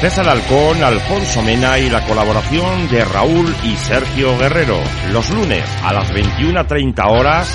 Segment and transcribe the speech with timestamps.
[0.00, 4.78] César Halcón, Alfonso Mena y la colaboración de Raúl y Sergio Guerrero.
[5.12, 7.54] Los lunes a las 21.30 horas.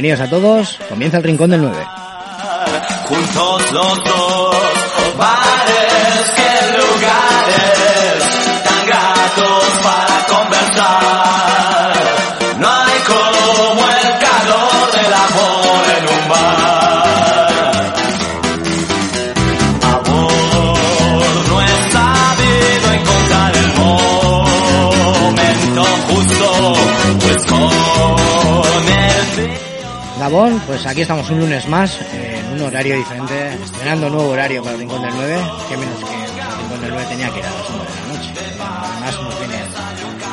[0.00, 1.76] Bienvenidos a todos, comienza el Rincón del 9.
[3.08, 4.56] juntos los dos,
[5.18, 7.97] bares que lugares
[30.28, 34.74] Gabón, pues aquí estamos un lunes más, en un horario diferente, estrenando nuevo horario para
[34.74, 35.40] el Rincón del 9,
[35.70, 38.18] que menos que el Rincón del 9 tenía que ir a las 9 de la
[38.18, 38.32] noche.
[38.60, 39.54] Además nos viene,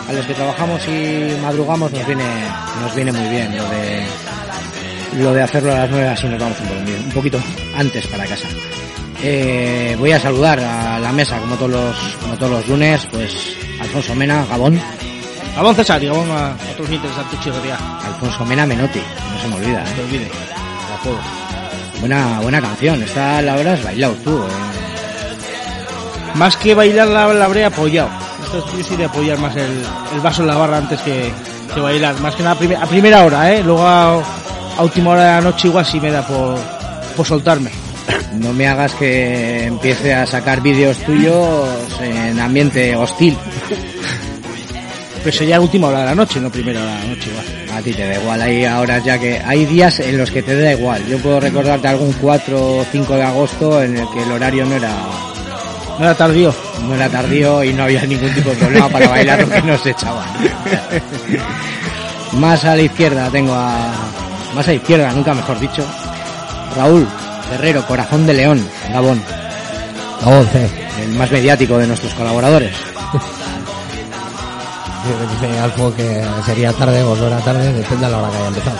[0.10, 2.26] a los que trabajamos y madrugamos nos viene,
[2.82, 4.04] nos viene muy bien lo de,
[5.23, 7.40] lo de hacerlo a las 9 así nos vamos un poquito
[7.78, 8.50] antes para casa.
[9.23, 13.56] Eh, voy a saludar a la mesa como todos los, como todos los lunes, pues
[13.80, 14.78] Alfonso Mena, Gabón,
[15.75, 17.78] César y Gabón a otros Santucci Herrería.
[18.06, 19.84] Alfonso Mena Menotti, no se me olvida.
[19.84, 19.94] No ¿eh?
[19.95, 20.31] te olvides.
[20.94, 21.20] A juego.
[22.00, 23.02] Buena, buena canción.
[23.02, 24.38] Esta la habrás bailado tú.
[24.38, 26.36] ¿eh?
[26.36, 28.10] Más que bailar la, la habré apoyado.
[28.43, 29.83] Esto es, yo sí de apoyar más el,
[30.14, 31.32] el vaso en la barra antes que,
[31.73, 32.20] que bailar.
[32.20, 33.64] Más que nada a, prime- a primera hora, ¿eh?
[33.64, 34.22] Luego a,
[34.77, 36.58] a última hora de la noche igual sí me da por,
[37.16, 37.72] por soltarme.
[38.36, 41.70] No me hagas que empiece a sacar vídeos tuyos
[42.02, 43.37] en ambiente hostil.
[45.25, 47.45] Pero sería última hora de la noche, no primera hora de la noche igual.
[47.75, 48.41] A ti te da igual.
[48.43, 51.03] Hay horas ya que hay días en los que te da igual.
[51.08, 54.75] Yo puedo recordarte algún 4 o 5 de agosto en el que el horario no
[54.75, 54.91] era
[55.97, 56.53] No era tardío.
[56.87, 59.83] no era tardío y no había ningún tipo de problema para bailar lo que nos
[59.83, 60.27] echaban.
[62.33, 63.92] Más a la izquierda tengo a...
[64.53, 65.83] Más a la izquierda, nunca mejor dicho.
[66.75, 67.07] Raúl
[67.49, 69.19] Guerrero, Corazón de León, Gabón.
[70.21, 70.47] Gabón.
[71.02, 72.75] El más mediático de nuestros colaboradores.
[75.05, 78.48] Dice Alfo que sería tarde o no era tarde, depende de la hora que haya
[78.48, 78.77] empezado.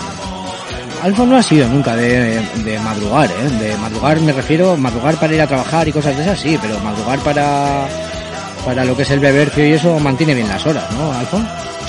[1.02, 3.50] Alfo no ha sido nunca de, de madrugar, ¿eh?
[3.60, 6.78] De madrugar me refiero, madrugar para ir a trabajar y cosas de esas, sí, pero
[6.80, 7.86] madrugar para
[8.64, 11.40] para lo que es el bebercio y eso mantiene bien las horas, ¿no, Alfo?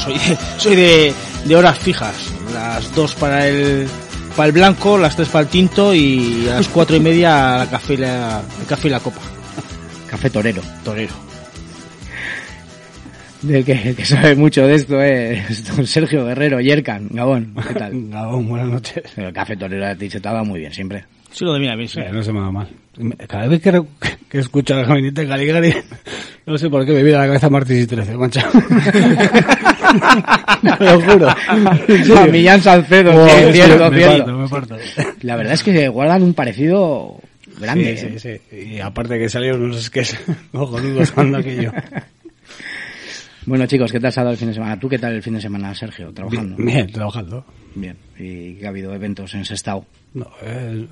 [0.04, 1.14] Soy de, soy de,
[1.46, 2.14] de horas fijas.
[2.54, 3.90] Las dos para el,
[4.36, 7.68] para el blanco, las tres para el tinto y a las cuatro y media la
[7.68, 9.22] café y la, el café y la copa.
[10.08, 10.62] Café torero.
[10.84, 11.27] Torero.
[13.42, 17.74] Del que, el que sabe mucho de esto es don Sergio Guerrero, Yerkan, Gabón, ¿qué
[17.76, 17.92] tal?
[18.10, 19.04] Gabón, buenas noches.
[19.16, 21.06] El café torero a ti se te va muy bien siempre.
[21.32, 22.00] Sí, lo de mira bien, sí.
[22.00, 22.68] Eh, no se me va mal.
[23.28, 23.84] Cada vez que, re-
[24.30, 25.74] que escucho a la gabinete de Caligari,
[26.48, 28.50] no sé por qué me viene a la cabeza Martis y 13, mancha.
[30.78, 31.28] Te lo juro.
[31.30, 34.18] A Millán Salcedo, Oh, sí, sí, cierto, me cierto.
[34.26, 34.78] parto, me parto.
[35.22, 37.20] La verdad es que guardan un parecido
[37.60, 37.98] grande.
[37.98, 38.20] Sí, ¿eh?
[38.20, 38.58] sí, sí.
[38.76, 40.20] Y aparte que salieron unos sketches
[40.52, 41.72] cojonudos cuando aquello.
[43.48, 44.78] Bueno chicos, ¿qué tal se ha dado el fin de semana?
[44.78, 46.12] ¿Tú qué tal el fin de semana, Sergio?
[46.12, 46.58] ¿Trabajando?
[46.58, 47.46] Bien, bien, trabajando.
[47.76, 47.96] Bien.
[48.20, 49.86] ¿Y qué ha habido eventos en Sestao?
[50.14, 50.86] No, eh,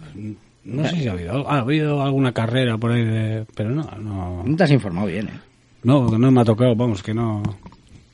[0.63, 4.41] no sé si ha habido, ha habido alguna carrera por ahí, de, pero no, no,
[4.45, 5.39] No te has informado bien, ¿eh?
[5.83, 7.43] no, no me ha tocado, vamos, que no.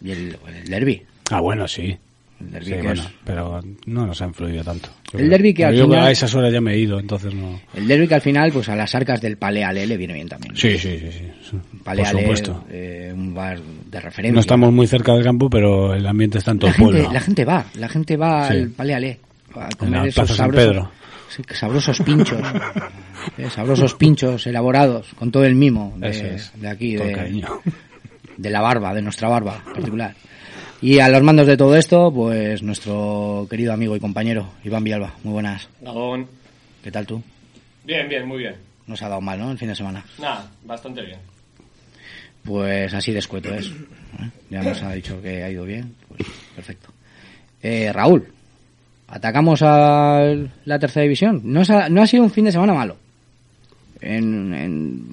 [0.02, 1.04] ¿Y el, el derby?
[1.30, 1.96] Ah, bueno, sí.
[2.42, 4.90] El derby Sí, que bueno, es- pero no nos ha influido tanto.
[5.14, 7.60] El derbi que al yo final- a esas horas ya me he ido, entonces no.
[7.74, 10.56] El derby que al final, pues a las arcas del Paleale le viene bien también.
[10.56, 11.26] Sí, sí, sí, sí.
[11.50, 12.66] sí, Por Paleale, supuesto.
[12.70, 14.34] eh, un bar de referencia.
[14.34, 17.00] No estamos muy cerca del campo, pero el ambiente está en todo la el pueblo.
[17.00, 18.54] gente, la gente va, la gente va Sí.
[18.54, 19.20] al Paleale
[19.56, 20.92] a comer la esos Plaza San sabrosos, Pedro.
[21.30, 22.42] sí, sabrosos pinchos,
[23.38, 26.52] eh, sabrosos pinchos elaborados con todo el mimo de, es.
[26.56, 27.48] de aquí, de, cariño.
[28.38, 30.16] de la barba, de nuestra barba en particular.
[30.82, 35.14] Y a los mandos de todo esto, pues nuestro querido amigo y compañero Iván Villalba.
[35.24, 35.70] Muy buenas.
[35.80, 36.28] Gabón.
[36.84, 37.22] ¿Qué tal tú?
[37.84, 38.56] Bien, bien, muy bien.
[38.88, 39.52] No se ha dado mal, ¿no?
[39.52, 40.04] El fin de semana.
[40.20, 41.20] Nada, bastante bien.
[42.44, 43.68] Pues así de escueto es.
[43.68, 44.30] ¿eh?
[44.50, 45.94] Ya nos ha dicho que ha ido bien.
[46.08, 46.90] Pues perfecto.
[47.62, 48.28] Eh, Raúl,
[49.08, 50.34] atacamos a
[50.66, 51.42] la tercera división.
[51.44, 52.98] No, ha, no ha sido un fin de semana malo.
[54.02, 55.04] En, en,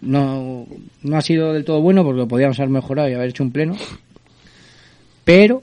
[0.00, 0.66] no,
[1.02, 3.76] no ha sido del todo bueno porque podíamos haber mejorado y haber hecho un pleno.
[5.24, 5.62] Pero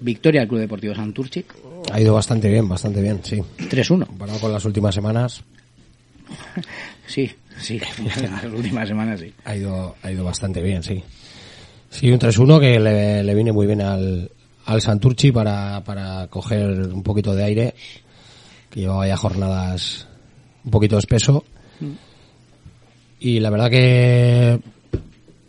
[0.00, 1.44] victoria del Club Deportivo Santurchi.
[1.92, 3.42] Ha ido bastante bien, bastante bien, sí.
[3.58, 4.06] 3-1.
[4.06, 5.42] Comparado con las últimas semanas.
[7.06, 7.80] Sí, sí,
[8.22, 9.32] las últimas semanas sí.
[9.46, 11.02] Ha ido, ha ido bastante bien, sí.
[11.88, 14.30] Sí, un 3-1 que le, le, viene muy bien al,
[14.66, 17.74] al Santurchi para, para coger un poquito de aire,
[18.68, 20.06] que llevaba ya jornadas
[20.64, 21.44] un poquito espeso.
[23.20, 24.60] Y la verdad que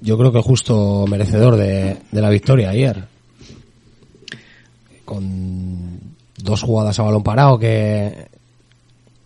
[0.01, 3.05] yo creo que justo merecedor de, la victoria ayer.
[5.05, 5.99] Con
[6.37, 8.27] dos jugadas a balón parado que,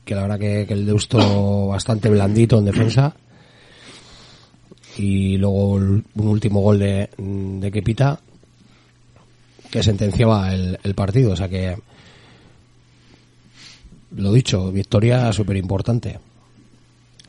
[0.05, 3.15] que la verdad que, que el Deusto bastante blandito en defensa
[4.97, 8.19] y luego un último gol de, de Kepita
[9.69, 11.75] que sentenciaba el, el, partido, o sea que
[14.15, 16.19] lo dicho, victoria súper importante.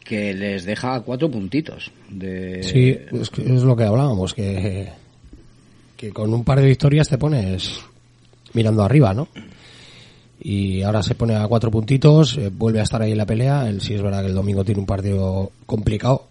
[0.04, 1.90] Que les deja cuatro puntitos.
[2.10, 2.62] De...
[2.62, 4.92] Sí, es, que es lo que hablábamos, que,
[5.96, 7.80] que con un par de victorias te pones
[8.52, 9.28] mirando arriba, ¿no?
[10.40, 13.66] y ahora se pone a cuatro puntitos, eh, vuelve a estar ahí en la pelea.
[13.66, 16.26] Él sí es verdad que el domingo tiene un partido complicado,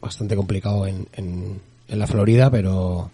[0.00, 3.10] bastante complicado en, en, en la Florida, pero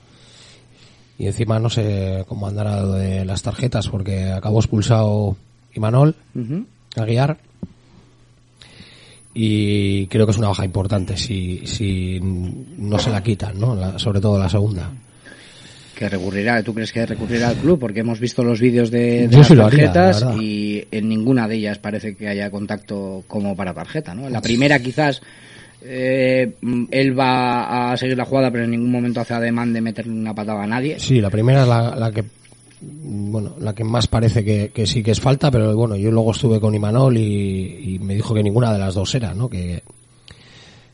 [1.19, 5.37] y encima no sé cómo andará lo de las tarjetas porque acabó expulsado
[5.75, 6.67] Imanol uh -huh.
[6.97, 7.39] a guiar
[9.41, 13.73] y creo que es una baja importante si, si no se la quitan, ¿no?
[13.77, 14.91] La, sobre todo la segunda
[15.95, 17.79] que recurrirá, ¿tú crees que recurrirá al club?
[17.79, 21.79] Porque hemos visto los vídeos de, de las tarjetas haría, y en ninguna de ellas
[21.79, 24.29] parece que haya contacto como para tarjeta, ¿no?
[24.29, 25.21] La primera quizás
[25.83, 26.55] eh,
[26.91, 30.35] él va a seguir la jugada pero en ningún momento hace ademán de meterle una
[30.35, 30.99] patada a nadie.
[30.99, 32.25] Sí, la primera es la, la que
[32.81, 36.33] bueno, la que más parece que, que, sí que es falta, pero bueno, yo luego
[36.33, 39.49] estuve con Imanol y, y me dijo que ninguna de las dos era, ¿no?
[39.49, 39.83] Que,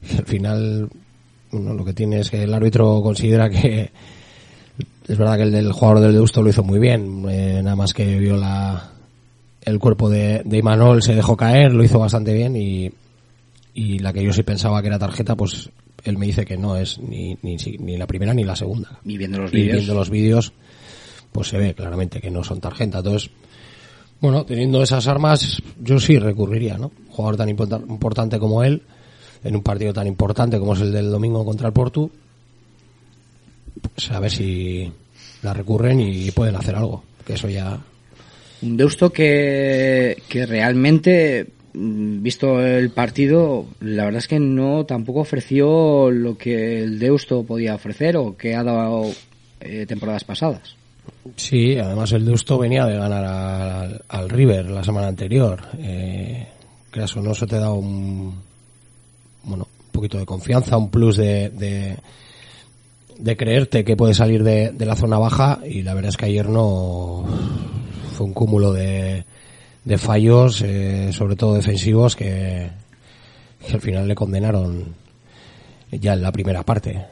[0.08, 0.88] que al final,
[1.50, 3.90] bueno, lo que tiene es que el árbitro considera que
[5.06, 7.92] es verdad que el del jugador del Deusto lo hizo muy bien, eh, nada más
[7.92, 8.90] que vio la,
[9.62, 12.90] el cuerpo de, de Imanol, se dejó caer, lo hizo bastante bien y,
[13.74, 15.70] y la que yo sí pensaba que era tarjeta, pues
[16.04, 19.00] él me dice que no es ni, ni, ni la primera ni la segunda.
[19.04, 19.76] Y viendo los y vídeos.
[19.76, 20.52] viendo los vídeos,
[21.34, 22.98] pues se ve claramente que no son tarjeta.
[22.98, 23.28] Entonces,
[24.20, 26.92] bueno, teniendo esas armas, yo sí recurriría, ¿no?
[27.08, 28.82] Un jugador tan importante como él,
[29.42, 32.08] en un partido tan importante como es el del domingo contra el Portu,
[33.94, 34.92] pues a ver si
[35.42, 37.02] la recurren y pueden hacer algo.
[37.26, 37.80] Que eso ya.
[38.62, 46.12] Un Deusto que, que realmente, visto el partido, la verdad es que no tampoco ofreció
[46.12, 49.10] lo que el Deusto podía ofrecer o que ha dado
[49.60, 50.76] eh, temporadas pasadas.
[51.36, 55.62] Sí, además el Deusto venía de ganar al, al River la semana anterior.
[55.78, 56.46] Eh,
[56.90, 58.34] creas o no, se te da un,
[59.42, 61.96] bueno, un poquito de confianza, un plus de,
[63.18, 66.26] de, creerte que puede salir de, de, la zona baja y la verdad es que
[66.26, 67.24] ayer no
[68.12, 69.24] fue un cúmulo de,
[69.84, 72.70] de fallos, eh, sobre todo defensivos, que,
[73.66, 74.94] que al final le condenaron
[75.90, 77.06] ya en la primera parte.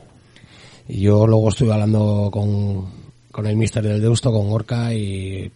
[0.88, 3.01] Y yo luego estuve hablando con,
[3.32, 5.50] con el mister del Deusto, con Gorka, y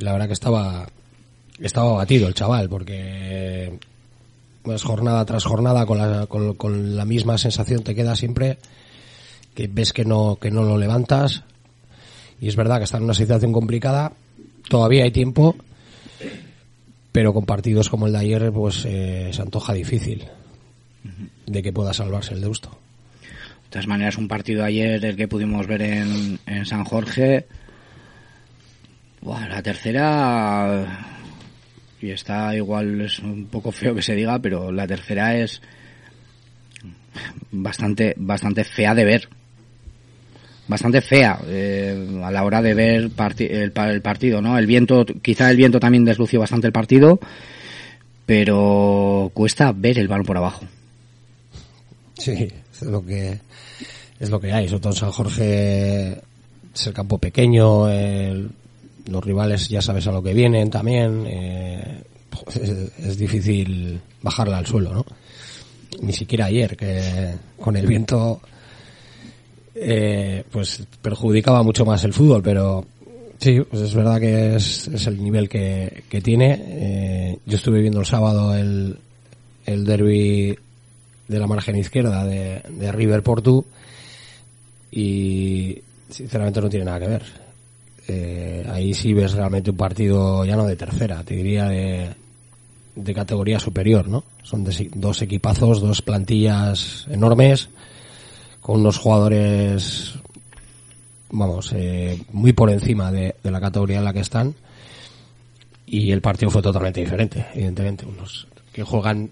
[0.00, 0.86] la verdad que estaba,
[1.60, 3.78] estaba batido el chaval, porque
[4.62, 8.58] pues jornada tras jornada con la, con, con la misma sensación te queda siempre
[9.54, 11.42] que ves que no, que no lo levantas,
[12.40, 14.12] y es verdad que está en una situación complicada,
[14.68, 15.56] todavía hay tiempo,
[17.10, 20.26] pero con partidos como el de ayer, pues eh, se antoja difícil
[21.46, 22.78] de que pueda salvarse el Deusto.
[23.76, 27.44] Todas maneras, un partido ayer, el que pudimos ver en, en San Jorge,
[29.22, 31.06] la tercera,
[32.00, 35.60] y está igual, es un poco feo que se diga, pero la tercera es
[37.50, 39.28] bastante, bastante fea de ver.
[40.68, 44.56] Bastante fea eh, a la hora de ver parti el, el, partido, ¿no?
[44.56, 47.20] El viento, quizá el viento también deslució bastante el partido,
[48.24, 50.64] pero cuesta ver el balón por abajo.
[52.14, 52.48] Sí,
[52.82, 53.40] es lo que
[54.18, 54.68] es lo que hay.
[54.68, 56.12] Sobre todo en San Jorge
[56.74, 61.24] es el campo pequeño, los rivales ya sabes a lo que vienen también.
[61.26, 62.02] Eh,
[62.48, 62.68] es,
[62.98, 65.06] es, difícil bajarla al suelo, ¿no?
[66.02, 68.40] Ni siquiera ayer, que con el viento
[69.74, 72.84] eh, pues perjudicaba mucho más el fútbol, pero
[73.38, 76.62] sí, pues es verdad que es, es el nivel que, que tiene.
[76.66, 78.98] Eh, yo estuve viendo el sábado el,
[79.66, 80.58] el derby
[81.28, 83.64] de la margen izquierda de, de River Portu
[84.90, 85.78] y
[86.10, 87.22] sinceramente no tiene nada que ver.
[88.08, 92.10] eh, ahí sí ves realmente un partido ya no de tercera, te diría de,
[92.94, 94.22] de categoría superior, ¿no?
[94.42, 97.68] Son de- dos equipazos, dos plantillas enormes,
[98.60, 100.14] con unos jugadores,
[101.30, 104.54] vamos, eh, muy por encima de, de la categoría en la que están.
[105.88, 108.06] Y el partido fue totalmente diferente, evidentemente.
[108.06, 109.30] Unos que juegan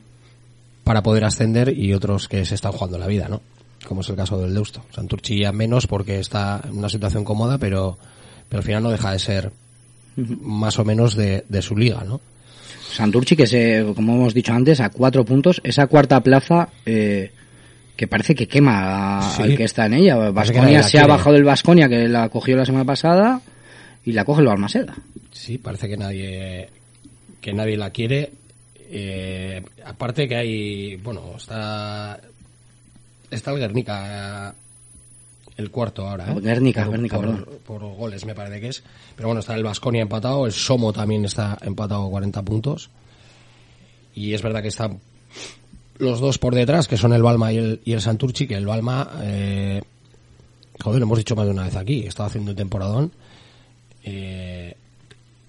[0.85, 3.41] para poder ascender y otros que se están jugando la vida, ¿no?
[3.89, 4.83] Como es el caso del Deusto.
[4.95, 7.99] Santurchi ya menos porque está en una situación cómoda, pero,
[8.49, 9.53] pero al final no deja de ser
[10.17, 12.21] más o menos de, de su liga, ¿no?
[12.93, 17.33] Santurchi, que se, como hemos dicho antes, a cuatro puntos, esa cuarta plaza eh,
[17.97, 19.43] que parece que quema a- Sí.
[19.43, 20.17] al que está en ella.
[20.31, 23.41] Vasconia se ha bajado del Vasconia, que la cogió la semana pasada,
[24.05, 24.95] y la coge el Balmaseda.
[25.33, 26.69] Sí, parece que nadie
[27.41, 28.33] que nadie la quiere.
[28.97, 32.21] Eh, aparte que hay, bueno, está
[33.29, 34.55] está el Guernica
[35.57, 36.41] el cuarto ahora, ¿eh?
[36.41, 37.49] Guernica, por, Guernica, por- perdón.
[37.67, 38.85] por goles me parece que es.
[39.17, 42.91] Pero bueno, está el Vasconia empatado, el Somo también está empatado 40 puntos.
[44.15, 45.01] Y es verdad que están
[45.99, 48.67] los dos por detrás, que son el Balma y el, y el Santurchi, que el
[48.67, 49.83] Balma, eh,
[50.81, 53.13] joder, lo hemos dicho más de una vez aquí, está haciendo un temporadón.
[54.05, 54.77] Eh,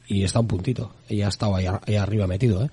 [0.08, 0.94] y está un puntito.
[1.10, 2.70] Y ha estado ahí, ahí arriba metido, ¿eh?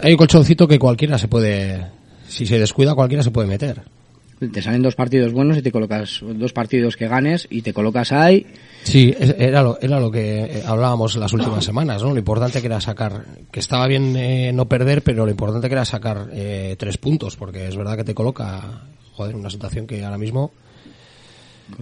[0.00, 1.86] Hay un colchoncito que cualquiera se puede,
[2.28, 3.82] si se descuida, cualquiera se puede meter.
[4.52, 8.10] Te salen dos partidos buenos y te colocas dos partidos que ganes y te colocas
[8.10, 8.44] ahí.
[8.82, 12.10] Sí, era lo, era lo que eh, hablábamos las últimas semanas, ¿no?
[12.12, 15.74] Lo importante que era sacar, que estaba bien eh, no perder, pero lo importante que
[15.74, 18.82] era sacar eh, tres puntos, porque es verdad que te coloca,
[19.12, 20.50] joder, en una situación que ahora mismo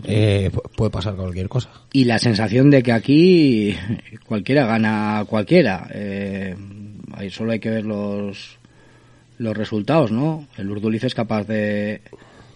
[0.05, 1.71] eh, pu- puede pasar cualquier cosa.
[1.95, 3.75] Y la sensación de que aquí
[4.27, 5.89] cualquiera gana a cualquiera.
[5.95, 6.55] Eh,
[7.21, 8.57] ahí solo hay que ver los,
[9.39, 10.47] los resultados, ¿no?
[10.57, 12.01] El Urduliz es capaz de,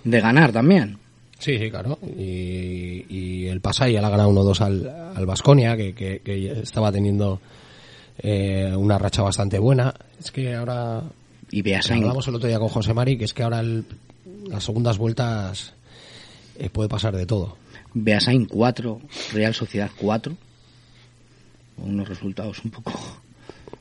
[0.04, 0.98] de ganar también.
[1.38, 1.98] Sí, sí, claro.
[2.16, 6.60] Y, y el Pasay ya le ha ganado 1-2 al, al Basconia, que, que, que
[6.62, 7.40] estaba teniendo
[8.18, 9.92] eh, una racha bastante buena.
[10.18, 11.02] Es que ahora
[11.50, 13.84] Y Beasain, hablamos el otro día con José Mari, que es que ahora el-
[14.48, 15.74] las segundas vueltas
[16.58, 17.56] eh, puede pasar de todo.
[17.92, 19.00] Beasain 4,
[19.32, 20.34] Real Sociedad 4.
[21.78, 22.92] Unos resultados un poco...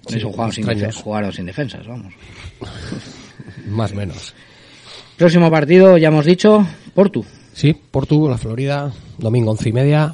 [0.07, 2.13] Sí, Eso, jugaron sin, jugaron sin defensas, vamos.
[3.67, 4.33] Más o menos.
[5.17, 7.23] Próximo partido, ya hemos dicho, Portu.
[7.53, 10.13] Sí, Portu, la Florida, domingo once y media.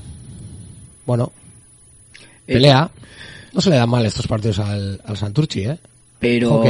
[1.06, 1.32] Bueno,
[2.48, 2.90] Eh, pelea.
[3.54, 5.80] No se le dan mal estos partidos al, al Santurchi, ¿eh?
[6.20, 6.62] Pero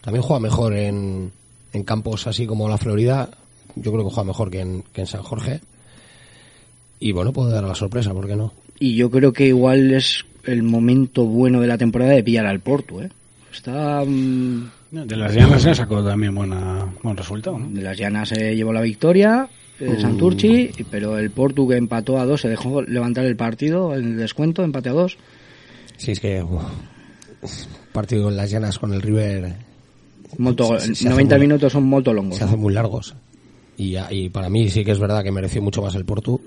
[0.00, 1.30] también juega mejor en,
[1.72, 3.28] en campos así como la Florida.
[3.76, 5.60] Yo creo que juega mejor que en, que en San Jorge.
[6.98, 8.52] Y bueno, puede dar la sorpresa, ¿por qué no?
[8.80, 12.60] Y yo creo que igual es el momento bueno de la temporada de pillar al
[12.60, 13.08] Porto, ¿eh?
[13.52, 14.02] Está...
[14.06, 17.68] mm, De las llamas se sacó también buena, buen resultado, ¿no?
[17.68, 22.24] de las llanas se llevó la victoria, el Santurchi, pero el Porto que empató a
[22.26, 25.16] dos se dejó levantar el partido, el descuento, empate a dos.
[25.96, 26.62] Sí, es que uf,
[27.92, 29.54] partido en las llanas con el River
[30.38, 32.38] Molto, Se- se hace 90 muy- minutos son molto longos.
[32.38, 33.14] se hacen muy largos.
[33.76, 36.40] Y, y para mí sí que es verdad que mereció mucho más el Portu.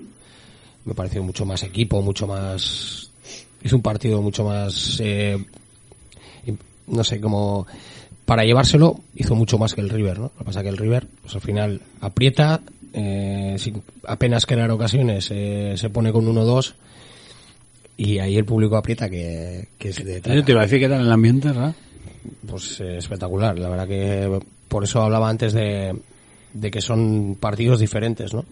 [0.84, 3.10] Me pareció mucho más equipo, mucho más...
[3.66, 5.00] Es un partido mucho más...
[5.02, 5.44] eh,
[6.86, 7.66] no sé, como...
[8.24, 10.24] Para llevárselo hizo mucho más que el River, ¿no?
[10.34, 12.60] Lo que pasa que el River, pues al final aprieta,
[12.92, 16.74] eh, sin apenas crear ocasiones, eh, se pone con 1-2
[17.96, 20.88] y ahí el público aprieta que, que es de Yo te iba a decir qué
[20.88, 21.74] tal el ambiente, ¿verdad?
[22.48, 23.58] pues eh, espectacular.
[23.58, 25.96] La verdad que por eso hablaba antes de,
[26.52, 28.44] de que son partidos diferentes, ¿no?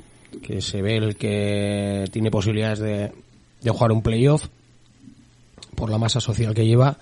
[0.43, 3.13] Que se ve el que tiene posibilidades de,
[3.61, 4.47] de jugar un playoff
[5.75, 6.99] por la masa social que lleva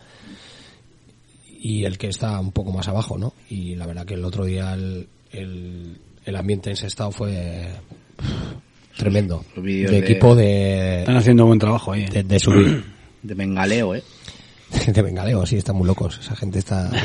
[1.61, 3.35] y el que está un poco más abajo, ¿no?
[3.49, 7.69] Y la verdad que el otro día el, el, el ambiente en ese estado fue
[8.17, 9.45] pff, tremendo.
[9.57, 12.03] De de- equipo de, Están haciendo buen trabajo ahí.
[12.03, 12.09] ¿eh?
[12.11, 12.85] de, de subir.
[13.23, 14.03] De bengaleo, ¿eh?
[14.87, 16.19] de bengaleo, sí, están muy locos.
[16.21, 16.91] Esa gente está.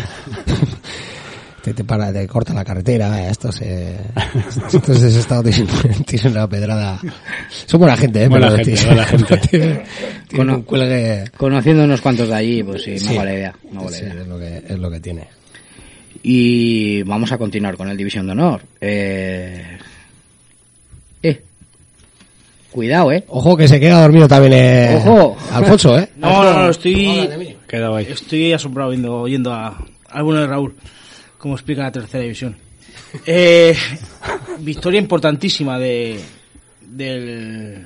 [1.68, 3.22] te, te para, te corta la carretera.
[3.28, 3.96] Eh, estos de
[4.74, 5.68] ese estado tienen
[6.32, 7.00] una pedrada.
[7.66, 8.28] Son buena gente, ¿eh?
[8.28, 9.84] Buena pero gente,
[10.36, 11.26] buena un cuelgue.
[11.38, 13.10] Conociendo unos cuantos de allí, pues sí, Sí.
[13.14, 13.56] no vale idea.
[13.72, 14.22] No vale Sí, idea.
[14.22, 15.28] es, lo que, es lo que tiene.
[16.24, 18.62] Y vamos a continuar con el División de Honor.
[18.82, 19.78] Eh...
[21.24, 21.42] eh.
[22.72, 23.24] Cuidado, ¿eh?
[23.28, 25.38] Ojo que se queda dormido también, eh, Ojo.
[25.52, 26.10] Alfonso, ¿eh?
[26.18, 28.08] No, no, no, estoy, Quedado ahí.
[28.10, 29.78] estoy asombrado viendo, oyendo a,
[30.10, 30.76] al bueno de Raúl,
[31.38, 32.56] como explica la tercera división.
[33.26, 33.76] Eh,
[34.60, 36.20] victoria importantísima de,
[36.82, 37.86] del,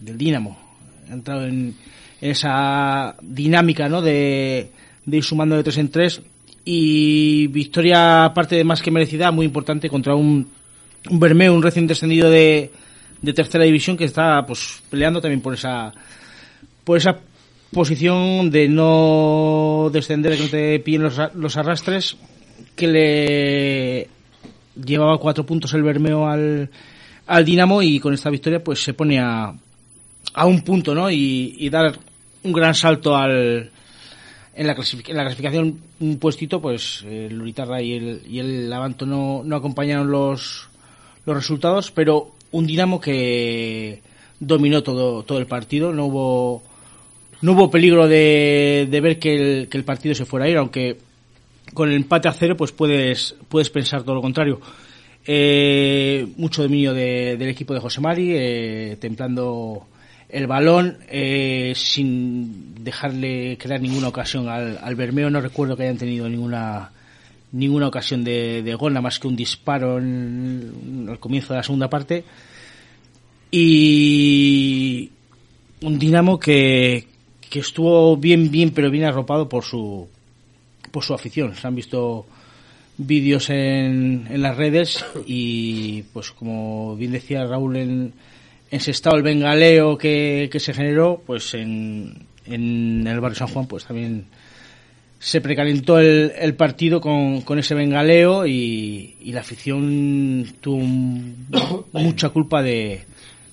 [0.00, 0.56] del Dinamo.
[1.10, 1.74] Ha entrado en,
[2.20, 4.02] esa dinámica, ¿no?
[4.02, 4.70] De,
[5.06, 6.22] ir sumando de tres en tres.
[6.64, 10.48] Y victoria, aparte de más que merecida, muy importante contra un,
[11.08, 12.72] un Bermeo, un recién descendido de,
[13.22, 15.92] de tercera división que está pues peleando también por esa
[16.82, 17.18] por esa
[17.72, 22.16] posición de no descender, de que no te pillen los, los arrastres,
[22.76, 24.08] que le
[24.84, 26.70] llevaba cuatro puntos el Bermeo al,
[27.26, 29.54] al Dinamo y con esta victoria pues se pone a,
[30.44, 31.10] un punto, ¿no?
[31.10, 31.98] Y, dar
[32.44, 33.70] un gran salto al
[34.54, 39.04] en la, en la clasificación un puestito pues el Uritarra y el, y el Levanto
[39.04, 40.68] no, no acompañaron los
[41.26, 44.00] los resultados pero un Dinamo que
[44.40, 46.62] dominó todo todo el partido no hubo
[47.42, 50.56] no hubo peligro de, de ver que el, que el partido se fuera a ir
[50.56, 50.96] aunque
[51.76, 54.60] con el empate a cero pues puedes puedes pensar todo lo contrario.
[55.28, 59.86] Eh, mucho dominio de- del equipo de José Mari eh, templando
[60.28, 65.30] el balón eh, sin dejarle crear ninguna ocasión al, al Bermeo.
[65.30, 66.90] No recuerdo que hayan tenido ninguna
[67.52, 71.62] ninguna ocasión de, de gol nada más que un disparo en- al comienzo de la
[71.62, 72.24] segunda parte.
[73.50, 75.10] Y
[75.82, 77.06] un Dinamo que,
[77.50, 80.08] que estuvo bien bien pero bien arropado por su
[80.90, 82.26] por su afición se han visto
[82.98, 88.12] vídeos en, en las redes y pues como bien decía Raúl en,
[88.70, 93.66] en Sestao el bengaleo que, que se generó pues en, en el barrio San Juan
[93.66, 94.24] pues también
[95.18, 100.78] se precalentó el, el partido con, con ese bengaleo y, y la afición tuvo
[101.92, 103.02] mucha culpa de,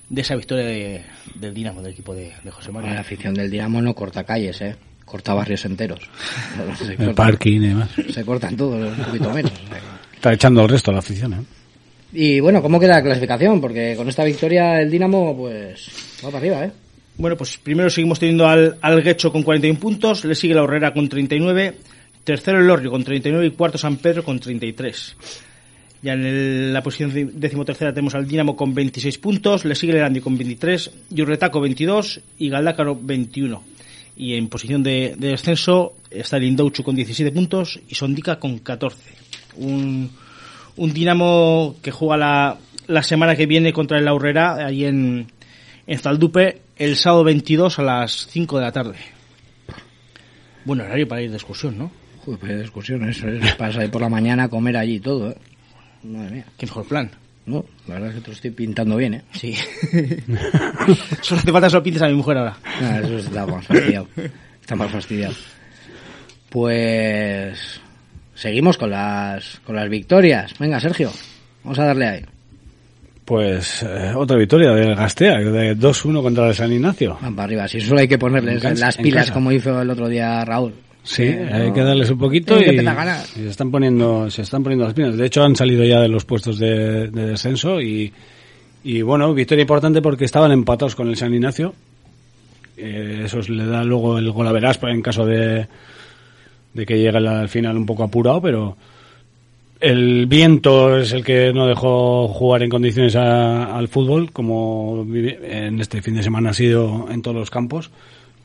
[0.09, 1.01] de esa victoria de-
[1.35, 2.93] del Dinamo, del equipo de, de José María.
[2.95, 4.75] la afición del Dinamo no corta calles, ¿eh?
[5.05, 5.99] Corta barrios enteros.
[6.77, 7.89] Se El cortan- parking y demás.
[8.11, 9.51] Se cortan todos, un poquito menos.
[10.15, 11.37] Está echando el resto a la afición, ¿eh?
[12.13, 13.59] Y bueno, ¿cómo queda la clasificación?
[13.59, 15.89] Porque con esta victoria el Dinamo, pues,
[16.23, 16.71] va para arriba, ¿eh?
[17.17, 20.93] Bueno, pues primero seguimos teniendo al, al Guecho con 41 puntos, le sigue la Horrera
[20.93, 21.75] con 39,
[22.23, 25.15] tercero el Lorrio con 39 y cuarto San Pedro con 33.
[26.01, 29.93] Ya en el- la posición de- decimotercera tenemos al Dinamo con 26 puntos, le sigue
[29.93, 33.63] el Erandi con 23, Yurretaco 22 y Galdácaro 21.
[34.15, 38.59] Y en posición de, de descenso está el Indouchu con 17 puntos y Sondica con
[38.59, 38.97] 14.
[39.57, 40.11] Un,
[40.77, 45.27] un Dinamo que juega la, la semana que viene contra el Aurrera ahí en,
[45.87, 48.95] en Zaldupe el sábado 22 a las 5 de la tarde.
[50.65, 51.91] Buen horario para ir de excursión, ¿no?
[52.23, 53.55] Joder, pues de excursión, eso es.
[53.55, 55.37] Para salir por la mañana a comer allí todo, ¿eh?
[56.03, 56.45] Madre mía.
[56.57, 57.11] Qué mejor plan.
[57.45, 59.21] No, la verdad es que te lo estoy pintando bien, ¿eh?
[59.33, 59.53] Sí.
[61.21, 62.57] Solo hace falta que se lo pintes a mi mujer ahora.
[62.63, 64.07] Ah, eso está más fastidiado.
[64.61, 65.33] Está más fastidiado.
[66.49, 67.81] Pues
[68.33, 70.53] seguimos con las con las victorias.
[70.57, 71.11] Venga, Sergio,
[71.63, 72.25] vamos a darle ahí.
[73.25, 77.17] Pues eh, otra victoria del Gastea, de 2-1 contra el San Ignacio.
[77.21, 77.67] Van para arriba.
[77.67, 80.73] Si solo hay que ponerles las pilas como hizo el otro día Raúl.
[81.03, 81.73] Sí, Eh, hay no.
[81.73, 85.17] que darles un poquito y, se están poniendo se están poniendo las pilas.
[85.17, 88.11] De hecho han salido ya de los puestos de, de descenso y,
[88.85, 91.73] y bueno, victoria importante porque estaban empatados con el San Ignacio.
[92.77, 95.67] Eh, eso le da luego el gol a verás en caso de,
[96.73, 98.77] de que llegue al final un poco apurado, pero
[99.79, 105.81] el viento es el que no dejó jugar en condiciones a- al fútbol, como en
[105.81, 107.91] este fin de semana ha sido en todos los campos.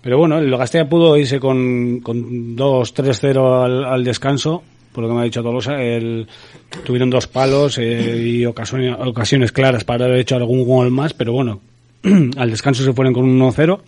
[0.09, 5.14] Pero bueno, el Gastea pudo irse con, con 2-3-0 al, al descanso, por lo que
[5.14, 5.83] me ha dicho Tolosa.
[5.83, 6.27] El,
[6.83, 11.35] tuvieron dos palos eh, y ocasiones, ocasiones claras para haber hecho algún gol más, pero
[11.35, 11.61] bueno,
[12.38, 13.81] al descanso se fueron con un 1-0.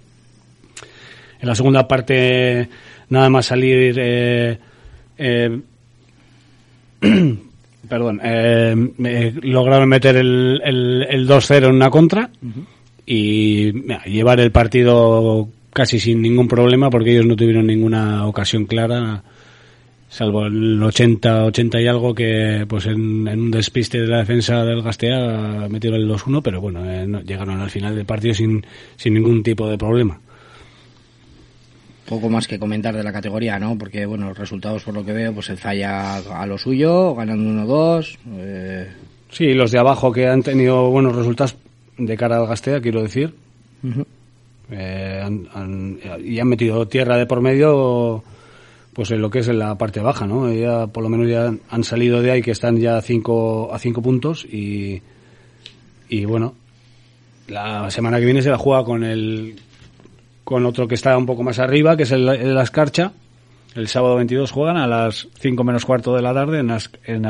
[1.41, 2.69] En la segunda parte,
[3.09, 4.59] nada más salir, eh,
[5.17, 5.59] eh,
[7.89, 12.29] perdón, eh, lograron meter el, el, el 2-0 en una contra
[13.07, 18.67] y mira, llevar el partido casi sin ningún problema porque ellos no tuvieron ninguna ocasión
[18.67, 19.23] clara
[20.09, 24.65] salvo el 80 80 y algo que pues en, en un despiste de la defensa
[24.65, 28.65] del Gastea metieron el 2-1 pero bueno eh, no- llegaron al final del partido sin,
[28.97, 30.19] sin ningún tipo de problema
[32.09, 33.79] Poco más que comentar de la categoría, ¿no?
[33.79, 37.49] Porque, bueno, los resultados, por lo que veo, pues el falla a lo suyo, ganando
[37.73, 38.19] 1-2.
[38.39, 38.89] Eh,
[39.31, 41.55] Sí, los de abajo que han tenido buenos resultados
[41.99, 43.33] de cara al Gastea, quiero decir.
[44.71, 45.21] Eh,
[45.55, 48.23] han- y han metido tierra de por medio
[48.93, 50.53] pues en lo que es en la parte baja, ¿no?
[50.53, 53.79] Ya por lo menos ya han salido de ahí que están ya a cinco, a
[53.79, 55.01] cinco puntos y,
[56.09, 56.55] y bueno,
[57.49, 59.57] la semana que viene se la juega con el
[60.45, 63.13] con otro que está un poco más arriba, que es el, el Ascarcha.
[63.77, 67.23] El sábado 22 juegan a las 5 menos cuarto de la tarde en, As- en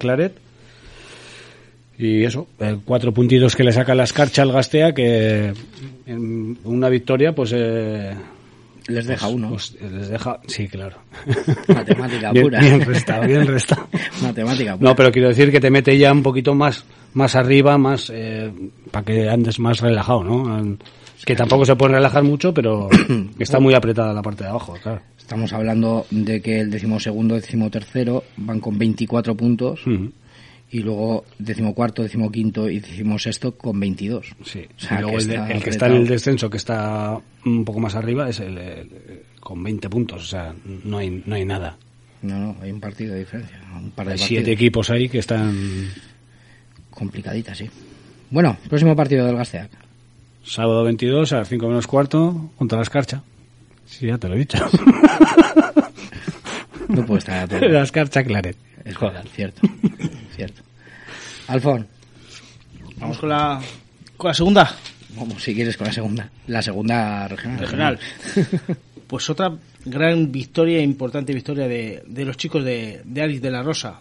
[0.00, 0.36] Claret.
[1.98, 5.52] Y eso, eh, cuatro puntitos que le saca la escarcha al Gastea, que
[6.06, 8.14] en una victoria, pues eh,
[8.88, 9.50] Les deja uno.
[9.50, 10.98] Pues, les deja, sí, claro.
[11.68, 12.60] Matemática bien, pura.
[12.60, 13.88] Bien restado, bien restado.
[14.22, 14.90] Matemática pura.
[14.90, 18.52] No, pero quiero decir que te mete ya un poquito más, más arriba, más, eh,
[18.90, 20.76] para que andes más relajado, ¿no?
[21.24, 22.90] Que tampoco se puede relajar mucho, pero
[23.38, 25.00] está muy apretada la parte de abajo, claro.
[25.18, 29.80] Estamos hablando de que el decimosegundo, decimotercero van con 24 puntos.
[30.70, 34.26] Y luego decimocuarto, decimoquinto y decimosexto con 22.
[34.44, 34.66] Sí.
[34.76, 37.18] O sea, y luego que el, de- el que está en el descenso, que está
[37.44, 40.22] un poco más arriba, es el, el- con 20 puntos.
[40.22, 41.76] O sea, no hay, no hay nada.
[42.22, 43.58] No, no, hay un partido de diferencia.
[43.76, 44.20] Un par de Hay partidos.
[44.28, 45.88] siete equipos ahí que están
[46.90, 47.68] Complicadita, sí.
[48.30, 49.70] Bueno, próximo partido del Gasteac.
[50.42, 53.22] sábado 22 a las 5 menos cuarto contra la Escarcha.
[53.86, 54.58] Sí, ya te lo he dicho.
[56.88, 58.56] No puede estar la Escarcha Claret.
[58.86, 59.60] Es verdad, cierto.
[60.36, 60.62] cierto.
[61.48, 61.86] Alfon,
[62.98, 63.60] Vamos con la,
[64.16, 64.74] con la segunda.
[65.16, 66.30] vamos, si quieres con la segunda.
[66.46, 67.58] La segunda regional.
[67.60, 67.98] Regional.
[69.06, 73.62] Pues otra gran victoria, importante victoria de, de los chicos de, de Alice de la
[73.62, 74.00] Rosa.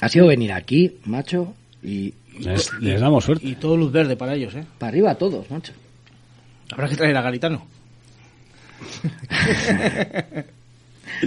[0.00, 3.46] Ha sido venir aquí, macho, y, y Les, les damos suerte.
[3.46, 4.64] Y todo luz verde para ellos, ¿eh?
[4.78, 5.74] para arriba todos, macho.
[6.72, 7.66] Habrá que traer a Garitano.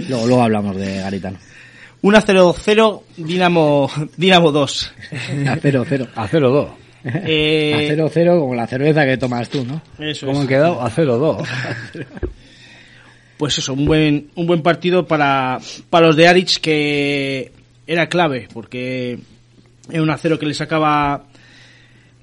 [0.08, 1.38] Luego, luego hablamos de Garitano.
[2.02, 4.92] 1-0-0, Dinamo, Dinamo 2.
[5.48, 6.06] A cero, cero.
[6.14, 6.68] A 0-2.
[7.04, 9.80] Eh, A cero, cero, como la cerveza que tomas tú, ¿no?
[9.98, 10.42] Eso ¿Cómo es.
[10.42, 10.80] han quedado?
[10.82, 11.46] A 0-2.
[13.36, 15.58] Pues eso, un buen, un buen partido para,
[15.88, 17.52] para los de Arich que
[17.86, 19.18] era clave, porque
[19.90, 21.24] era un acero que le sacaba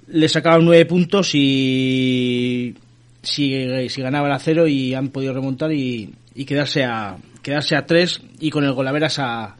[0.10, 2.76] le sacaban nueve puntos y
[3.24, 7.88] si, si ganaba el acero y han podido remontar y, y quedarse a quedarse a
[7.88, 9.57] tres y con el golaveras a,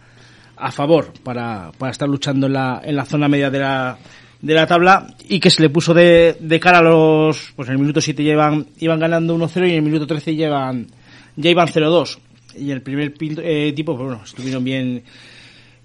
[0.58, 3.98] a favor para, para estar luchando en la, en la zona media de la,
[4.42, 7.74] de la tabla y que se le puso de, de cara a los pues en
[7.76, 10.88] el minuto 7 llevan iban ganando 1-0 y en el minuto 13 llevan
[11.36, 12.18] ya iban 0-2
[12.58, 15.04] y el primer eh, tipo pues bueno estuvieron bien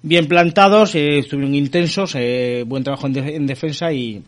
[0.01, 4.21] bien plantados eh, estuvieron intensos eh, buen trabajo en, de- en defensa y,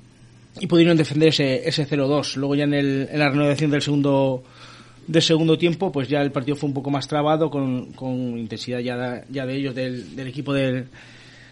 [0.60, 4.44] y pudieron defender ese, ese 0-2 luego ya en, el, en la renovación del segundo
[5.08, 8.80] del segundo tiempo pues ya el partido fue un poco más trabado con, con intensidad
[8.80, 10.88] ya, ya de ellos del, del equipo del,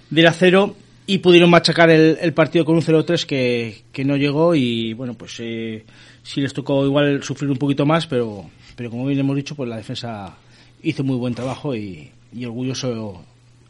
[0.09, 4.93] del acero y pudieron machacar el, partido con un 0-3 que, que no llegó y
[4.93, 5.83] bueno pues eh,
[6.23, 9.69] sí les tocó igual sufrir un poquito más pero pero como bien hemos dicho pues
[9.69, 10.35] la defensa
[10.81, 13.23] hizo muy buen trabajo y, y orgulloso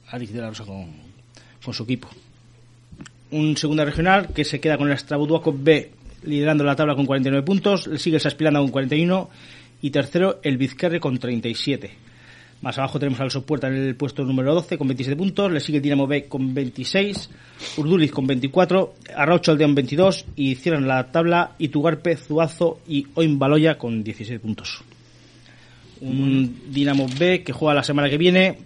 [0.10, 0.86] Alex de la Rosa con,
[1.64, 2.08] con su equipo.
[3.32, 5.92] Un segunda regional que se queda con el Strabuduaco B
[6.24, 9.30] liderando la tabla con 49 puntos, le sigue Saspilanda con 41
[9.84, 11.92] y tercero el Vizcarre con 37.
[12.62, 15.80] Más abajo tenemos al Sopuerta en el puesto número 12 con 27 puntos, le sigue
[15.80, 17.30] el Dinamo B con 26,
[17.76, 24.06] Urduliz con 24, Arraucho Aldeón 22 y cierran la tabla Itugarpe, Zuazo y Oimbaloya con
[24.06, 24.82] 16 puntos.
[26.00, 28.60] Un Dinamo B que juega la semana que viene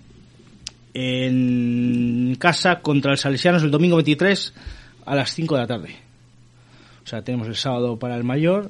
[0.93, 4.53] en casa contra el Salesianos el domingo 23
[5.03, 5.95] a las 5 de la tarde.
[7.03, 8.69] O sea, tenemos el sábado para el mayor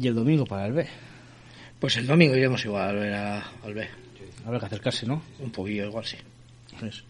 [0.00, 1.03] y el domingo para el B.
[1.84, 3.86] Pues el domingo iremos igual a ver a- al B.
[4.46, 5.22] Habrá que acercarse, ¿no?
[5.38, 6.16] Un poquillo igual, sí.
[6.80, 7.04] Pues,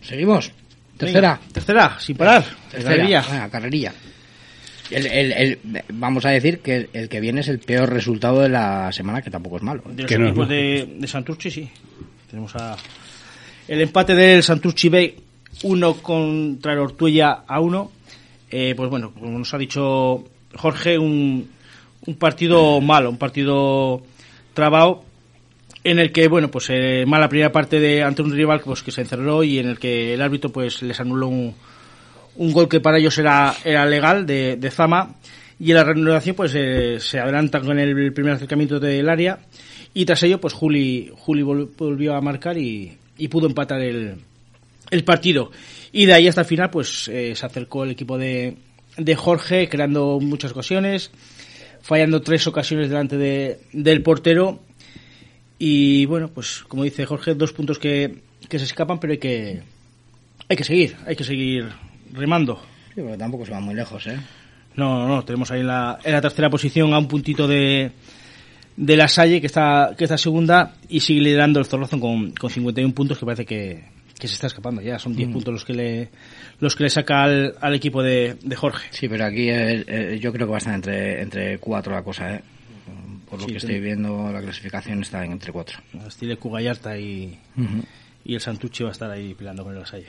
[0.00, 0.52] Seguimos.
[0.96, 1.32] Tercera.
[1.40, 2.44] venga, tercera, sin parar.
[2.70, 2.94] Tercera.
[3.04, 3.92] Venga, carrerilla.
[4.92, 5.58] El, el- el-
[5.94, 9.30] vamos a decir que el, que viene es el peor resultado de la semana, que
[9.32, 9.82] tampoco es malo.
[9.86, 9.94] ¿eh?
[9.94, 11.68] De los Que no es equipos de, de Santurchi, sí.
[12.30, 12.76] Tenemos a
[13.66, 15.16] el empate del Santurchi B
[15.64, 17.90] 1 contra el Ortuella a 1.
[18.52, 21.55] Eh, pues bueno, como nos ha dicho Jorge, un,
[22.06, 24.02] un partido malo, un partido
[24.54, 25.04] trabado
[25.84, 28.90] en el que, bueno, pues eh, mala primera parte de ante un rival pues, que
[28.90, 31.54] se encerró y en el que el árbitro pues les anuló un,
[32.36, 35.14] un gol que para ellos era, era legal de, de Zama.
[35.58, 39.38] Y en la renovación pues eh, se adelantan con el primer acercamiento del área
[39.94, 44.16] y tras ello pues Juli, Juli vol- volvió a marcar y, y pudo empatar el,
[44.90, 45.50] el partido.
[45.92, 48.56] Y de ahí hasta el final pues eh, se acercó el equipo de,
[48.98, 51.10] de Jorge creando muchas ocasiones
[51.86, 54.60] fallando tres ocasiones delante de, del portero
[55.58, 59.62] y bueno pues como dice Jorge dos puntos que, que se escapan pero hay que
[60.48, 61.68] hay que seguir hay que seguir
[62.12, 62.60] remando
[62.96, 64.18] Sí, porque tampoco se va muy lejos, ¿eh?
[64.74, 67.92] no, no, no, tenemos ahí en la, en la tercera posición a un puntito de,
[68.74, 72.48] de la Salle, que está, que está segunda, y sigue liderando el Zorrozo con, con
[72.48, 73.84] 51 puntos, que parece que,
[74.18, 74.98] que se está escapando ya.
[74.98, 76.08] Son 10 puntos los que le,
[76.60, 78.88] los que le saca al, al equipo de, de Jorge.
[78.90, 82.02] Sí, pero aquí eh, eh, yo creo que va a estar entre, entre cuatro la
[82.02, 82.40] cosa, ¿eh?
[83.28, 85.78] Por lo Sí, que estoy viendo, la clasificación está en entre cuatro.
[86.08, 87.36] Stile Cugallarta y,
[88.24, 90.08] y el Santucci va a estar ahí peleando con el Salle.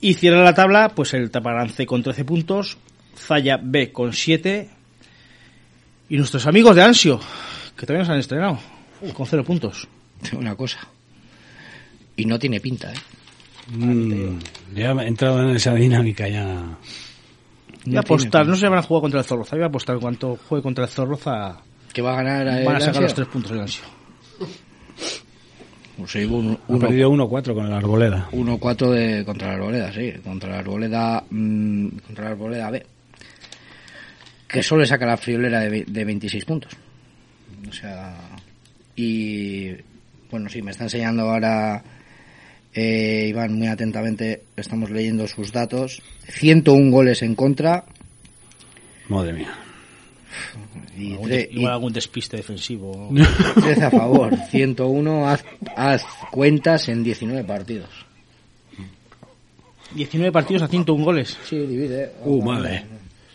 [0.00, 2.76] Y cierra la tabla, pues el Taparance con 13 puntos,
[3.16, 4.68] Zaya B con 7
[6.08, 7.20] y nuestros amigos de Ansio,
[7.76, 8.58] Que todavía no se han estrenado.
[9.14, 9.86] Con cero puntos.
[10.36, 10.80] Una cosa.
[12.18, 12.96] Y no tiene pinta, ¿eh?
[13.72, 14.38] Mm,
[14.74, 16.76] ya he entrado en esa dinámica ya.
[17.86, 19.56] Voy a apostar, no si van a jugar contra el Zorroza.
[19.56, 21.56] Voy a apostar en cuanto juegue contra el Zorroza.
[21.92, 23.84] Que va a ganar el Van a sacar los tres puntos el Ansio.
[25.96, 28.28] Pues sí, un- Ha uno- perdido 1-4 con el Arboleda.
[28.32, 32.86] 1-4 de contra la Arboleda, sí, contra la Arboleda, mm, contra la Arboleda B.
[34.46, 36.72] Que solo le saca la friolera de, de 26 puntos.
[37.68, 38.14] O sea,
[38.96, 39.70] y
[40.30, 41.82] bueno, sí, me está enseñando ahora
[42.80, 46.00] eh, Iván muy atentamente, estamos leyendo sus datos.
[46.28, 47.84] 101 goles en contra
[49.08, 49.54] Madre mía.
[50.96, 53.10] y, Algún- tre- Igual y algún despiste defensivo.
[53.62, 54.36] 13 a favor.
[54.50, 55.44] 101, haz,
[55.76, 57.88] haz cuentas en 19 partidos.
[59.94, 61.36] 19 partidos a 101 goles.
[61.48, 62.12] Sí, divide.
[62.24, 62.84] Uh, madre.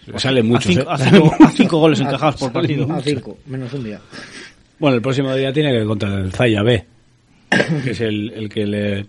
[0.05, 1.65] Le salen muchos, a, cinco, ¿eh?
[1.69, 2.91] goles encajados por partido.
[2.93, 3.99] A 5, menos un día.
[4.77, 6.85] Bueno, el próximo día tiene que contra el Zaya B,
[7.83, 9.05] que es el, el que le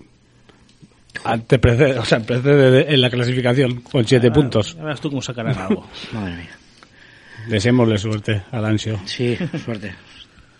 [1.25, 4.75] ante precede, o sea, precede de- en la clasificación con siete puntos.
[4.77, 5.89] Ya verás tú cómo sacarán algo.
[6.13, 6.51] Madre mía.
[7.49, 9.01] Deseémosle suerte al Ansio.
[9.05, 9.95] Sí, suerte.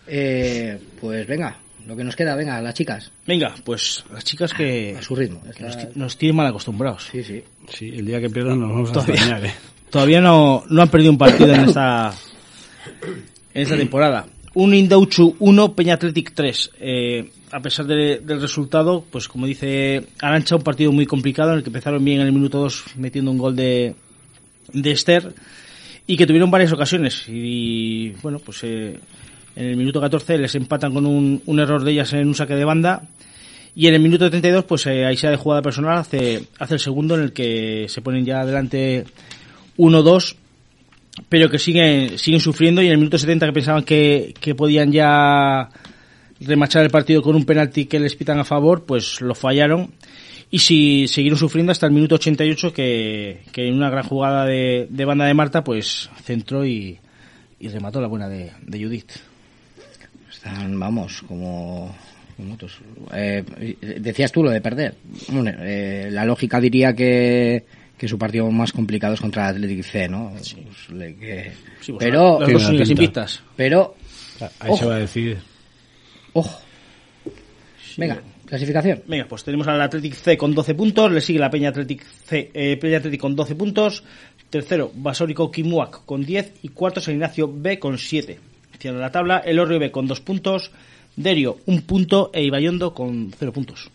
[0.07, 4.95] Eh, pues venga, lo que nos queda, venga, las chicas, Venga, pues las chicas que,
[4.97, 5.41] a su ritmo.
[5.41, 7.07] que Está- nos, nos tienen mal acostumbrados.
[7.11, 7.43] Sí, sí.
[7.69, 9.15] Sí, el día que pierdan nos vamos a Todavía.
[9.15, 9.53] extrañar, ¿eh?
[9.89, 12.13] Todavía no, no han perdido un partido en esta,
[13.53, 14.25] en esta temporada.
[14.55, 16.71] Un Indauchu 1, Peña Athletic 3.
[16.79, 21.57] Eh, a pesar de- del resultado, pues como dice Arancha, un partido muy complicado en
[21.57, 23.95] el que empezaron bien en el minuto 2 metiendo un gol de,
[24.73, 25.33] de Esther
[26.07, 27.23] y que tuvieron varias ocasiones.
[27.27, 28.97] Y bueno, pues eh,
[29.57, 32.55] en el minuto 14 les empatan con un, un error de ellas en un saque
[32.55, 33.03] de banda.
[33.75, 37.15] Y en el minuto 32, pues eh, Aisha de jugada personal hace, hace el segundo
[37.15, 39.03] en el que se ponen ya adelante
[39.77, 40.35] 1-2,
[41.29, 44.91] pero que siguen, siguen sufriendo y en el minuto 70 que pensaban que, que podían
[44.91, 45.69] ya
[46.39, 49.91] remachar el partido con un penalti que les pitan a favor, pues lo fallaron
[50.51, 54.87] y si siguieron sufriendo hasta el minuto 88 que, que en una gran jugada de,
[54.89, 56.99] de banda de Marta pues centró y,
[57.59, 59.11] y remató la buena de, de Judith.
[60.29, 61.95] Están, vamos, como...
[63.13, 63.43] Eh,
[63.99, 64.95] decías tú lo de perder.
[65.29, 67.65] Eh, la lógica diría que,
[67.97, 70.31] que su partido más complicado es contra el Athletic C, ¿no?
[70.33, 70.55] Pues
[70.91, 73.43] le- que- Sí, pues, pero, las dos únicas invictas.
[73.55, 73.95] pero,
[74.59, 75.37] Ahí se va a decir.
[76.33, 76.59] ojo.
[77.97, 79.01] Venga, clasificación.
[79.07, 82.51] Venga, pues tenemos al Athletic C con 12 puntos, le sigue la Peña Athletic C,
[82.53, 84.03] eh, Peña Athletic con 12 puntos,
[84.49, 88.37] tercero Basórico Kimuac con 10 y cuarto San Ignacio B con 7.
[88.79, 90.71] Cierra la tabla, el Orrio B con 2 puntos,
[91.15, 93.89] Derio un punto e Ibayondo con 0 puntos.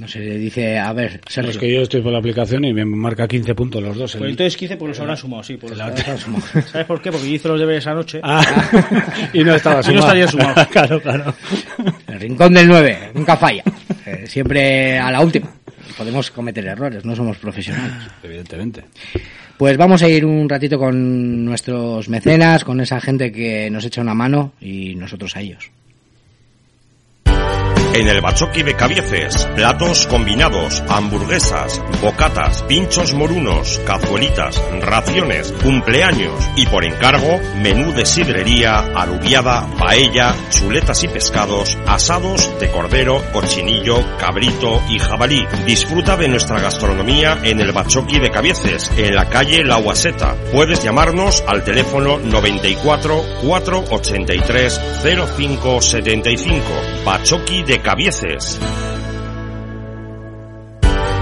[0.00, 1.50] No sé, dice, a ver, Sergio.
[1.50, 4.14] Es que yo estoy por la aplicación y me marca 15 puntos los dos.
[4.14, 5.56] el- Pues entonces 15 pues los habrán sumado, sí.
[5.58, 6.44] Pues los la- habrán sumado.
[6.66, 7.12] ¿Sabes por qué?
[7.12, 8.20] Porque yo hice los deberes anoche.
[8.22, 8.42] Ah,
[9.34, 10.00] y no estaba Y no sumado.
[10.06, 10.68] estaría sumado.
[10.70, 11.34] claro, claro.
[12.08, 13.62] El rincón del 9, nunca falla.
[14.06, 15.52] Eh, siempre a la última.
[15.98, 18.08] Podemos cometer errores, no somos profesionales.
[18.22, 18.84] Evidentemente.
[19.58, 24.00] Pues vamos a ir un ratito con nuestros mecenas, con esa gente que nos echa
[24.00, 25.70] una mano y nosotros a ellos.
[27.92, 36.66] En el Bachoqui de Cabieces, platos combinados, hamburguesas, bocatas, pinchos morunos, cazuelitas, raciones, cumpleaños y
[36.66, 44.80] por encargo, menú de sidrería, alubiada, paella, chuletas y pescados, asados de cordero, cochinillo, cabrito
[44.88, 45.44] y jabalí.
[45.66, 50.36] Disfruta de nuestra gastronomía en el Bachoqui de Cabieces, en la calle La Huaseta.
[50.52, 56.62] Puedes llamarnos al teléfono 94 483 0575.
[57.04, 58.58] Bachoqui de Cabieces.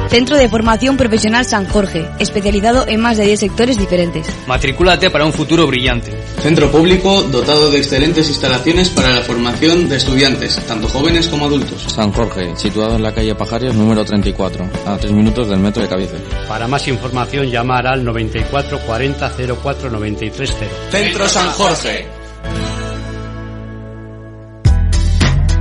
[0.09, 4.27] Centro de Formación Profesional San Jorge, especializado en más de 10 sectores diferentes.
[4.47, 6.13] Matricúlate para un futuro brillante.
[6.41, 11.83] Centro público dotado de excelentes instalaciones para la formación de estudiantes, tanto jóvenes como adultos.
[11.83, 15.89] San Jorge, situado en la calle Pajares número 34, a 3 minutos del metro de
[15.91, 16.21] Cabieces.
[16.49, 20.71] Para más información llamar al 94 40 04 93 0.
[20.91, 22.18] Centro San Jorge.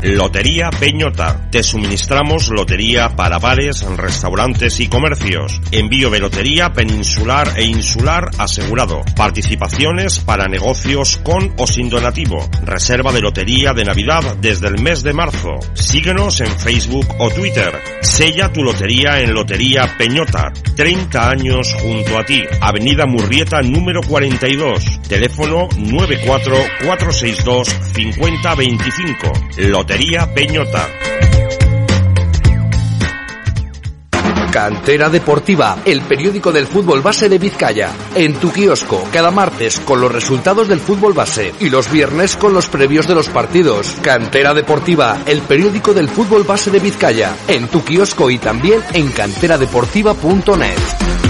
[0.08, 1.50] Lotería Peñota.
[1.52, 5.60] Te suministramos lotería para bares, restaurantes y comercios.
[5.72, 9.04] Envío de lotería peninsular e insular asegurado.
[9.18, 12.38] Participaciones para negocios con o sin donativo.
[12.64, 15.60] Reserva de lotería de Navidad desde el mes de marzo.
[15.74, 17.74] Síguenos en Facebook o Twitter.
[18.02, 20.54] Sella tu lotería en Lotería Peñota.
[20.78, 22.44] 30 años junto a ti.
[22.62, 25.02] Avenida Murrieta número 42.
[25.10, 29.34] Teléfono 94462 5025.
[29.58, 30.88] Lotería Peñota.
[34.52, 37.90] Cantera Deportiva, el periódico del fútbol base de Vizcaya.
[38.14, 42.54] En tu kiosco, cada martes con los resultados del fútbol base y los viernes con
[42.54, 43.98] los previos de los partidos.
[44.04, 47.36] Cantera Deportiva, el periódico del fútbol base de Vizcaya.
[47.48, 51.27] En tu kiosco y también en canteradeportiva.net.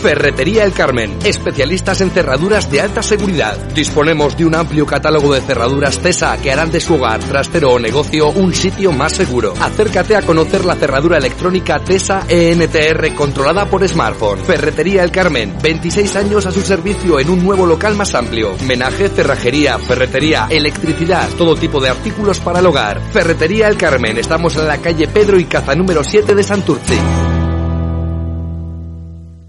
[0.00, 3.56] Ferretería El Carmen, especialistas en cerraduras de alta seguridad.
[3.74, 7.78] Disponemos de un amplio catálogo de cerraduras CESA que harán de su hogar, trastero o
[7.80, 9.54] negocio un sitio más seguro.
[9.60, 14.44] Acércate a conocer la cerradura electrónica TESA ENTR controlada por smartphone.
[14.44, 18.56] Ferretería El Carmen, 26 años a su servicio en un nuevo local más amplio.
[18.66, 23.00] Menaje, cerrajería, ferretería, electricidad, todo tipo de artículos para el hogar.
[23.12, 27.27] Ferretería El Carmen, estamos en la calle Pedro y Caza número 7 de Santurce.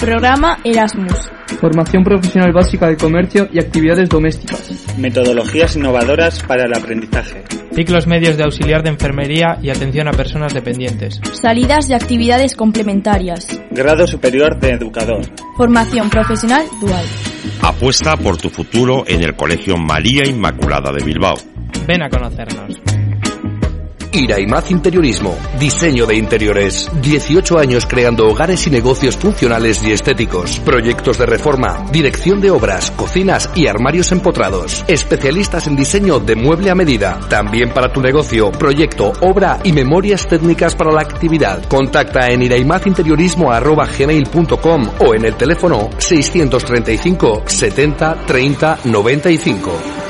[0.00, 1.30] Programa Erasmus.
[1.60, 4.96] Formación profesional básica de comercio y actividades domésticas.
[4.96, 7.44] Metodologías innovadoras para el aprendizaje.
[7.74, 11.20] Ciclos medios de auxiliar de enfermería y atención a personas dependientes.
[11.34, 13.46] Salidas de actividades complementarias.
[13.70, 15.20] Grado superior de educador.
[15.58, 17.04] Formación profesional dual.
[17.60, 21.34] Apuesta por tu futuro en el Colegio María Inmaculada de Bilbao.
[21.86, 22.99] Ven a conocernos.
[24.12, 26.88] Iraimaz Interiorismo, diseño de interiores.
[27.00, 30.60] 18 años creando hogares y negocios funcionales y estéticos.
[30.60, 34.82] Proyectos de reforma, dirección de obras, cocinas y armarios empotrados.
[34.88, 37.20] Especialistas en diseño de mueble a medida.
[37.28, 41.62] También para tu negocio, proyecto, obra y memorias técnicas para la actividad.
[41.68, 50.09] Contacta en iraimazinteriorismo.gmail.com o en el teléfono 635 70 30 95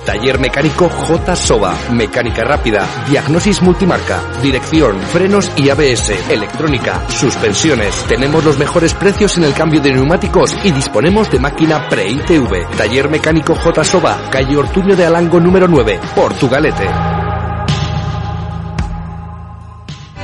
[0.05, 1.37] Taller mecánico J.
[1.37, 8.05] Soba, mecánica rápida, diagnosis multimarca, dirección, frenos y ABS, electrónica, suspensiones.
[8.09, 12.77] Tenemos los mejores precios en el cambio de neumáticos y disponemos de máquina Pre-ITV.
[12.77, 13.85] Taller mecánico J.
[13.85, 17.20] Soba, calle Ortuño de Alango número 9, Portugalete.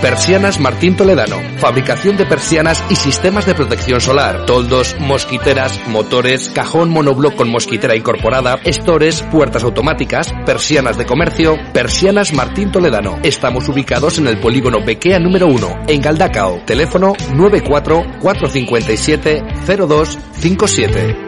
[0.07, 1.41] Persianas Martín Toledano.
[1.59, 4.47] Fabricación de persianas y sistemas de protección solar.
[4.47, 11.57] Toldos, mosquiteras, motores, cajón monobloc con mosquitera incorporada, estores, puertas automáticas, persianas de comercio.
[11.73, 13.19] Persianas Martín Toledano.
[13.25, 16.63] Estamos ubicados en el polígono Bequea número 1, en Galdacao.
[16.65, 21.26] Teléfono 94 457 0257.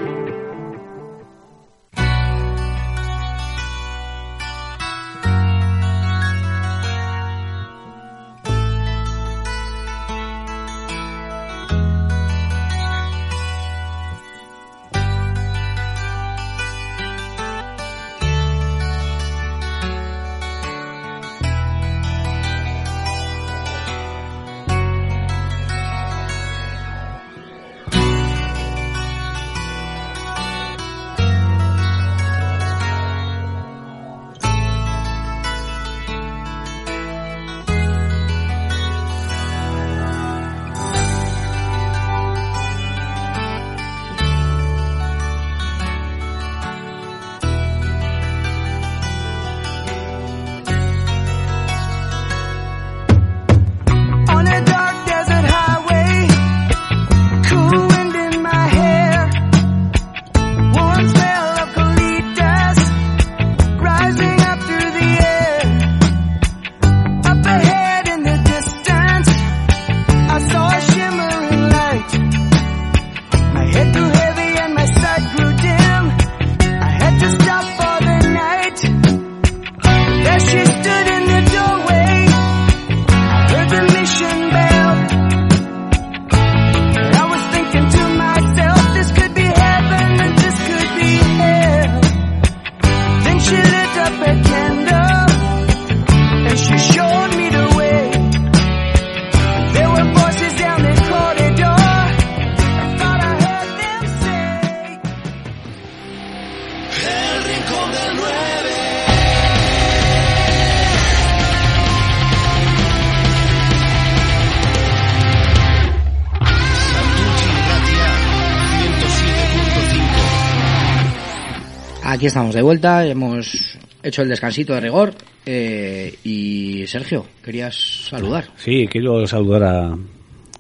[122.19, 125.15] Aquí estamos de vuelta, hemos hecho el descansito de rigor.
[125.47, 127.77] eh, y Sergio, querías
[128.11, 128.49] saludar.
[128.57, 129.97] Sí, quiero saludar a,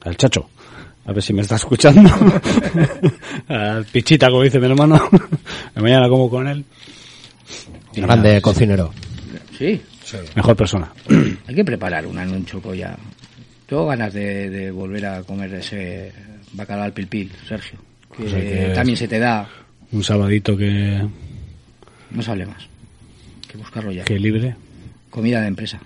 [0.04, 0.48] al Chacho.
[1.04, 2.08] A ver si me está escuchando.
[3.48, 5.00] Al Pichita, como dice mi hermano.
[5.74, 6.62] De mañana como con él.
[7.94, 8.92] Y Grande nada, cocinero.
[9.58, 9.80] Sí.
[10.36, 10.92] Mejor persona.
[11.48, 12.94] Hay que preparar una en un choco ya.
[13.66, 16.12] Tengo ganas de, de volver a comer ese
[16.52, 17.78] bacalao al pilpil, Sergio.
[18.16, 19.48] Que, O sea que- también se te da.
[19.90, 21.00] Un sabadito que,
[22.10, 22.62] No se hable más.
[22.62, 24.04] Hay que buscarlo ya.
[24.04, 24.56] que libre.
[25.10, 25.80] Comida de empresa.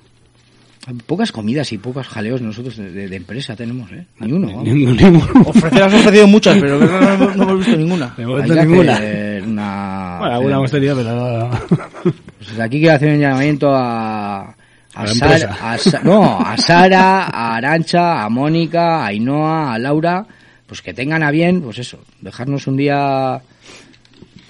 [1.06, 4.04] Pocas comidas y pocos jaleos nosotros de, de- empresa tenemos, ¿eh?
[4.18, 4.48] Ni uno.
[4.48, 4.64] vamos.
[4.68, 5.42] Ninguno, ninguno.
[5.46, 8.12] Ofrecer has ofrecido muchas, pero no, no- no hemos visto ninguna.
[8.16, 8.98] De momento ninguna.
[9.46, 10.16] una...
[10.18, 11.50] Bueno, alguna hemos tenido, pero no-
[12.02, 14.56] Pues desde aquí quiero hacer un llamamiento a...
[14.94, 20.26] A, Sara, a no, a Sara, a Arancha, a Mónica, a Ainhoa, a Laura,
[20.66, 23.40] pues que tengan a bien, pues eso, dejarnos un día,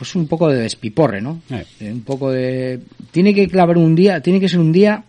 [0.02, 1.40] pues un poco de despiporre, ¿no?
[1.80, 2.80] Un poco de...
[3.12, 5.04] Tiene que clavar un día, tiene que ser un día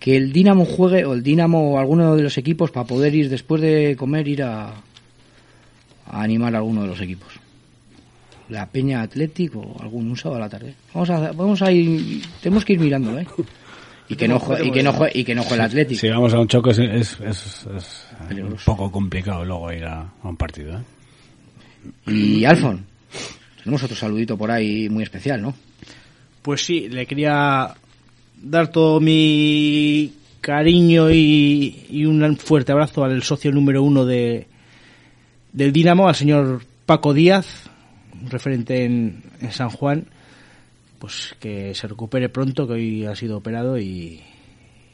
[0.00, 3.28] que el Dinamo juegue, o el Dinamo o alguno de los equipos, para poder ir
[3.28, 7.28] después de comer, ir a, a animar a alguno de los equipos.
[8.48, 10.74] La Peña Atlético o algún un sábado a la tarde.
[10.92, 13.26] Vamos a, vamos a ir, tenemos que ir mirando, ¿eh?
[14.08, 16.00] Y que no juegue, y que no juegue, y que no juegue el Atlético.
[16.00, 18.06] Si vamos a un choque es, es, es- es
[18.42, 20.76] un poco complicado luego ir a, a un partido.
[20.76, 22.10] ¿eh?
[22.12, 22.84] Y Alfon,
[23.62, 25.54] tenemos otro saludito por ahí muy especial, ¿no?
[26.42, 27.74] Pues sí, le quería
[28.42, 34.48] dar todo mi cariño y, y un fuerte abrazo al socio número uno de
[35.52, 37.70] del Dinamo, al señor Paco Díaz,
[38.28, 40.06] referente en, en San Juan,
[40.98, 44.20] pues que se recupere pronto, que hoy ha sido operado y,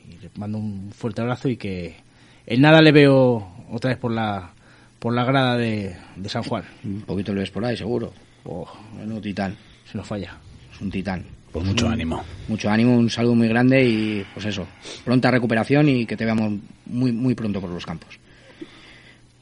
[0.09, 1.97] y le mando un fuerte abrazo y que
[2.45, 4.53] en nada le veo otra vez por la
[4.99, 6.64] por la grada de, de San Juan.
[6.85, 8.12] Un poquito lo ves por ahí, seguro.
[8.51, 9.55] Oh, bueno, titán.
[9.91, 10.37] Se nos falla.
[10.75, 11.23] Es un titán.
[11.53, 12.25] Pues mucho Un- ánimo.
[12.49, 14.67] Mucho ánimo, un saludo muy grande y pues eso,
[15.05, 16.53] pronta recuperación y que te veamos
[16.87, 18.19] muy muy pronto por los campos.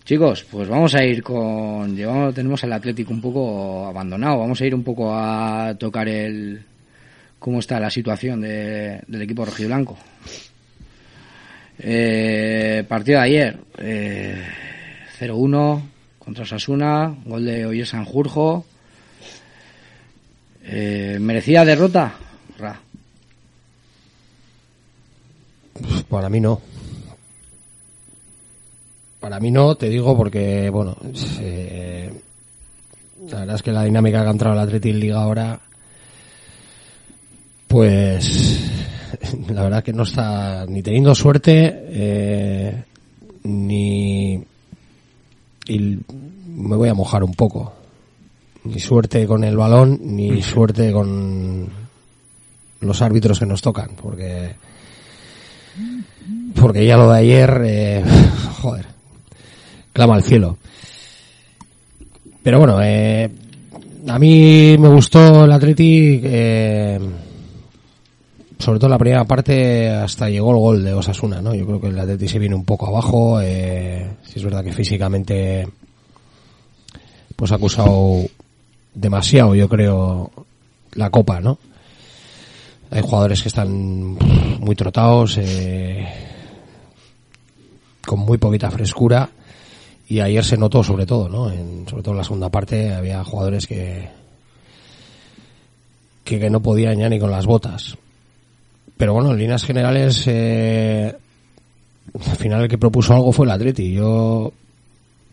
[0.04, 4.66] Chicos, pues vamos a ir con llevamos tenemos el Atlético un poco abandonado, vamos a
[4.66, 6.62] ir un poco a tocar el
[7.40, 9.96] cómo está la situación de- del equipo rojiblanco.
[11.78, 14.42] Eh, partido de ayer, eh,
[15.18, 15.82] 0-1
[16.18, 18.64] contra Sasuna, gol de Oyer Sanjurjo.
[20.68, 22.14] Eh, ¿Merecida derrota?
[22.58, 22.80] Ra.
[26.08, 26.60] Para mí no.
[29.20, 30.96] Para mí no, te digo porque, bueno,
[31.40, 32.12] eh,
[33.30, 35.60] la verdad es que la dinámica que ha entrado el Atleti en Liga ahora,
[37.66, 38.60] pues,
[39.48, 42.84] la verdad que no está ni teniendo suerte, eh,
[43.44, 44.34] ni,
[45.68, 45.98] y
[46.48, 47.72] me voy a mojar un poco,
[48.66, 51.68] ni suerte con el balón, ni suerte con
[52.80, 54.54] los árbitros que nos tocan, porque
[56.54, 58.04] porque ya lo de ayer, eh,
[58.60, 58.86] joder,
[59.92, 60.58] clama al cielo.
[62.42, 63.30] Pero bueno, eh,
[64.08, 66.98] a mí me gustó el Atleti, eh,
[68.58, 71.54] sobre todo la primera parte hasta llegó el gol de Osasuna, ¿no?
[71.54, 74.72] Yo creo que el Atleti se viene un poco abajo, eh, si es verdad que
[74.72, 75.66] físicamente
[77.34, 78.22] pues ha acusado
[78.96, 80.32] demasiado, yo creo,
[80.94, 81.58] la copa, ¿no?
[82.90, 84.16] Hay jugadores que están
[84.60, 86.06] muy trotados, eh,
[88.06, 89.28] con muy poquita frescura
[90.08, 91.50] y ayer se notó sobre todo, ¿no?
[91.50, 94.08] En, sobre todo en la segunda parte había jugadores que,
[96.24, 97.96] que no podían ya ni con las botas.
[98.96, 101.14] Pero bueno, en líneas generales, eh,
[102.14, 103.92] al final el que propuso algo fue el Atleti.
[103.92, 104.52] Yo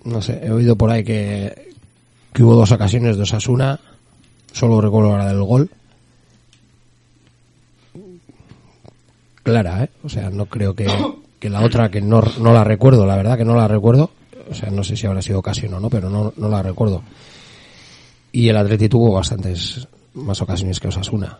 [0.04, 1.73] no sé, he oído por ahí que,
[2.34, 3.80] que hubo dos ocasiones de Osasuna,
[4.52, 5.70] solo recuerdo ahora del gol.
[9.44, 9.90] Clara, ¿eh?
[10.04, 10.88] O sea, no creo que,
[11.40, 14.12] que la otra, que no, no la recuerdo, la verdad que no la recuerdo.
[14.50, 17.04] O sea, no sé si habrá sido ocasión o no, pero no, no la recuerdo.
[18.32, 21.38] Y el Atleti tuvo bastantes más ocasiones que Osasuna.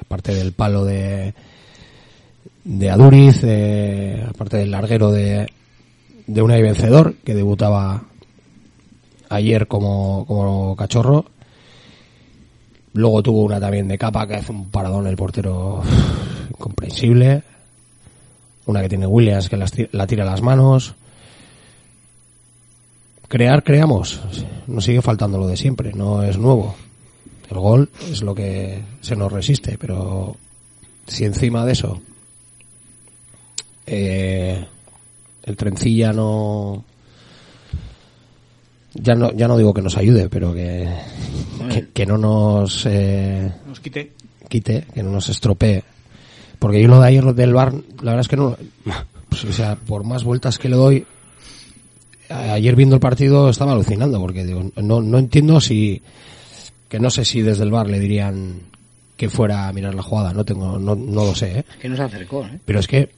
[0.00, 1.34] Aparte del palo de,
[2.64, 5.48] de Aduriz, eh, aparte del larguero de,
[6.26, 8.02] de una y vencedor, que debutaba
[9.36, 11.24] ayer como, como cachorro.
[12.92, 15.82] Luego tuvo una también de capa que hace un paradón el portero
[16.50, 17.42] incomprensible.
[18.66, 20.94] Una que tiene Williams que la tira a las manos.
[23.28, 24.20] Crear, creamos.
[24.66, 26.74] Nos sigue faltando lo de siempre, no es nuevo.
[27.50, 30.36] El gol es lo que se nos resiste, pero
[31.06, 32.00] si encima de eso
[33.86, 34.64] eh,
[35.42, 36.84] el trencilla no
[38.94, 40.88] ya no, ya no digo que nos ayude, pero que,
[41.70, 44.12] que, que no nos, eh, Nos quite.
[44.48, 45.82] quite, que no nos estropee.
[46.58, 48.56] Porque yo lo de ayer del bar, la verdad es que no,
[49.28, 51.06] pues, o sea, por más vueltas que le doy,
[52.28, 56.00] ayer viendo el partido estaba alucinando, porque digo, no, no entiendo si,
[56.88, 58.60] que no sé si desde el bar le dirían
[59.16, 61.64] que fuera a mirar la jugada, no tengo, no, no lo sé, ¿eh?
[61.80, 62.58] Que no se acercó, ¿eh?
[62.64, 63.10] Pero es que,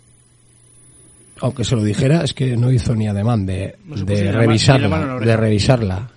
[1.41, 5.37] aunque se lo dijera, es que no hizo ni ademán de, No revisarla, la de
[5.37, 6.11] revisarla.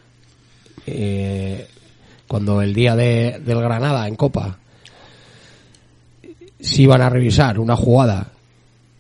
[0.86, 1.67] Eh,
[2.28, 4.57] cuando el día de, del Granada en Copa,
[6.59, 8.32] si iban a revisar una jugada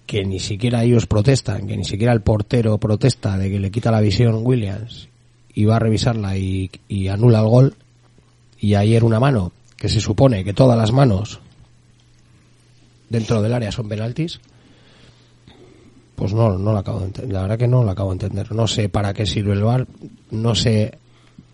[0.05, 3.91] que ni siquiera ellos protestan, que ni siquiera el portero protesta de que le quita
[3.91, 5.07] la visión Williams,
[5.53, 7.75] y va a revisarla y, y anula el gol,
[8.59, 11.39] y ayer una mano, que se supone que todas las manos
[13.09, 14.39] dentro del área son penaltis,
[16.19, 17.33] pues no, no lo acabo de entender.
[17.33, 18.51] La verdad que no lo acabo de entender.
[18.51, 19.87] No sé para qué sirve el VAR,
[20.31, 20.97] no sé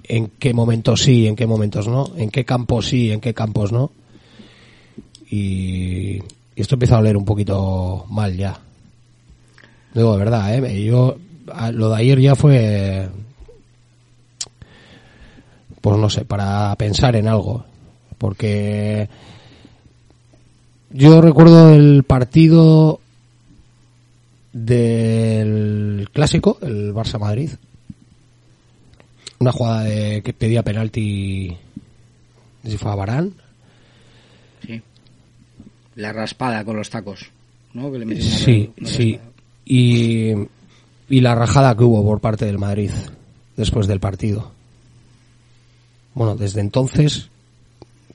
[0.06, 3.72] en qué momentos sí, en qué momentos no, en qué campos sí, en qué campos
[3.72, 3.92] no.
[5.30, 6.22] Y, y
[6.56, 8.60] esto empieza a oler un poquito mal ya.
[9.94, 10.84] Digo, de verdad, ¿eh?
[10.84, 11.16] Yo,
[11.72, 13.08] lo de ayer ya fue,
[15.80, 17.66] pues no sé, para pensar en algo.
[18.18, 19.10] Porque
[20.90, 23.00] yo recuerdo el partido
[24.56, 27.50] del clásico, el Barça Madrid.
[29.40, 31.56] Una jugada de, que pedía penalti,
[32.64, 33.34] no si fue a Barán.
[34.66, 34.82] Sí.
[35.96, 37.30] La raspada con los tacos,
[37.74, 37.92] ¿no?
[37.92, 39.20] Que le metió una Sí, sí.
[39.66, 40.32] Y,
[41.10, 42.92] y la rajada que hubo por parte del Madrid
[43.58, 44.54] después del partido.
[46.14, 47.28] Bueno, desde entonces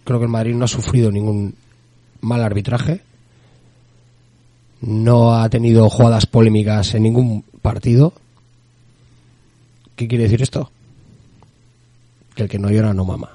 [0.04, 1.54] creo que el Madrid no ha sufrido ningún
[2.22, 3.02] mal arbitraje.
[4.82, 8.12] No ha tenido jugadas polémicas en ningún partido.
[9.96, 10.70] ¿Qué quiere decir esto?
[12.34, 13.30] Que el que no llora no mama.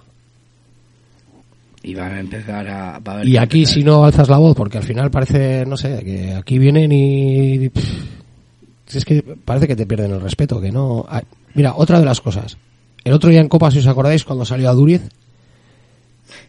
[1.83, 2.99] Y va a empezar a...
[2.99, 5.65] va a haber Y aquí empezar- si no alzas la voz, porque al final parece,
[5.67, 7.69] no sé, que aquí vienen y...
[7.69, 11.05] pff, es que parece que te pierden el respeto, que no...
[11.07, 11.21] ah,
[11.53, 12.57] Mira, otra de las cosas.
[13.03, 15.01] El otro día en Copa, si os acordáis, cuando salió a Duriz,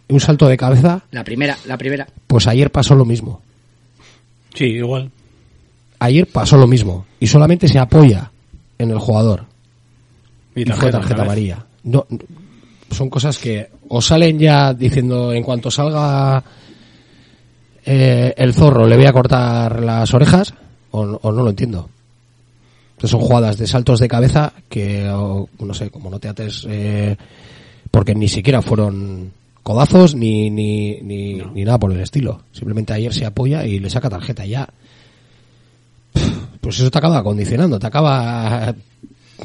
[0.08, 2.08] un salto de cabeza, La primera, la primera.
[2.26, 3.42] pues ayer pasó lo mismo.
[4.56, 5.10] Sí, igual.
[6.00, 7.06] Ayer pasó lo mismo.
[7.20, 8.30] Y solamente se apoya
[8.78, 9.44] en el jugador.
[10.54, 11.66] Y Y fue tarjeta tarjeta amarilla.
[11.84, 12.18] No, no-
[12.90, 16.42] son cosas que o salen ya diciendo en cuanto salga
[17.84, 20.54] eh, el zorro le voy a cortar las orejas
[20.90, 21.88] o, no- o no lo entiendo.
[22.92, 26.66] Entonces son jugadas de saltos de cabeza que, o, no sé, como no te ates,
[26.68, 27.16] eh,
[27.90, 29.30] porque ni siquiera fueron
[29.66, 32.40] codazos ni, ni, ni, ni nada por el estilo.
[32.52, 34.68] Simplemente ayer se apoya y le saca tarjeta ya.
[36.60, 38.72] Pues eso te acaba condicionando, te acaba,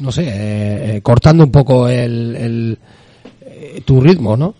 [0.00, 2.78] no sé, eh, eh, cortando un poco el, el,
[3.40, 4.54] eh, tu ritmo, ¿no?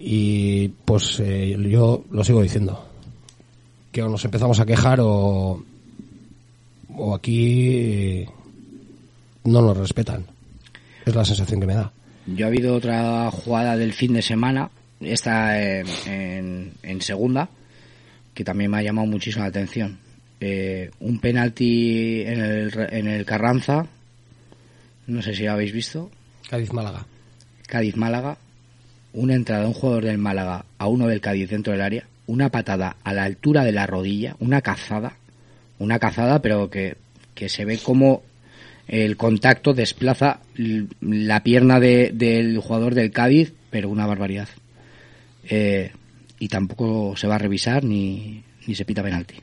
[0.00, 1.22] Y pues
[1.70, 2.86] yo lo sigo diciendo.
[3.92, 5.62] Que o nos empezamos a quejar o,
[6.96, 8.24] o aquí
[9.44, 10.24] no nos respetan.
[11.04, 11.92] Es la sensación que me da.
[12.26, 14.70] Yo ha habido otra jugada del fin de semana,
[15.00, 17.48] esta en, en- en segunda,
[18.32, 19.98] que también me ha llamado muchísimo la atención.
[20.40, 23.86] Eh, un penalti en el, en el Carranza,
[25.06, 26.10] no sé si lo habéis visto.
[26.50, 27.06] Cádiz-Málaga.
[27.66, 28.36] Cádiz-Málaga,
[29.12, 32.48] una entrada de un jugador del Málaga a uno del Cádiz dentro del área, una
[32.50, 35.16] patada a la altura de la rodilla, una cazada,
[35.78, 36.96] una cazada, pero que,
[37.34, 38.22] que se ve como
[38.88, 40.40] el contacto desplaza
[41.00, 44.48] la pierna de- del jugador del Cádiz, pero una barbaridad.
[45.48, 45.90] Eh,
[46.38, 49.36] y tampoco se va a revisar ni, ni se pita penalti.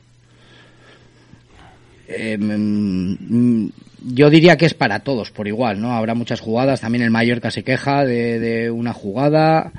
[2.38, 3.70] Mm, mm,
[4.14, 5.92] yo diría que es para todos por igual, ¿no?
[5.92, 9.72] Habrá muchas jugadas, también el Mallorca se queja de, de una jugada,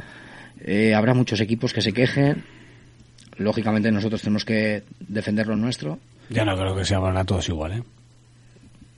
[0.65, 2.43] eh, habrá muchos equipos que se quejen.
[3.37, 5.99] Lógicamente nosotros tenemos que defender lo nuestro.
[6.29, 7.83] Ya no creo que sea para todos igual, ¿eh?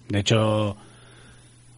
[0.09, 0.75] De hecho...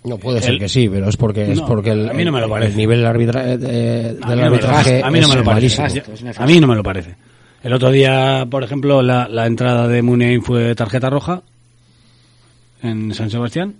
[0.03, 2.31] No puede ser el- que sí, pero es porque es porque el, a mí no
[2.31, 2.71] me lo el- parece.
[2.71, 5.33] el nivel arbitra- eh, A del mí no me lo- arbitraje a mí no me
[5.33, 5.81] es lo parece.
[5.81, 6.33] malísimo.
[6.37, 7.15] A mí no me lo parece.
[7.63, 11.41] El otro día, por ejemplo, la, la entrada de Muniain fue tarjeta roja
[12.83, 13.73] en San Sebastián.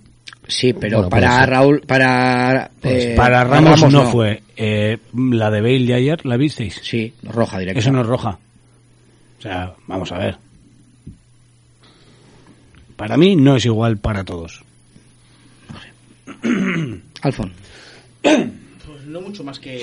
[0.48, 1.46] Sí, pero Bueno, para.
[1.46, 4.10] Raúl, para Pues eh, para Ramos, no, no.
[4.10, 4.42] fue.
[4.56, 6.80] Eh, la de Bale de ayer, ¿la visteis?
[6.84, 7.80] Sí, roja directa.
[7.80, 8.38] Eso no es roja.
[9.40, 10.38] O sea, vamos a ver.
[12.98, 14.62] Para mí no es igual para todos.
[17.22, 17.54] Alfon.
[18.22, 19.82] Pues no mucho más que,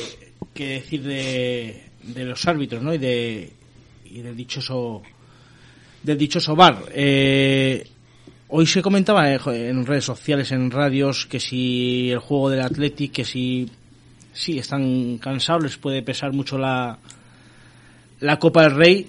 [0.53, 2.93] que decir de, de los árbitros, ¿no?
[2.93, 3.51] Y de
[4.15, 5.03] y del dichoso
[6.03, 6.85] del dichoso bar.
[6.95, 7.85] Eh,
[8.49, 13.13] hoy se comentaba eh, en redes sociales, en radios, que si el juego del Athletic,
[13.13, 13.69] que si
[14.33, 16.99] sí están cansados, les puede pesar mucho la,
[18.21, 19.07] la Copa del Rey,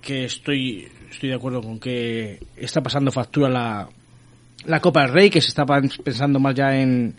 [0.00, 3.88] que estoy, estoy de acuerdo con que está pasando factura la,
[4.66, 7.14] la Copa del Rey, que se está pensando más ya en,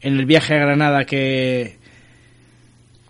[0.00, 1.76] en el viaje a Granada que,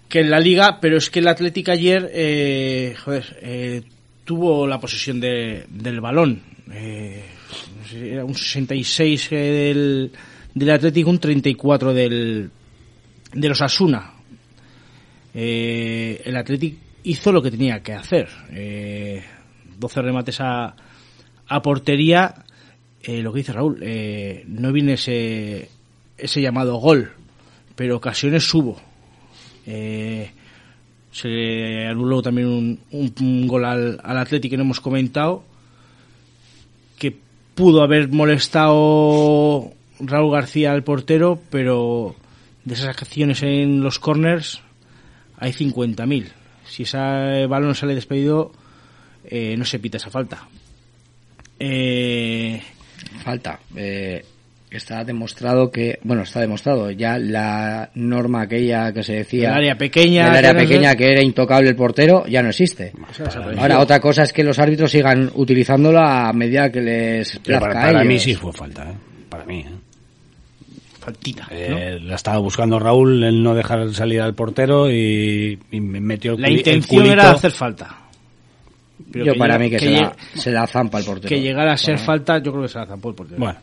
[0.09, 3.83] que en la liga, pero es que el Atlético ayer, eh, joder, eh,
[4.25, 6.41] tuvo la posesión de, del balón.
[6.73, 7.23] Eh,
[7.95, 10.13] era un 66 eh, del,
[10.55, 12.51] del Atlético, un 34 del,
[13.35, 14.15] de los Asuna.
[15.35, 18.29] Eh, el Atlético hizo lo que tenía que hacer.
[19.81, 20.74] Eh, 12 remates a,
[21.49, 22.45] a portería.
[23.03, 25.70] Eh, lo que dice Raúl, eh, no viene ese,
[26.18, 27.12] ese llamado gol,
[27.74, 28.76] pero ocasiones hubo.
[29.66, 30.31] Eh,
[31.12, 35.45] se anuló también un, un, un gol al, al Atlético que no hemos comentado,
[36.99, 37.16] que
[37.55, 42.14] pudo haber molestado Raúl García al portero, pero
[42.64, 44.61] de esas acciones en los corners
[45.39, 46.26] hay 50.000.
[46.66, 48.53] Si ese balón sale despedido,
[49.31, 50.47] eh, no se pita esa falta.
[51.59, 52.61] Eh,
[53.24, 53.59] falta.
[53.76, 54.24] Eh,
[54.70, 59.76] está demostrado que, bueno, está demostrado ya la norma aquella que se decía El área
[59.78, 62.93] pequeña, del área que no sé- pequeña que era intocable el portero ya no existe.
[63.59, 67.81] Ahora otra cosa es que los árbitros sigan utilizándola a medida que les plazca para,
[67.81, 68.22] a para mí ellos.
[68.22, 68.95] sí fue falta, ¿eh?
[69.28, 69.70] Para mí, ¿eh?
[71.01, 71.49] Faltita.
[71.51, 76.35] Eh, La estaba buscando Raúl, el no dejar salir al portero y, y me metió
[76.35, 77.12] el La culi- el intención culito.
[77.14, 77.97] era hacer falta.
[79.13, 81.29] Pero Yo que para llega- mí que, que se, la, se la zampa el portero.
[81.29, 82.07] que llegara a ser Bueno.
[82.07, 83.39] falta, yo creo que se la zampó el portero.
[83.41, 83.59] Bueno.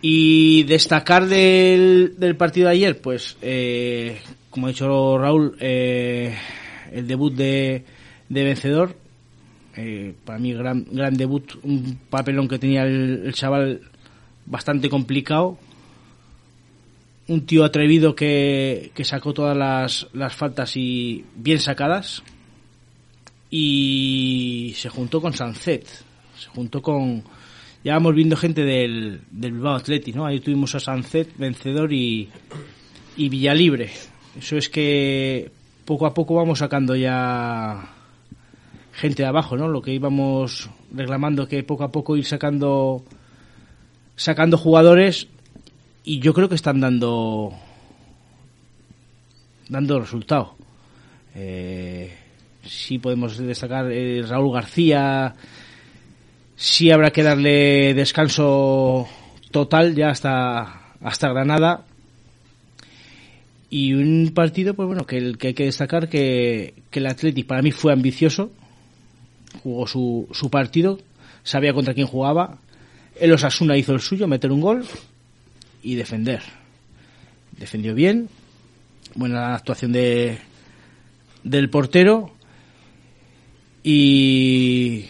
[0.00, 4.18] Y destacar del, del partido de ayer, pues, eh,
[4.50, 6.34] como ha dicho Raúl, eh,
[6.92, 7.84] el debut de,
[8.28, 8.96] de vencedor.
[9.76, 13.80] Eh, para mí, gran, gran debut, un papelón que tenía el, el chaval
[14.44, 15.56] bastante complicado.
[17.28, 22.22] Un tío atrevido que, que sacó todas las, las faltas y bien sacadas.
[23.54, 25.86] Y se juntó con Sancet.
[25.86, 27.22] Se juntó con.
[27.84, 30.24] Ya vamos viendo gente del, del Bilbao Athletic, ¿no?
[30.24, 32.30] Ahí tuvimos a Sancet, vencedor y,
[33.14, 33.90] y Villalibre.
[34.38, 35.50] Eso es que
[35.84, 37.90] poco a poco vamos sacando ya
[38.92, 39.68] gente de abajo, ¿no?
[39.68, 43.04] Lo que íbamos reclamando que poco a poco ir sacando
[44.16, 45.28] sacando jugadores
[46.04, 47.52] y yo creo que están dando
[49.68, 50.56] dando resultado.
[51.34, 52.21] Eh,
[52.64, 55.34] sí podemos destacar eh, Raúl García,
[56.56, 59.08] sí habrá que darle descanso
[59.50, 61.84] total ya hasta hasta Granada.
[63.70, 67.46] Y un partido pues bueno que, el, que hay que destacar que, que el Athletic
[67.46, 68.50] para mí fue ambicioso
[69.62, 70.98] jugó su, su partido
[71.42, 72.58] sabía contra quién jugaba.
[73.18, 74.84] El Osasuna hizo el suyo meter un gol
[75.82, 76.42] y defender.
[77.58, 78.28] Defendió bien
[79.14, 80.38] buena actuación de
[81.44, 82.32] del portero
[83.82, 85.06] y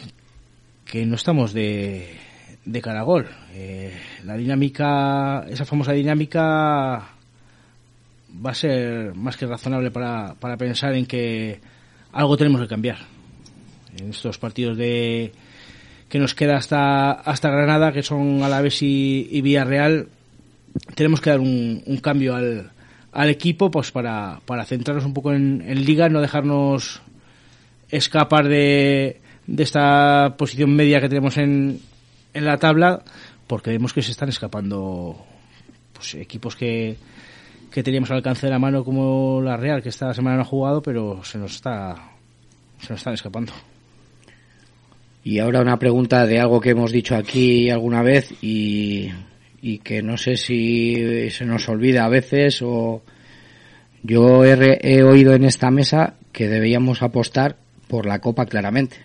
[0.84, 2.16] que no estamos de,
[2.64, 3.26] de cara a gol.
[3.54, 3.92] Eh,
[4.24, 7.08] la dinámica, esa famosa dinámica
[8.44, 11.60] va a ser más que razonable para, para pensar en que
[12.12, 12.98] algo tenemos que cambiar.
[13.98, 15.32] En estos partidos de
[16.08, 20.08] que nos queda hasta, hasta Granada, que son Alavés y, y Villarreal,
[20.94, 22.70] tenemos que dar un, un cambio al,
[23.12, 27.02] al equipo pues para, para centrarnos un poco en, en liga, no dejarnos
[27.92, 29.20] escapar de,
[29.56, 31.78] esta posición media que tenemos en,
[32.34, 33.02] en la tabla,
[33.46, 35.24] porque vemos que se están escapando
[35.92, 36.96] pues, equipos que,
[37.70, 40.82] teníamos al alcance de la mano como la Real, que esta semana no ha jugado,
[40.82, 41.94] pero se nos está
[42.80, 43.52] se nos están escapando.
[45.22, 49.08] Y ahora una pregunta de algo que hemos dicho aquí alguna vez y,
[49.60, 53.02] y que no sé si se nos olvida a veces o
[54.02, 57.56] yo he, he oído en esta mesa que deberíamos apostar
[57.92, 58.96] por la Copa claramente.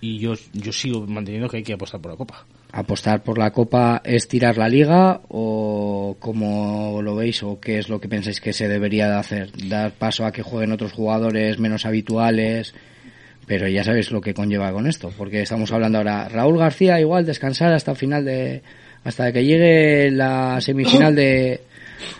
[0.00, 2.44] Y yo, yo sigo manteniendo que hay que apostar por la Copa.
[2.72, 7.88] ¿Apostar por la Copa es tirar la liga o cómo lo veis o qué es
[7.88, 9.52] lo que pensáis que se debería de hacer?
[9.68, 12.74] ¿Dar paso a que jueguen otros jugadores menos habituales?
[13.46, 17.24] Pero ya sabéis lo que conlleva con esto, porque estamos hablando ahora, Raúl García igual
[17.24, 18.62] descansar hasta el final de,
[19.04, 21.60] hasta que llegue la semifinal de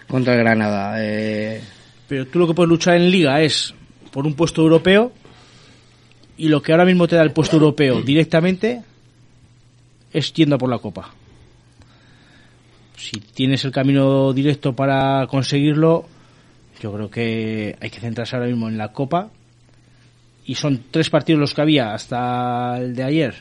[0.06, 0.94] contra el Granada.
[0.98, 1.60] Eh,
[2.06, 3.74] Pero tú lo que puedes luchar en liga es
[4.12, 5.12] por un puesto europeo
[6.36, 8.82] y lo que ahora mismo te da el puesto europeo directamente
[10.12, 11.10] es yendo por la copa.
[12.96, 16.06] Si tienes el camino directo para conseguirlo,
[16.80, 19.30] yo creo que hay que centrarse ahora mismo en la copa.
[20.44, 23.34] Y son tres partidos los que había hasta el de ayer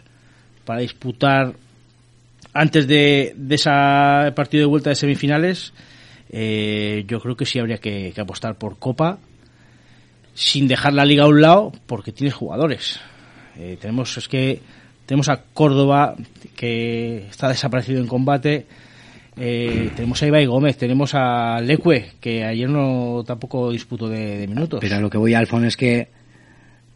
[0.65, 1.53] para disputar
[2.53, 3.69] antes de, de ese
[4.36, 5.74] partido de vuelta de semifinales,
[6.30, 9.19] eh, yo creo que sí habría que, que apostar por Copa
[10.34, 12.99] sin dejar la liga a un lado porque tienes jugadores.
[13.57, 14.61] Eh, tenemos es que
[15.05, 16.15] tenemos a Córdoba
[16.55, 18.65] que está desaparecido en combate.
[19.38, 24.47] Eh, tenemos a Ibai Gómez, tenemos a Leque que ayer no tampoco disputó de, de
[24.47, 24.79] minutos.
[24.82, 26.09] Pero a lo que voy, Alfon, es que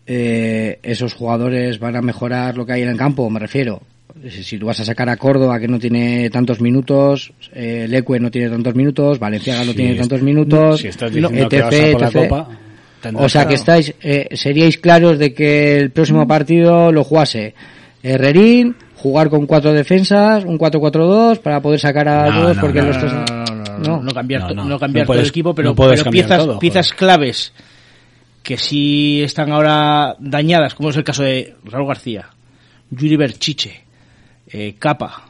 [0.08, 3.82] eh, esos jugadores van a mejorar lo que hay en el campo, me refiero.
[4.30, 8.20] Si, si tú vas a sacar a Córdoba, que no tiene tantos minutos, eh, Leque
[8.20, 11.76] no tiene tantos minutos, Valenciaga no tiene tantos minutos, si estás diciendo que etc, vas
[11.76, 12.30] a por la etc.
[12.30, 12.50] Copa,
[13.14, 17.54] O sea que- que estáis, eh, seríais claros de que el próximo partido lo jugase
[18.04, 22.82] Herrerín, jugar con cuatro defensas, un 4-4-2 para poder sacar a No, todos no, porque
[22.82, 24.66] no, los no, tres no, no, no, no, no cambiar, No, to- no.
[24.66, 27.52] no cambiar No puedes- todo el equipo, pero, pero piezas, todo, piezas claves
[28.44, 32.28] que sí están ahora dañadas, como es el caso de Raúl García,
[32.92, 33.82] Yuri Berchiche,
[34.52, 35.24] eh, Capa,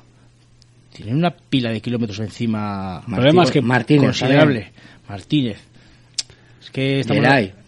[0.94, 4.72] tienen una pila de kilómetros encima El problema es que Martínez, considerable.
[5.08, 5.58] Martínez.
[6.66, 7.00] Es que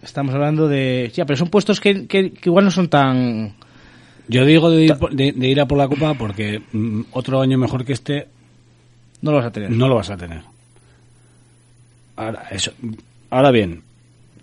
[0.02, 1.12] estamos, hablando de...
[1.14, 3.54] Ya, pero son puestos que, que, que igual no son tan...
[4.28, 7.40] Yo digo de ir, por- de- de ir a por la Copa porque mm, otro
[7.40, 8.28] año mejor que este
[9.22, 9.70] No lo vas a tener.
[9.72, 10.42] no lo vas a tener.
[12.16, 12.72] Ahora, eso,
[13.30, 13.84] ahora bien,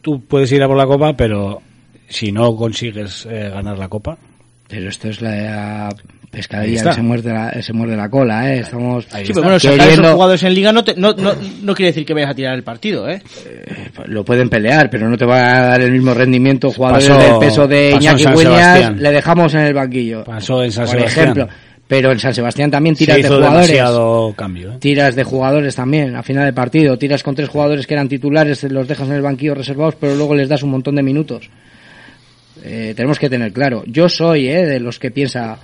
[0.01, 1.61] tú puedes ir a por la Copa, pero
[2.09, 4.17] si no consigues eh, ganar la Copa,
[4.69, 5.95] Pero esto es la
[6.35, 6.91] Ahí pescadilla está.
[6.91, 8.61] que se muerde la, se muerde la cola, ¿eh?
[8.61, 11.33] Estamos Sí, pero bueno, sacar queriendo- esos jugadores en liga no, te- no, no,
[11.63, 13.23] no quiere decir que vayas a tirar el partido, ¿eh?
[14.07, 17.39] lo pueden pelear, pero no te va a dar el mismo rendimiento jugadores Pasó- del
[17.39, 20.25] peso de Iñaki Williams, le dejamos en el banquillo.
[20.25, 21.23] pasó en San por Sebastián.
[21.29, 21.49] ejemplo.
[21.87, 23.69] Pero en San Sebastián también se tiras de jugadores.
[23.69, 24.73] demasiado cambio.
[24.73, 24.77] ¿eh?
[24.81, 26.97] Tiras de jugadores también, a final del partido.
[26.99, 30.35] Tiras con tres jugadores que eran titulares, los dejas en el banquillo reservados, pero luego
[30.35, 31.51] les das un montón de minutos.
[32.65, 33.83] Eh, tenemos que tener claro.
[33.87, 35.59] Yo soy eh, de los que piensa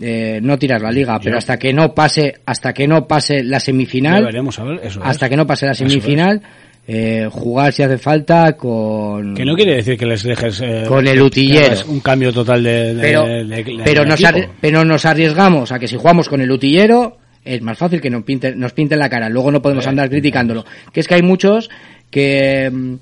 [0.00, 3.60] eh, no tirar la liga, pero hasta que no pase, hasta que no pase la
[3.60, 5.30] semifinal, veremos, a ver, eso hasta es.
[5.30, 6.40] que no pase la semifinal,
[6.86, 11.06] eh, jugar si hace falta con Que no quiere decir que les dejes eh, Con
[11.06, 11.76] el utillero.
[11.88, 14.22] un cambio total de, de- pero, de- de- pero, nos
[14.60, 18.24] pero nos arriesgamos a que si jugamos con el utillero es más fácil que nos
[18.24, 19.28] pinten, nos pinten la cara.
[19.28, 20.64] Luego no podemos Eh, andar criticándolo.
[20.92, 21.70] Que es que hay muchos
[22.10, 22.94] que mm,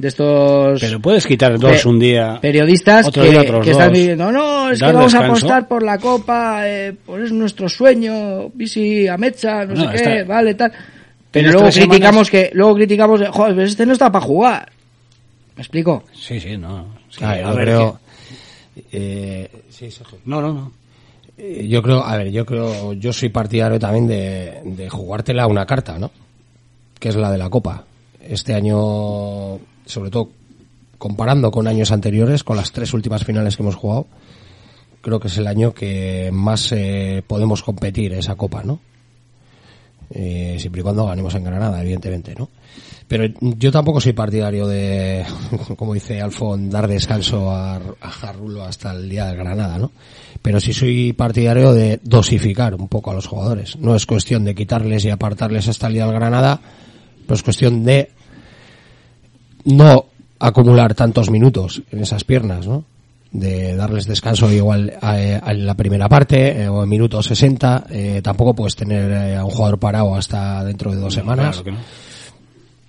[0.00, 3.92] de estos Pero puedes quitar dos un día, periodistas otro que, día otros que están
[3.92, 8.48] diciendo no es que vamos a apostar por la copa eh, pues es nuestro sueño
[8.54, 10.72] Visi Amecha no, No, sé qué vale tal
[11.30, 14.72] pero luego criticamos semanas- que luego criticamos de, joder pues este no está para jugar
[15.56, 16.04] ¿me explico?
[16.14, 16.86] Sí, sí, no.
[17.10, 18.00] Sí, a yo ver, creo,
[18.92, 20.18] eh, sí, Sergio.
[20.24, 20.72] No, no, no.
[21.36, 25.66] Eh, Yo creo, a ver, yo creo, yo soy partidario también de, de jugártela una
[25.66, 26.10] carta, ¿no?
[26.98, 27.84] Que es la de la Copa.
[28.22, 29.58] Este año,
[29.90, 30.30] sobre todo
[30.98, 34.06] comparando con años anteriores, con las tres últimas finales que hemos jugado,
[35.00, 38.80] creo que es el año que más eh, podemos competir esa Copa, ¿no?
[40.12, 42.50] Eh, siempre y cuando ganemos en Granada, evidentemente, ¿no?
[43.08, 45.24] Pero yo tampoco soy partidario de,
[45.76, 49.92] como dice Alfon, dar descanso a, a Jarrulo hasta el día de Granada, ¿no?
[50.42, 53.76] Pero sí soy partidario de dosificar un poco a los jugadores.
[53.76, 56.60] No es cuestión de quitarles y apartarles hasta el día del Granada,
[57.26, 58.10] pero es cuestión de
[59.64, 60.06] no
[60.38, 62.84] acumular tantos minutos en esas piernas, ¿no?
[63.32, 67.86] De darles descanso igual a, a la primera parte eh, o en minuto 60.
[67.90, 71.60] eh, tampoco puedes tener eh, a un jugador parado hasta dentro de dos semanas.
[71.62, 71.78] Claro que no.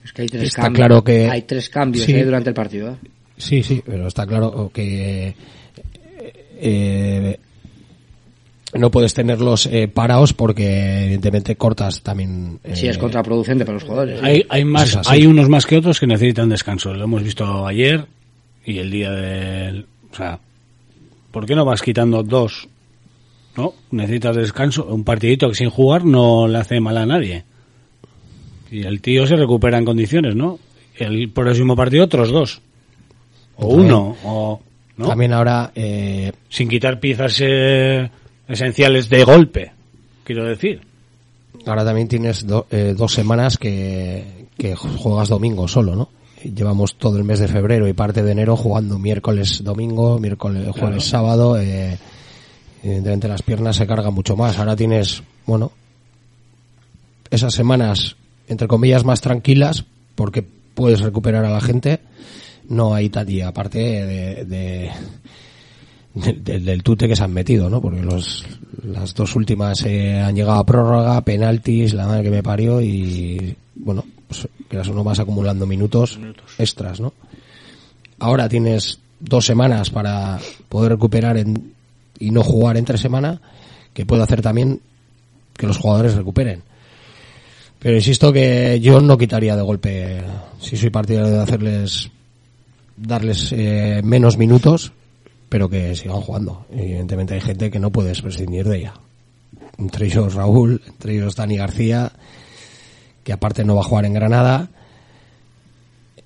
[0.04, 2.14] es que hay tres Está cambios claro que- hay tres cambios Sí.
[2.16, 2.96] eh, durante el partido ¿eh?
[3.38, 5.36] Sí, sí, pero está claro que
[6.60, 7.40] eh,
[8.74, 12.60] no puedes tenerlos eh, parados porque evidentemente cortas también.
[12.64, 16.00] eh, sí es contraproducente para los jugadores Hay, hay más, hay unos más que otros
[16.00, 16.94] que necesitan descanso.
[16.94, 18.06] Lo hemos visto ayer
[18.66, 20.40] y el día del, o sea,
[21.32, 22.68] ¿por qué no vas quitando dos?
[23.58, 23.74] ¿No?
[23.92, 24.86] Necesitas descanso.
[24.86, 27.44] Un partidito que sin jugar no le hace mal a nadie.
[28.72, 30.58] Y el tío se recupera en condiciones, ¿no?
[30.96, 32.62] El próximo partido otros dos.
[33.58, 34.62] O También- uno, o,
[34.96, 35.08] ¿no?
[35.08, 38.10] También ahora eh, Sin quitar piezas eh,
[38.52, 39.72] esenciales de golpe,
[40.24, 40.82] quiero decir.
[41.66, 46.10] ahora también tienes do- eh, dos semanas que, que juegas domingo solo, ¿no?
[46.44, 51.04] Llevamos todo el mes de febrero y parte de enero jugando miércoles, domingo, miércoles, jueves,
[51.04, 51.56] sábado.
[51.60, 52.00] Eh,
[52.84, 54.58] evidentemente las piernas se cargan mucho más.
[54.58, 55.72] Ahora tienes, bueno,
[57.30, 58.16] esas semanas,
[58.48, 59.86] entre comillas, más tranquilas
[60.16, 60.42] porque
[60.74, 62.00] puedes recuperar a la gente.
[62.68, 64.92] No hay tal y aparte de, de-
[66.14, 67.82] de- de- del tute que se han metido, ¿no?
[67.82, 68.46] Porque los,
[68.84, 73.56] las dos últimas eh, han llegado a prórroga, penaltis, la madre que me parió y,
[73.76, 76.20] bueno, pues, quieras o no vas acumulando minutos,
[76.58, 77.14] extras, ¿no?
[78.20, 80.40] Ahora tienes dos semanas para
[80.70, 81.74] poder recuperar en
[82.20, 83.42] y no jugar entre semana,
[83.94, 84.80] que puede hacer también
[85.58, 86.62] que los jugadores recuperen.
[87.80, 90.22] Pero insisto que yo no quitaría de golpe,
[90.60, 92.12] si soy partidario de hacerles,
[92.96, 94.92] darles eh, menos minutos,
[95.52, 96.66] pero que sigan jugando.
[96.72, 98.94] Evidentemente hay gente que no puedes prescindir de ella.
[99.78, 102.10] Entre ellos Raúl, entre ellos Dani García,
[103.22, 104.70] que aparte no va a jugar en Granada.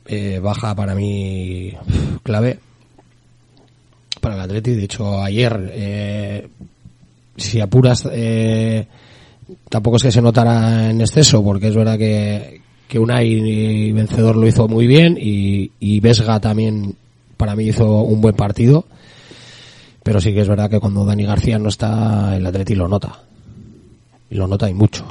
[0.06, 1.74] Eh, baja para mí
[2.22, 2.60] clave
[4.22, 4.76] para el Atleti.
[4.76, 6.48] De hecho, ayer, eh,
[7.36, 8.86] si apuras, eh,
[9.70, 14.46] tampoco es que se notara en exceso, porque es verdad que, que Unai vencedor lo
[14.46, 16.96] hizo muy bien y, y Vesga también
[17.38, 18.86] para mí hizo un buen partido.
[20.06, 23.24] Pero sí que es verdad que cuando Dani García no está, el Atleti lo nota.
[24.30, 25.04] Y lo nota y mucho.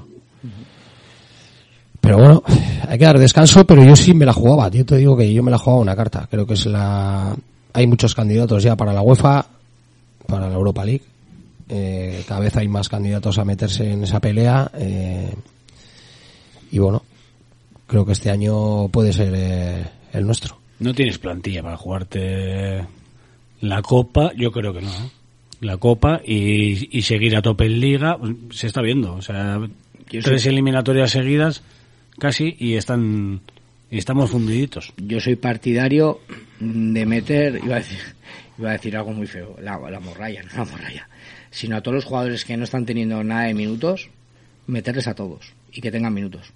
[2.00, 2.44] Pero bueno,
[2.86, 4.68] hay que dar descanso, pero yo sí me la jugaba.
[4.68, 6.28] Yo te digo que yo me la jugaba una carta.
[6.30, 7.34] Creo que es la...
[7.72, 9.44] Hay muchos candidatos ya para la UEFA,
[10.28, 11.02] para la Europa League.
[11.68, 14.70] Eh, cada vez hay más candidatos a meterse en esa pelea.
[14.78, 15.34] eh,
[16.70, 17.02] y bueno,
[17.88, 20.56] creo que este año puede ser eh, el nuestro.
[20.78, 22.86] No tienes plantilla para jugarte
[23.68, 24.88] la Copa, yo creo que no.
[24.88, 25.10] ¿eh?
[25.60, 28.18] La Copa y, y seguir a tope en Liga,
[28.50, 29.14] se está viendo.
[29.14, 29.60] O sea,
[30.08, 31.62] tres soy- eliminatorias seguidas
[32.18, 33.40] casi y están
[33.90, 34.92] y estamos fundiditos.
[34.96, 36.20] Yo soy partidario
[36.60, 37.98] de meter, iba a decir,
[38.58, 41.08] iba a decir algo muy feo, la, la morralla, no la morralla,
[41.50, 44.08] sino a todos los jugadores que no están teniendo nada de minutos,
[44.66, 46.52] meterles a todos y que tengan minutos.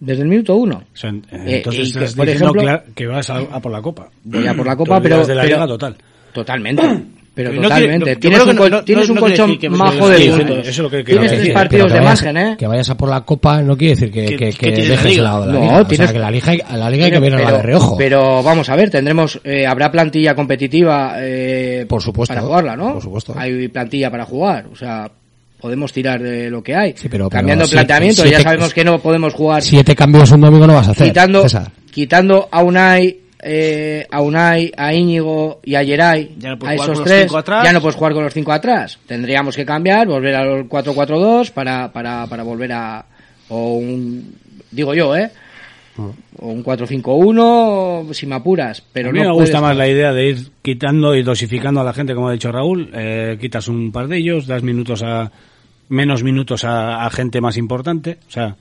[0.00, 0.76] Desde el minuto uno.
[0.92, 3.72] O sea, eh, Eh, entonces que, estás por diciendo ejemplo- que vas a, a por
[3.72, 4.08] la Copa.
[4.24, 5.96] Voy a por la Copa, pero, de la pero- Liga total.
[6.32, 6.82] Totalmente.
[7.38, 8.16] Pero no totalmente.
[8.16, 10.28] quiere- no- tienes un, que col- no- no- tienes no un colchón que- majo de
[10.28, 10.58] puntos.
[10.58, 12.56] eso es lo que Tienes tres partidos de que vayas- margen, ¿eh?
[12.58, 15.18] Que vayas a por la Copa no quiere decir que, ¿Qué- que, que dejes liga?
[15.18, 15.80] el lado de la No, liga.
[15.82, 17.62] O tienes- sea, que la liga, hay- a la liga hay que Pero- verla de
[17.62, 17.96] reojo.
[17.96, 22.94] Pero vamos a ver, tendremos, eh, habrá plantilla competitiva eh, Por supuesto, para jugarla, ¿no?
[22.94, 23.34] por supuesto.
[23.36, 25.08] Hay plantilla para jugar, o sea,
[25.60, 26.90] podemos tirar de lo que hay.
[26.92, 30.40] Sí, pero- pero Cambiando siete- planteamiento, ya sabemos que no podemos jugar Siete cambios un
[30.40, 31.06] domingo no vas a hacer.
[31.08, 31.70] quitando, César.
[31.90, 36.84] quitando a Unai, eh, a Unai, a Íñigo y a Geray, Ya no puedes a
[36.84, 37.64] jugar esos con los tres, cinco atrás.
[37.64, 38.98] ya no puedes jugar con los cinco atrás.
[39.06, 43.04] Tendríamos que cambiar, volver al 4-4-2 para, para, para volver a,
[43.48, 44.34] o un,
[44.70, 45.30] digo yo, eh,
[46.38, 49.88] o un 4-5-1 si me apuras, pero a mí no me puedes- gusta más la
[49.88, 52.90] idea de ir quitando y dosificando a la gente, como ha dicho Raúl.
[52.94, 55.30] Eh, quitas un par de ellos, das minutos a
[55.88, 58.18] menos minutos a, a gente más importante.
[58.28, 58.56] O sea,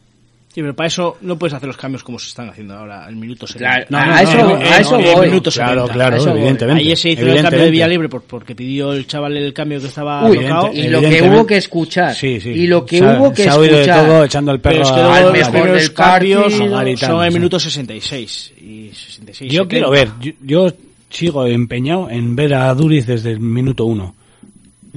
[0.53, 3.15] Sí, pero para eso no puedes hacer los cambios como se están haciendo ahora, el
[3.15, 3.85] minuto 70.
[3.85, 5.27] Claro, No, a no, eso- no, a no, eso el voy.
[5.27, 5.93] minuto Claro, 70.
[5.93, 9.05] claro, eso evidentemente, Ayer se hizo el cambio de vía libre por- porque pidió el
[9.05, 10.71] chaval el cambio que estaba Uy, tocado.
[10.73, 12.49] y lo que hubo que escuchar, Sí, sí.
[12.49, 14.73] y lo que Se hubo que se ha oído de escuchar, todo echando el Pero
[14.77, 17.37] perro es que al los mejor primeros del cambios partido, son en sí.
[17.37, 19.51] minuto 66 y 66.
[19.53, 19.69] Yo 70.
[19.69, 20.73] quiero ver, yo, yo
[21.11, 24.15] sigo empeñado en ver a Duriz desde el minuto uno.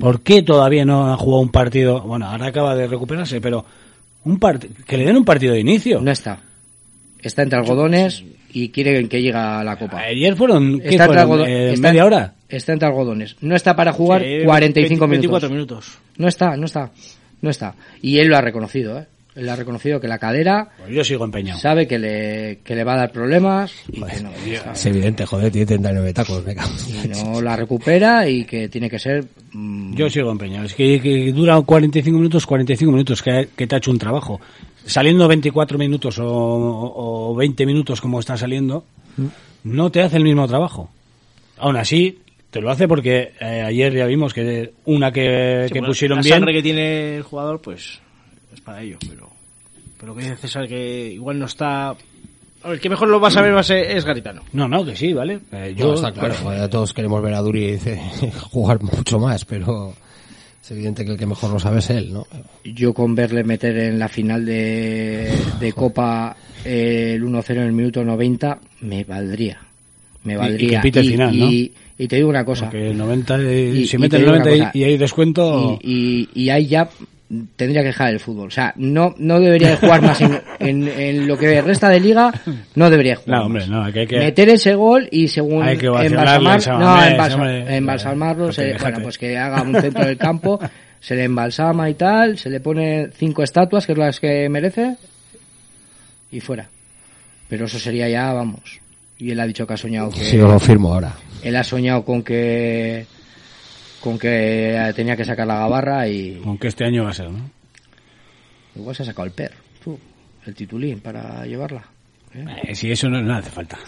[0.01, 2.01] ¿Por qué todavía no ha jugado un partido?
[2.03, 3.65] Bueno, ahora acaba de recuperarse, pero
[4.25, 6.01] un part- que le den un partido de inicio.
[6.01, 6.39] no está.
[7.23, 9.99] Está entre algodones y quiere que llegue a la copa.
[10.01, 11.47] Ayer fueron, ¿qué Está entre, fueron?
[11.49, 12.35] Eh, está- media hora.
[12.49, 13.37] está entre algodones.
[13.43, 15.43] No está para jugar Sí, 45 20, minutos.
[15.43, 15.99] 24 minutos.
[16.17, 16.91] No está, no está.
[17.43, 17.75] No está.
[18.03, 19.07] Y él lo ha reconocido, ¿eh?
[19.37, 21.59] Él ha reconocido que la cadera Pues yo sigo empeñado.
[21.61, 24.31] sabe que le, que le va a dar problemas y que no,
[24.73, 26.71] Es evidente, joder, tiene 39 tacos, me cago.
[27.05, 30.67] y no la recupera y que tiene que ser mm, Yo sigo empeñado.
[30.67, 34.41] Es que, que dura 45 minutos, 45 minutos, que, que te ha hecho un trabajo.
[34.85, 38.85] Saliendo 24 minutos o, o 20 minutos como está saliendo,
[39.63, 40.91] no te hace el mismo trabajo.
[41.59, 42.19] Aún así,
[42.51, 46.17] te lo hace porque eh, ayer ya vimos que una que, Sí, que bueno, pusieron
[46.17, 46.35] la bien...
[46.37, 48.01] sangre que tiene el jugador, pues es
[48.71, 48.99] para ello.
[49.09, 49.29] Pero,
[49.99, 51.95] pero que dice César que igual no está.
[52.65, 54.43] El que mejor lo va a saber va a ser, es Garitano.
[54.53, 55.41] No, no, que sí, ¿vale?
[55.51, 57.79] Eh, Yo, yo, está claro, joder, todos queremos ver a Duri
[58.51, 59.95] jugar mucho más, pero
[60.63, 62.27] es evidente que el que mejor lo sabe es él, ¿no?
[62.65, 67.73] yo con verle meter en la final de, de Copa eh, el 1-0 en el
[67.73, 69.59] minuto 90 me valdría.
[70.25, 70.81] Me Y- y valdría.
[70.83, 71.47] que final, ¿no?
[71.51, 72.67] y- y te digo una cosa.
[72.67, 74.79] Porque el 90, eh, Y- si y mete te el digo una 90 cosa.
[74.79, 75.79] y, y hay descuento...
[75.83, 76.91] y, y, y ahí ya
[77.57, 78.49] tendría que dejar el fútbol.
[78.49, 82.01] O sea, no, no debería de jugar más en, en, en lo que resta de
[82.01, 82.33] liga,
[82.75, 84.19] no debería de jugar No, hombre, no, que hay que...
[84.19, 89.19] Meter ese gol y según Hay que embalsamar, al no, embalsamarlo, Déjate, se- bueno, pues
[89.19, 90.59] que haga un centro del campo,
[91.01, 94.97] se le embalsama y tal, se le pone cinco estatuas, que es las que merece,
[96.33, 96.69] y fuera.
[97.49, 98.81] Pero eso sería ya, vamos.
[99.19, 100.21] Y él ha dicho que ha soñado que...
[100.25, 101.13] Sí, yo lo firmo ahora.
[101.43, 103.07] Él ha soñado con que
[104.01, 107.51] con que tenía que sacar la gabarra y Aunque este año va a ser, ¿no?
[108.77, 109.99] igual se ha sacado el per, tú,
[110.47, 111.85] el titulín para llevarla.
[112.35, 112.45] ¿eh?
[112.65, 113.79] Eh, si eso no, no hace falta.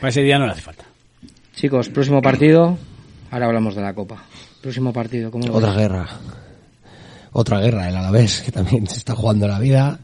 [0.00, 0.84] Para ese día no le hace falta.
[1.54, 2.78] Chicos, próximo partido,
[3.30, 4.22] ahora hablamos de la copa.
[4.62, 5.78] Próximo partido, ¿cómo lo Otra ves?
[5.78, 6.08] guerra.
[7.32, 9.98] Otra guerra, el Alavés, que también se está jugando la vida.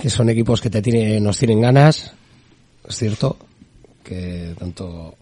[0.00, 2.14] Que son equipos que te tiene, nos tienen ganas.
[2.88, 3.36] Es cierto
[4.04, 5.16] que tanto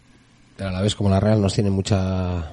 [0.59, 2.53] el Alavés como la Real nos tienen mucha...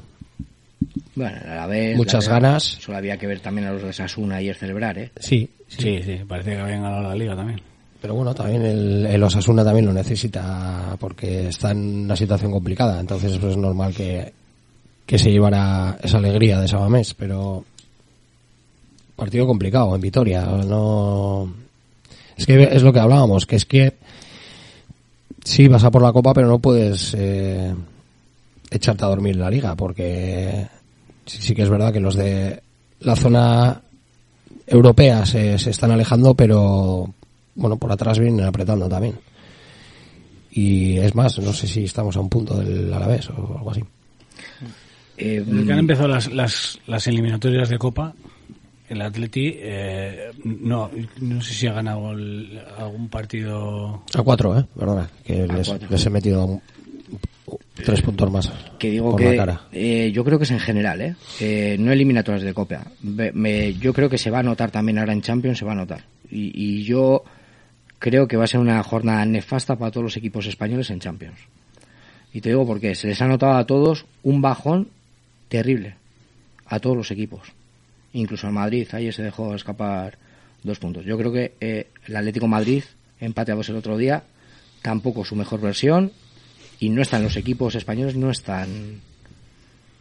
[1.16, 1.95] Bueno, a la vez.
[1.95, 2.64] Muchas la- ganas.
[2.64, 5.12] Solo había que ver también a los de Sasuna ayer celebrar, ¿eh?
[5.20, 7.60] Sí, Sí, sí, parece que habían ganado la liga también.
[8.01, 12.99] Pero bueno, también el, el Osasuna también lo necesita porque está en una situación complicada.
[12.99, 14.34] Entonces pues, es normal que,
[15.06, 17.14] que se llevara esa alegría de Sabamés.
[17.16, 17.64] Pero
[19.16, 20.41] partido complicado en Vitoria.
[20.45, 21.51] No...
[22.36, 23.93] Es que es lo que hablábamos, que es que
[25.43, 27.74] sí vas a por la copa, pero no puedes eh,
[28.78, 30.67] echarte a dormir la liga porque
[31.26, 32.61] sí, sí que es verdad que los de
[33.01, 33.82] la zona
[34.67, 37.13] europea se, se están alejando, pero
[37.55, 39.15] bueno, por atrás vienen apretando también.
[40.51, 43.82] Y es más, no sé si estamos a un punto del Alavés o algo así.
[45.17, 48.13] Eh, Desde que han empezado las, las, las eliminatorias de Copa,
[48.89, 54.03] el Atleti, eh, no, no sé si ha ganado el- algún partido.
[54.13, 54.65] A cuatro, ¿eh?
[54.78, 56.61] Perdona, que les, les he metido
[57.76, 59.61] tres puntos más que digo por que la cara.
[59.71, 61.15] eh, yo creo que es en general, ¿eh?
[61.39, 62.86] Eh, no eliminatorias de Copa.
[63.01, 65.76] Me- yo creo que se va a notar también ahora en Champions, se va a
[65.76, 66.03] notar.
[66.30, 67.24] Y, y yo
[67.99, 71.39] creo que va a ser una jornada nefasta para todos los equipos españoles en Champions.
[72.34, 74.89] Y te digo porque se les ha notado a todos un bajón
[75.49, 75.95] terrible.
[76.65, 77.51] A todos los equipos.
[78.13, 80.17] Incluso al Madrid, ayer se dejó escapar
[80.63, 81.05] dos puntos.
[81.05, 82.84] Yo creo que eh, el Atlético Madrid,
[83.19, 84.24] empate a dos el otro día,
[84.82, 86.11] tampoco su mejor versión
[86.80, 89.01] y no están los equipos españoles no están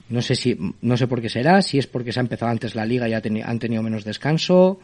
[0.09, 2.75] no sé si no sé por qué será si es porque se ha empezado antes
[2.75, 4.79] la liga y ha teni- han tenido menos descanso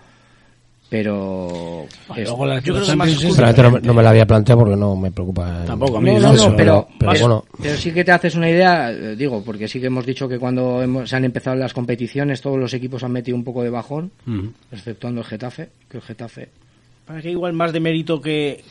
[0.90, 1.86] pero
[2.16, 3.22] es- luego la- yo creo que más
[3.62, 5.62] no, me- no me la había planteado porque no me preocupa.
[5.66, 7.44] Tampoco, a mí no, eso, no, pero, pero pero- bueno.
[7.60, 10.38] pero sí que te haces una idea, eh, digo, porque sí que hemos dicho que
[10.38, 13.68] cuando hemos- se han empezado las competiciones todos los equipos han metido un poco de
[13.68, 14.10] bajón,
[14.72, 16.48] exceptuando el Getafe, que el Getafe
[17.04, 18.62] Para que igual más de mérito que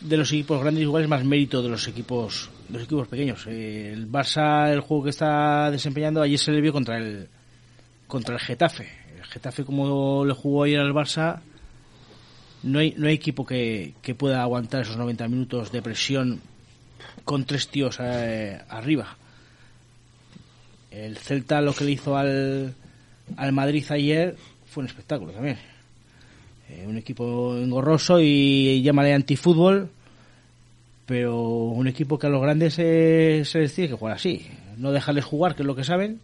[0.00, 3.46] de los equipos grandes, igual es más mérito de los equipos los equipos pequeños.
[3.46, 7.28] El Barça, el juego que está desempeñando, ayer se le vio contra el
[8.06, 8.88] contra el Getafe.
[9.16, 11.40] El Getafe como le jugó ayer al Barça,
[12.62, 16.40] no hay no hay equipo que, que pueda aguantar esos 90 minutos de presión
[17.24, 19.16] con tres tíos eh, arriba.
[20.90, 22.74] El Celta lo que le hizo al,
[23.36, 24.36] al Madrid ayer
[24.66, 25.58] fue un espectáculo también.
[26.68, 29.88] Eh, un equipo engorroso y llámale antifútbol,
[31.06, 34.46] pero un equipo que a los grandes eh, se les tiene que jugar así.
[34.76, 36.20] No dejarles jugar, que es lo que saben.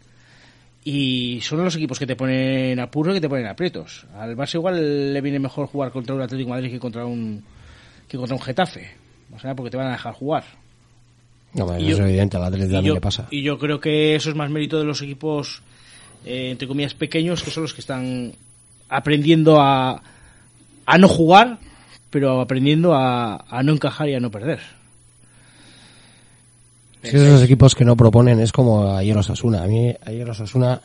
[0.84, 4.04] Y son los equipos que te ponen apuros y que te ponen aprietos.
[4.16, 7.44] Al Barça igual le viene mejor jugar contra un Atlético de Madrid que contra un
[8.08, 8.90] que contra un Getafe.
[9.34, 10.44] O sea, porque te van a dejar jugar.
[11.54, 13.28] No, bueno, yo- es evidente, al Atlético también yo, le pasa.
[13.30, 15.62] y yo creo que eso es más mérito de los equipos,
[16.24, 18.32] eh, entre comillas, pequeños, que son los que están
[18.88, 20.02] aprendiendo a,
[20.94, 21.58] a no jugar,
[22.10, 24.60] pero aprendiendo a, a no encajar y a no perder.
[27.02, 29.62] Sí, esos equipos que no proponen es como ayer Osasuna.
[29.64, 30.80] A mí ayer Osasuna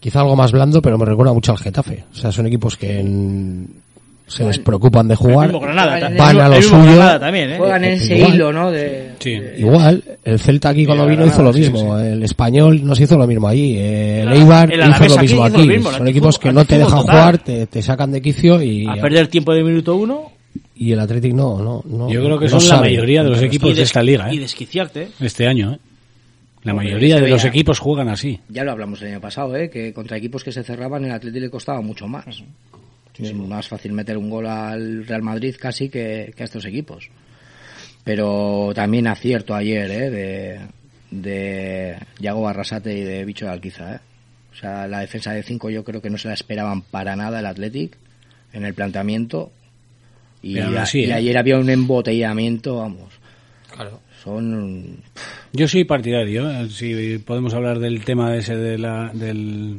[0.00, 2.04] quizá algo más blando, pero me recuerda mucho al Getafe.
[2.12, 3.82] O sea, son equipos que en-
[4.28, 7.18] se les preocupan de jugar, Granada, van a lo suyo.
[7.18, 7.56] También, ¿eh?
[7.58, 8.34] juegan en ese Igual.
[8.34, 8.70] hilo, ¿no?
[8.70, 9.10] De,
[9.58, 13.16] Igual, el Celta aquí cuando Sí, vino hizo lo sí, mismo, el Español nos hizo
[13.18, 15.58] lo mismo allí, eh, el Eibar el hizo lo aquí mismo hizo aquí.
[15.58, 18.62] lo mismo, el Son equipos que no te dejan jugar, te, te sacan de quicio
[18.62, 20.30] y, A perder tiempo de minuto uno
[20.76, 22.08] y el Athletic no, no, no.
[22.10, 22.90] Yo creo que no son la sabe.
[22.90, 24.40] mayoría de los equipos y de esta liga, y ¿eh?
[24.40, 25.08] desquiciarte.
[25.20, 25.78] Este año, ¿eh?
[26.64, 28.40] La mayoría se de los equipos juegan así.
[28.48, 29.70] Ya lo hablamos el año pasado, ¿eh?
[29.70, 32.42] que contra equipos que se cerraban el Atlético le costaba mucho más.
[33.20, 37.10] Es más fácil meter un gol al Real Madrid casi que, que a estos equipos.
[38.04, 40.10] Pero también acierto ayer ¿eh?
[40.10, 40.60] de,
[41.10, 43.96] de Yago Barrasate y de Bicho de Alquiza.
[43.96, 43.98] ¿eh?
[44.52, 47.40] O sea, la defensa de 5 yo creo que no se la esperaban para nada
[47.40, 47.96] el Athletic
[48.52, 49.52] en el planteamiento.
[50.42, 51.12] Y, a- ¿eh?
[51.12, 53.12] ayer había un embotellamiento, vamos.
[53.74, 54.00] Claro.
[54.24, 54.96] Son
[55.52, 56.68] Yo soy partidario, ¿eh?
[56.70, 59.78] si podemos hablar del tema ese de la, del,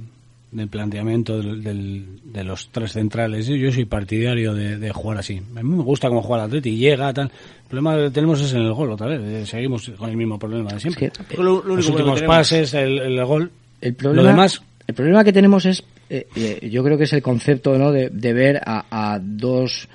[0.52, 5.20] del planteamiento del, del- de los tres centrales, yo, yo soy partidario de, de jugar
[5.20, 5.40] así.
[5.56, 7.28] A mí me gusta cómo juega el Atleti, llega, tal.
[7.28, 9.22] El problema que tenemos es en el gol, otra vez.
[9.22, 11.08] eh, Seguimos con el mismo problema de siempre.
[11.08, 13.52] Es que- Lo- lo único los últimos pases, el, el gol.
[13.82, 17.14] El problema, Lo demás, el problema que tenemos es, eh, eh, yo creo que es
[17.14, 17.92] el concepto ¿no?
[17.92, 19.88] de, de ver a, a dos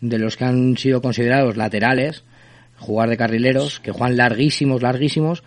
[0.00, 2.22] de los que han sido considerados laterales
[2.78, 5.42] jugar de carrileros, que juegan larguísimos, larguísimos,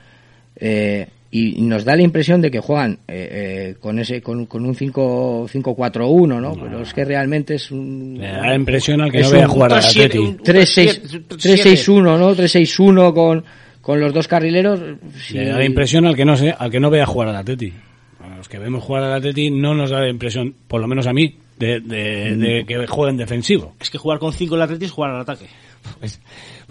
[0.55, 3.29] eh, y nos da la impresión de que juegan eh,
[3.71, 6.53] eh, con ese con, con un 5 5-4-1, ¿no?
[6.55, 8.17] Pero es que realmente es un...
[8.19, 10.17] le da la impresión al que no vea un jugar al 3-7, Atleti.
[10.17, 12.35] un- 3-6 3-6-1, ¿no?
[12.35, 13.45] 3-6-1 con,
[13.81, 14.79] con los dos carrileros.
[15.21, 17.35] si- Le da la impresión al que no sé, al que no vea jugar al
[17.35, 17.73] Atleti.
[18.21, 21.05] A los que vemos jugar al Atleti no nos da la impresión, por lo menos
[21.07, 23.75] a mí, de, de, de que jueguen defensivo.
[23.79, 25.45] Es que jugar con cinco en el Atleti es jugar al ataque.
[25.99, 26.19] Pues,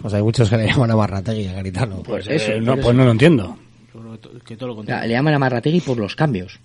[0.01, 2.03] pues hay muchos que le llaman a Marrategui a Garitano.
[2.03, 2.93] Pues Eh, eso, no, por pues eso.
[2.93, 3.57] no lo entiendo.
[4.45, 5.07] Que todo lo contrario.
[5.07, 6.59] le llaman a Marrategui por los cambios.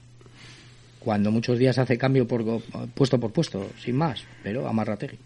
[0.99, 2.43] Cuando muchos días hace cambio por
[2.95, 5.19] puesto por puesto, sin más, pero a Marrategui.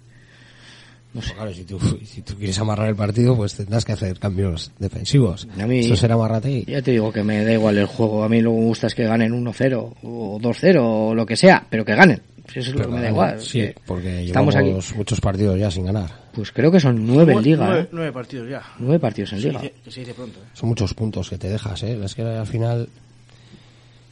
[1.14, 1.32] No sé.
[1.34, 5.48] Claro, si tú, si tú quieres amarrar el partido, pues tendrás que hacer cambios defensivos.
[5.58, 6.64] A mí- Eso será Marrategui.
[6.70, 8.24] Ya te digo que me da igual el juego.
[8.24, 11.36] A mí lo que me gusta es que ganen 1-0 o 2-0 o lo que
[11.36, 12.20] sea, pero que ganen.
[12.54, 13.40] Eso es lo que me da igual.
[13.40, 14.64] Sí, que porque estamos aquí.
[14.66, 16.10] llevamos muchos partidos ya sin ganar.
[16.32, 17.66] Pues creo que son nueve en liga.
[17.66, 17.88] Nueve, ¿eh?
[17.92, 18.62] nueve partidos ya.
[18.78, 19.60] Nueve partidos en Se liga.
[19.60, 20.38] dice- que se dice pronto.
[20.40, 20.48] ¿eh?
[20.54, 21.98] Son muchos puntos que te dejas, ¿eh?
[22.02, 22.88] Es que al final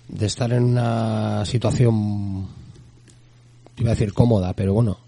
[0.08, 2.46] de estar en una situación,
[3.78, 4.98] iba a decir cómoda, pero bueno,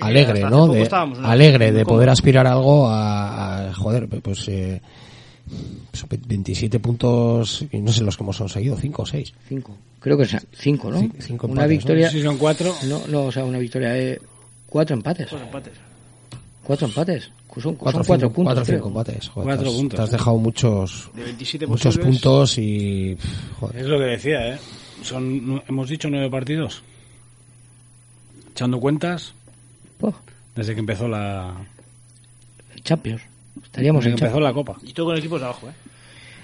[0.00, 0.68] alegre, ¿no?
[0.68, 0.88] De,
[1.24, 4.92] alegre de poder aspirar a algo a, a, joder, pues eh, pues,
[6.26, 9.34] 27 puntos, y no sé los que hemos conseguido, 5 o 6.
[9.48, 9.76] Cinco.
[10.00, 10.98] Creo que son cinco, ¿no?
[11.00, 12.06] Sí, cinco una empates, victoria.
[12.06, 12.12] ¿no?
[12.12, 12.74] Si son cuatro.
[12.88, 14.20] No, no, o sea, una victoria de
[14.66, 15.28] cuatro empates.
[15.28, 15.72] Cuatro empates.
[16.64, 17.22] Cuatro empates.
[17.54, 18.54] Son, son Cuatro, cuatro cinco, puntos.
[18.54, 18.78] cuatro, creo.
[18.78, 19.28] cinco empates.
[19.28, 22.06] Joder, Cuatro te has- puntos, Te has dejado muchos, De 27 muchos posibles.
[22.22, 23.16] puntos y,
[23.60, 23.76] joder.
[23.76, 24.58] Es lo que decía, ¿eh?
[25.02, 26.82] Son, hemos dicho nueve partidos.
[28.52, 29.34] Echando cuentas,
[30.00, 30.12] Oh,
[30.56, 31.54] desde que empezó la,
[32.82, 33.22] Champions.
[33.72, 34.76] Estaríamos en empezó la Copa.
[34.82, 35.72] Y todo con equipos de abajo, ¿eh?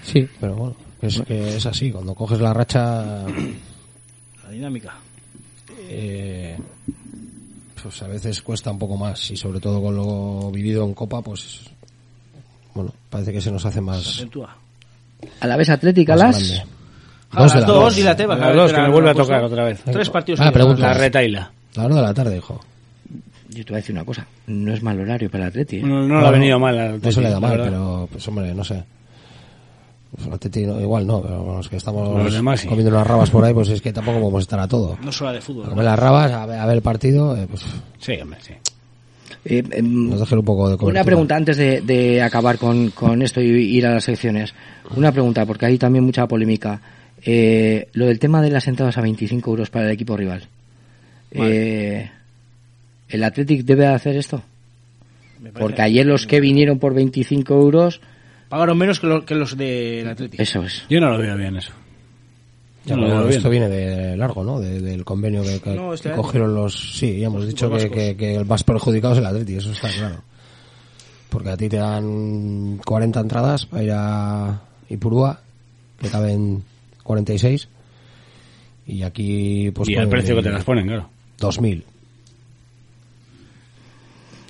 [0.01, 1.91] Sí, pero bueno, es que es así.
[1.91, 3.23] Cuando coges la racha,
[4.43, 4.95] La dinámica.
[5.89, 6.57] eh,
[7.81, 11.21] pues a veces cuesta un poco más y sobre todo con lo vivido en Copa,
[11.21, 11.61] pues
[12.73, 14.57] bueno, parece que se nos hace Se más, acentúa.
[15.39, 16.35] A la vez Atlética las.
[16.49, 16.63] grande.
[17.31, 17.97] A Dos las la dos, dos.
[17.99, 18.39] y la Tebas.
[18.39, 19.81] Las la dos, que me vuelve a tocar otra vez.
[19.83, 20.39] Tres partidos.
[20.41, 20.51] Ah.
[20.51, 21.51] La retaila.
[21.75, 22.59] La hora de la tarde, hijo.
[23.49, 24.27] Yo te voy a decir una cosa.
[24.47, 25.77] No es mal horario para el Atleti.
[25.77, 25.83] ¿eh?
[25.83, 28.27] No, no le ha venido mal al No se le da Atleti, mal, pero pues
[28.27, 28.83] hombre, no sé.
[30.11, 32.67] Pues, el Atleti no- igual no, pero los que estamos Los demás sí.
[32.67, 34.97] comiendo unas rabas por ahí, pues es que tampoco podemos estar a todo.
[35.03, 35.65] No solo de fútbol.
[35.65, 37.65] A comer las rabas, a ver, a ver el partido, eh, pues
[37.99, 38.53] Sí, hombre, sí.
[39.45, 40.85] Eh, em, nos un poco de.
[40.85, 44.53] Una pregunta antes de, de acabar con, con esto y ir a las secciones.
[44.95, 46.81] Una pregunta, porque hay también mucha polémica.
[47.23, 50.47] Eh, lo del tema de las entradas a 25 euros para el equipo rival.
[51.31, 52.09] Eh,
[53.09, 54.41] ¿El Athletic debe hacer esto?
[55.57, 58.01] Porque ayer los que vinieron por 25 euros,
[58.49, 60.41] Pagaron menos que, lo- que los del Atlético.
[60.41, 60.83] eso es.
[60.89, 61.71] Yo no lo veo bien eso.
[62.85, 63.61] Ya, No veo esto bien.
[63.69, 64.59] viene de largo, ¿no?
[64.59, 66.97] De- del convenio que, que- No, este que cogieron los...
[66.97, 69.89] Sí, ya hemos dicho que, que- que el más perjudicado es el Atleti, eso está
[69.89, 70.21] claro.
[71.29, 75.39] Porque a ti te dan 40 entradas para ir a Ipurúa,
[76.01, 76.63] que caben
[77.03, 77.67] 46,
[78.87, 81.07] y aquí pues y el precio que te las ponen, claro.
[81.39, 81.83] 2.000.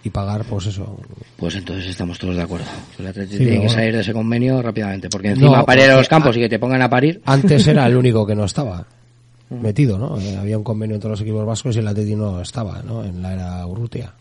[0.04, 0.98] Y pagar, pues eso...
[1.38, 2.66] Pues entonces estamos todos de acuerdo.
[2.98, 3.74] El Athletic Sí, tiene que bueno.
[3.74, 5.10] salir de ese convenio rápidamente.
[5.10, 7.22] Porque encima No, para ir a los campos a- y que te pongan a parir.
[7.26, 8.86] Antes era el único que no estaba
[9.50, 10.18] metido, ¿no?
[10.20, 13.04] Eh, había un convenio entre los equipos vascos y el Atleti no estaba, ¿no?
[13.04, 14.14] En la era Urrutia.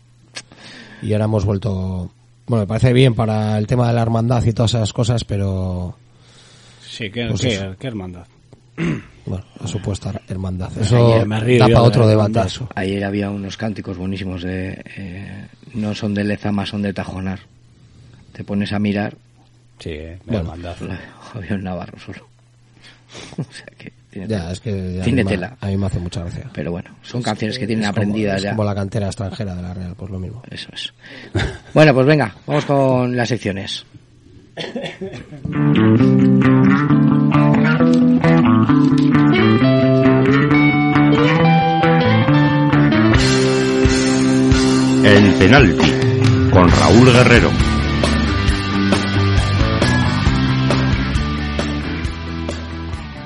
[1.01, 2.09] Y ahora hemos vuelto...
[2.47, 5.95] Bueno, me parece bien para el tema de la hermandad y todas esas cosas, pero...
[6.85, 7.75] Sí, qué, Pues qué- eso.
[7.79, 8.25] qué hermandad.
[9.25, 10.71] Bueno, la supuesta hermandad.
[10.79, 12.67] Eso Ayer me río da yo para de otro la debate eso.
[12.73, 14.81] Ayer había unos cánticos buenísimos de...
[14.97, 15.45] eh,
[15.75, 17.39] no son de Lezama, son de Tajonar.
[18.31, 19.15] Te pones a mirar...
[19.77, 20.39] Sí, eh, Bueno.
[20.53, 20.75] hermandad.
[21.31, 22.27] Javier Navarro solo.
[23.37, 24.51] o sea que tiene Ya, tela.
[24.51, 25.57] es que ya Tiene a mí me- tela.
[25.61, 26.49] A mí me hace mucha gracia.
[26.51, 28.49] Pero bueno, son canciones que tienen Es como- aprendidas es ya.
[28.51, 30.41] como la cantera extranjera de la Real, pues lo mismo.
[30.49, 30.91] Eso es.
[31.75, 33.85] Bueno, pues venga, vamos con las secciones.
[45.39, 45.91] penalti
[46.51, 47.49] con Raúl Guerrero.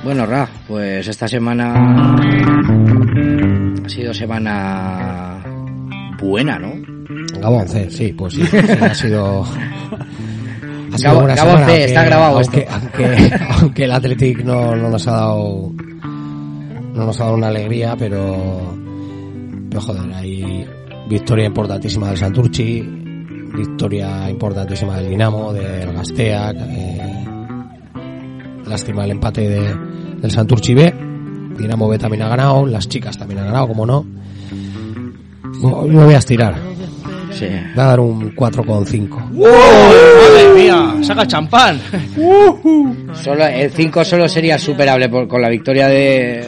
[0.03, 2.15] Bueno, Ra, pues esta semana
[3.85, 5.41] ha sido semana
[6.21, 6.73] buena, ¿no?
[7.39, 8.41] Gabón C, sí, pues sí,
[8.81, 9.45] ha sido...
[10.93, 12.73] Ha sido Gabón- buena Gabón semana, C, está aunque- grabado aunque, esto.
[12.75, 15.71] Aunque, aunque el Athletic no, no nos ha dado
[16.93, 18.77] no nos ha dado una alegría, pero,
[19.69, 20.67] pero joder, hay
[21.13, 27.25] victoria importantísima del Santurchi, victoria importantísima del Dinamo, del Gastea, eh,
[28.67, 29.75] lástima el empate de,
[30.17, 30.93] del Santurchi B,
[31.57, 34.03] Dinamo B también ha ganado, las chicas también han ganado, como no.
[35.87, 36.55] Me voy a estirar.
[37.31, 37.45] Sí.
[37.75, 39.29] Voy a dar un 4,5.
[39.31, 40.95] ¡Madre mía!
[41.03, 41.79] ¡Saca champán!
[43.13, 46.45] Solo, el 5 solo sería superable por- con la victoria de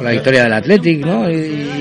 [0.00, 1.30] con la victoria del Athletic, ¿no?
[1.30, 1.34] Y,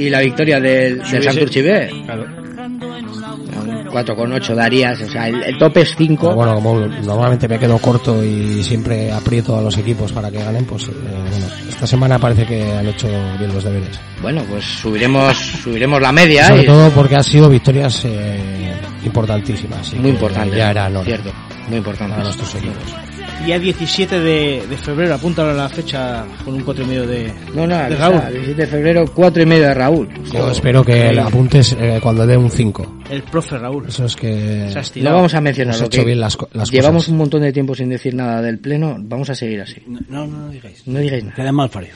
[0.06, 2.04] y la victoria del, del Santurchi B.
[2.06, 2.26] Claro.
[2.26, 6.22] Un 4,8 darías, o sea, el, el tope es 5.
[6.22, 10.38] Pero bueno, como normalmente me quedo corto y siempre aprieto a los equipos para que
[10.38, 13.08] ganen, pues eh, bueno, esta semana parece que han hecho
[13.40, 14.00] bien los deberes.
[14.22, 16.48] Bueno, pues subiremos subiremos la media.
[16.48, 18.74] Sobre y- todo porque han sido victorias eh,
[19.06, 19.94] importantísimas.
[19.94, 20.56] Muy que importante.
[20.58, 21.32] Ya era hora Cierto,
[21.68, 22.12] muy importante.
[22.12, 22.96] para nuestros equipos.
[23.46, 27.34] Día 17 de, de febrero, apúntalo a la fecha con un 4 y medio de,
[27.56, 28.20] No, no, de o Raúl.
[28.20, 30.10] sea, 17 de febrero, 4 y medio de Raúl.
[30.32, 33.00] Yo espero que apuntes eh, cuando dé un 5.
[33.10, 33.88] El profe Raúl.
[33.88, 37.04] Eso es que No vamos a mencionar lo hecho que bien las, co- las llevamos
[37.04, 37.12] cosas.
[37.12, 39.82] un montón de tiempo sin decir nada del pleno, vamos a seguir así.
[39.88, 40.86] No, no, no digáis.
[40.86, 41.36] No digáis nada.
[41.36, 41.94] Queda mal parido.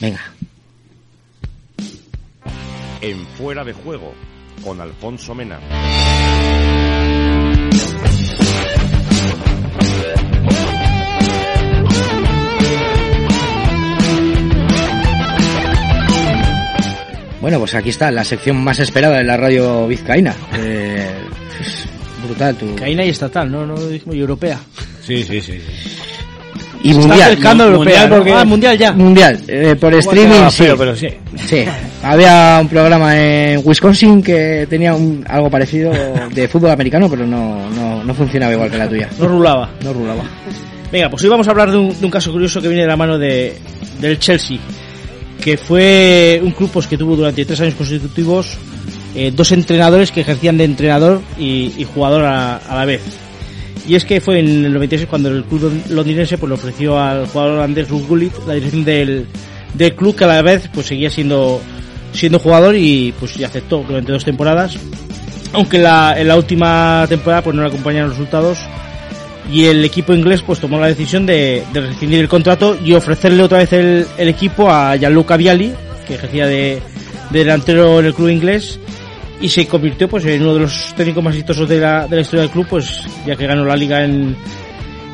[0.00, 0.20] Venga.
[3.00, 4.12] En Fuera de Juego,
[4.62, 5.58] con Alfonso Mena.
[17.44, 20.34] Bueno, pues aquí está, la sección más esperada de la radio vizcaína.
[20.56, 21.06] Eh,
[21.60, 21.84] es
[22.26, 22.74] brutal tu...
[22.74, 24.58] Caína y estatal, no, no y europea.
[25.06, 25.60] Sí, sí, sí.
[26.82, 27.32] Y Se está mundial.
[27.32, 28.16] acercando Mu- europea, mundial, ¿no?
[28.16, 28.92] porque- Ah, mundial ya.
[28.92, 30.62] Mundial, eh, por streaming sí.
[30.64, 31.08] feo, pero sí.
[31.46, 31.64] Sí,
[32.02, 35.92] había un programa en Wisconsin que tenía un, algo parecido
[36.34, 39.10] de fútbol americano, pero no, no, no funcionaba igual que la tuya.
[39.18, 39.68] No rulaba.
[39.84, 40.22] No rulaba.
[40.90, 42.88] Venga, pues hoy vamos a hablar de un, de un caso curioso que viene de
[42.88, 43.54] la mano de,
[44.00, 44.56] del Chelsea,
[45.44, 48.56] que fue un club pues, que tuvo durante tres años consecutivos
[49.14, 53.02] eh, dos entrenadores que ejercían de entrenador y, jugador a, la vez.
[53.86, 57.26] Y es que fue en el 96 cuando el club londinense pues, le ofreció al
[57.26, 59.26] jugador holandés Ruud la dirección del,
[59.74, 61.60] del club que a la vez pues seguía siendo
[62.14, 64.78] siendo jugador y pues y aceptó durante dos temporadas
[65.52, 68.60] aunque la, en la última temporada pues no le acompañaron los resultados
[69.50, 73.58] y el equipo inglés pues tomó la decisión de, rescindir el contrato y ofrecerle otra
[73.58, 75.72] vez el, equipo a Gianluca Vialli
[76.06, 76.80] que ejercía de,
[77.30, 78.78] de delantero en el club inglés
[79.40, 82.50] y se convirtió pues en uno de los técnicos más exitosos de la, historia del
[82.50, 84.36] club pues ya que ganó la liga en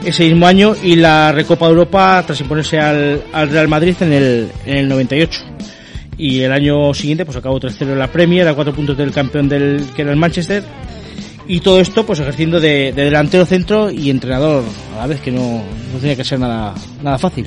[0.04, 4.12] ese mismo año y la Recopa de Europa tras imponerse al, al Real Madrid en
[4.12, 5.40] el, en el 98
[6.16, 9.48] y el año siguiente pues acabó tercero en la Premier a cuatro puntos del campeón
[9.48, 10.62] del que era el Manchester
[11.50, 14.62] y todo esto pues ejerciendo de, de delantero centro y entrenador
[14.94, 16.72] a la vez que no, no tenía que ser nada
[17.02, 17.44] nada fácil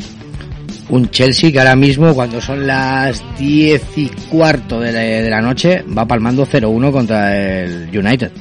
[0.90, 5.42] Un Chelsea que ahora mismo, cuando son las 10 y cuarto de la, de la
[5.42, 8.32] noche, va palmando 0-1 contra el United.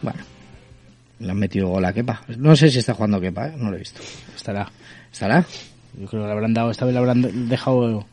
[0.00, 0.20] Bueno,
[1.18, 2.22] le han metido gol a Kepa.
[2.38, 3.54] No sé si está jugando Kepa, ¿eh?
[3.58, 4.00] no lo he visto.
[4.36, 4.70] estará
[5.12, 5.44] ¿Estará?
[5.98, 8.06] yo creo que le habrán dado esta vez le habrán dejado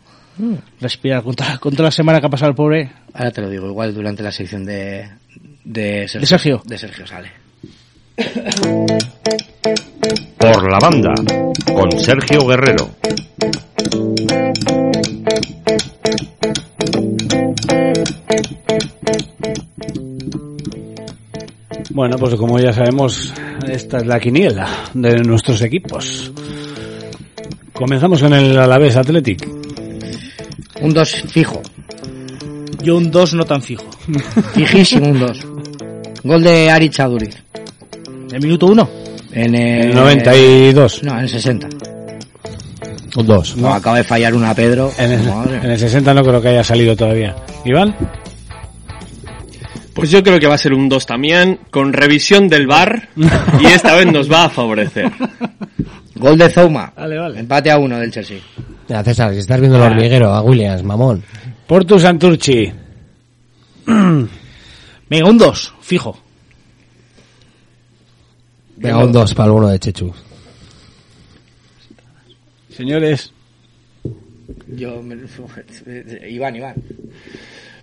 [0.81, 3.93] respirar contra, contra la semana que ha pasado el pobre Ahora te lo digo, igual
[3.93, 5.07] durante la sección de,
[5.63, 6.19] de Sergio.
[6.19, 6.61] De Sergio.
[6.65, 7.31] De Sergio sale.
[10.37, 11.13] Por la banda,
[11.73, 12.89] con Sergio Guerrero.
[21.91, 23.33] Bueno, pues como ya sabemos,
[23.67, 26.31] esta es la quiniela de nuestros equipos.
[27.71, 29.47] Comenzamos con el Alavés Athletic.
[30.81, 31.61] Un 2 fijo.
[32.81, 33.92] yo un 2 no tan fijo
[34.53, 35.47] Fijísimo un 2.
[36.23, 37.35] Gol de Ari Chaduriz.
[38.31, 38.89] el minuto 1
[39.31, 41.03] En el, El 92.
[41.03, 41.67] No, en el 60.
[43.15, 43.57] Un 2.
[43.57, 44.91] No, acaba de fallar una Pedro.
[44.97, 47.35] En el, en el 60 no creo que haya salido todavía.
[47.65, 47.95] ¿Iván?
[49.93, 53.09] Pues yo creo que va a ser un 2 también, con revisión del bar,
[53.59, 55.11] y esta vez nos va a favorecer.
[56.15, 56.91] Gol de Zouma.
[56.95, 57.39] Vale, vale.
[57.39, 58.39] Empate a uno del Chelsea.
[58.89, 61.23] Mira, César, si estás viendo el hormiguero, a Williams, mamón.
[61.67, 62.71] Portu Santurchi.
[65.09, 66.17] venga un 2 fijo
[68.77, 70.13] Venga, un 2 para el uno de Chechu.
[72.69, 73.31] Señores.
[74.67, 75.15] Yo, me-
[76.29, 76.75] Iván, Iván.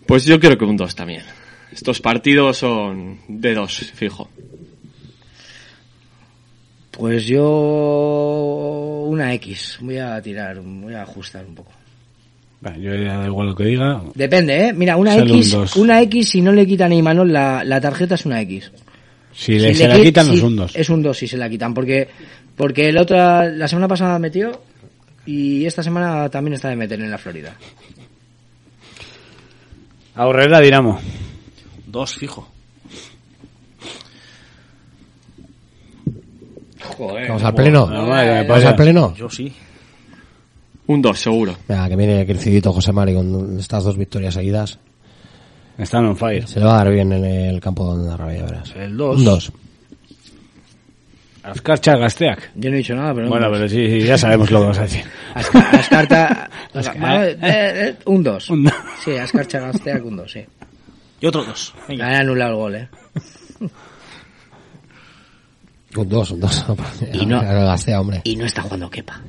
[0.04, 1.22] Pues yo creo que un 2 también.
[1.72, 4.28] Estos partidos son de 2, fijo.
[6.90, 9.78] Pues yo una X.
[9.80, 11.72] Voy a tirar, voy a ajustar un poco.
[12.78, 14.02] Yo ya da igual lo que diga.
[14.14, 14.72] Depende, ¿eh?
[14.74, 15.76] Mira, una Sale un X, dos.
[15.76, 18.70] una X si no le quitan a Imanol la, la tarjeta es una X.
[19.32, 20.72] Si, le, Si se le la qui- quitan, si- es un 2.
[20.76, 22.08] Es un 2 si se la quitan, porque
[22.56, 24.60] porque el otra la semana pasada metió
[25.24, 27.54] y esta semana también está de meter en la Florida.
[30.16, 31.00] Aurrera Dinamo.
[31.86, 32.46] 2 fijo
[36.96, 37.28] Joder.
[37.28, 37.86] Vamos al pleno.
[37.86, 39.14] Vamos al pleno.
[39.14, 39.52] yo sí
[40.90, 41.56] Un 2, seguro.
[41.68, 44.76] Venga, que viene crecidito José Mari con estas dos victorias seguidas.
[45.78, 46.48] Están on fire.
[46.48, 48.72] Se le va a dar bien en el campo donde Arrabia, ya verás.
[48.76, 49.52] el 2 Un 2.
[51.44, 52.50] Ascarcha Gasteac.
[52.56, 53.70] Yo no he dicho nada, pero Bueno, un pero dos.
[53.70, 55.04] sí, sí, ya sabemos lo que vas a decir.
[55.34, 58.50] Asca- Ascarta, eh, eh, un 2.
[58.50, 58.74] Un dos.
[59.04, 60.44] Sí, Ascarcha Gasteac un 2, sí.
[61.20, 61.74] Y dos.
[61.88, 62.08] Me Venga.
[62.08, 62.88] han anulado el gol, ¿eh?
[65.96, 66.64] Un dos, un dos.
[67.12, 67.40] Y no-
[68.00, 68.20] hombre.
[68.24, 69.20] Y no está jugando Kepa.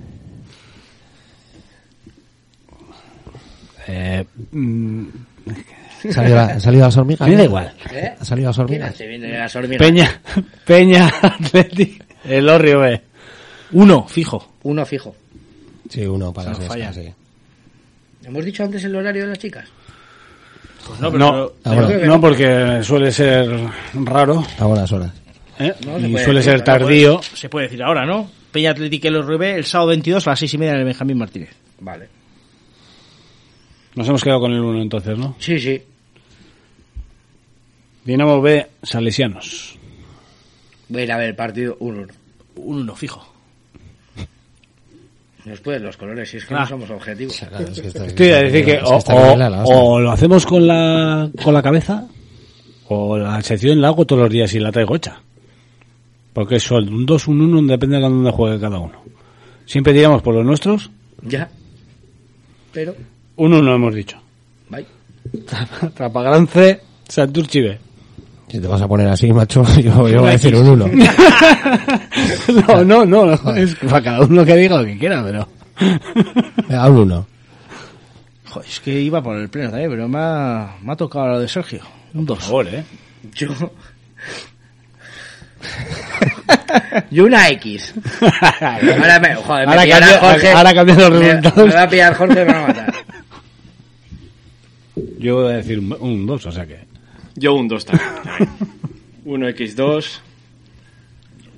[3.94, 5.06] Eh, mm,
[6.10, 7.28] ¿Ha salido, la- salido las hormigas?
[7.28, 7.74] Me da igual.
[7.92, 8.14] ¿Eh?
[8.20, 8.98] ¿Ha salido las ¿Quién hormigas?
[8.98, 9.88] de las hormigas?
[9.88, 10.22] Peña,
[10.66, 13.02] Peña, Atleti, el Orrio B.
[13.74, 14.54] Uno, fijo.
[14.64, 15.16] Uno fijo.
[15.90, 16.94] Sí, uno para No las falla.
[16.94, 17.12] Sí.
[18.24, 19.68] ¿Hemos dicho antes el horario de las chicas?
[20.88, 22.22] Pues no, No, pero, Ah, creo que no, no.
[22.22, 23.48] porque suele ser
[23.94, 25.12] raro A buenas horas.
[25.60, 25.74] ¿eh?
[25.86, 27.22] No, se y suele decir, ser no tardío.
[27.36, 28.30] se puede decir ahora, ¿no?
[28.52, 30.86] Peña Atlético y los Rubé el sábado 22 a las 6 y media en el
[30.86, 31.50] Benjamín Martínez.
[31.80, 32.08] Vale.
[33.96, 35.36] Nos hemos quedado con el 1 entonces, ¿no?
[35.40, 35.82] Sí, sí.
[38.06, 39.78] Dinamo B, Salesianos.
[40.90, 42.08] Voy a ir a ver el partido 1-1.
[42.56, 43.26] Un uno, fijo.
[45.46, 46.60] Después los colores, si es que Ah.
[46.62, 47.36] no somos objetivos.
[47.38, 49.76] Claro, es que está- Estoy a decir que es o, está o- bien la hostia.
[49.76, 52.08] o lo hacemos con la, con la cabeza
[52.90, 55.20] o la sección la hago todos los días y la traigo hecha.
[56.34, 59.02] Porque es sol, un 2, un 1, depende de dónde juegue cada uno.
[59.66, 60.90] Siempre tiramos por los nuestros,
[61.24, 61.50] Ya.
[62.74, 62.96] Pero,
[63.38, 64.18] un 1 hemos dicho.
[64.70, 64.86] bye.
[65.96, 67.80] Trapagrance, Santurchi B.
[68.50, 70.88] Si te vas a poner así, macho, yo, yo voy a decir un uno.
[72.86, 75.48] no, no, no, es para cada uno que diga lo que quiera, pero...
[76.68, 77.28] Venga, un uno.
[78.50, 81.40] Joder, es que iba por el pleno también, pero me ha, me ha tocado lo
[81.40, 81.80] de Sergio.
[82.14, 82.38] Un 2.
[82.38, 82.84] Por favor, ¿eh?
[83.34, 83.48] Yo.
[87.10, 87.94] Yo una X.
[88.60, 90.52] Ahora me, joder, me Ahora cambia- Jorge.
[90.52, 91.68] ahora cambian los resultados.
[91.68, 92.94] Me va a pillar Jorge y me va a matar.
[95.22, 96.80] Yo voy a decir un 2, o sea que...
[97.36, 98.10] Yo un 2 también.
[99.26, 100.06] 1x2.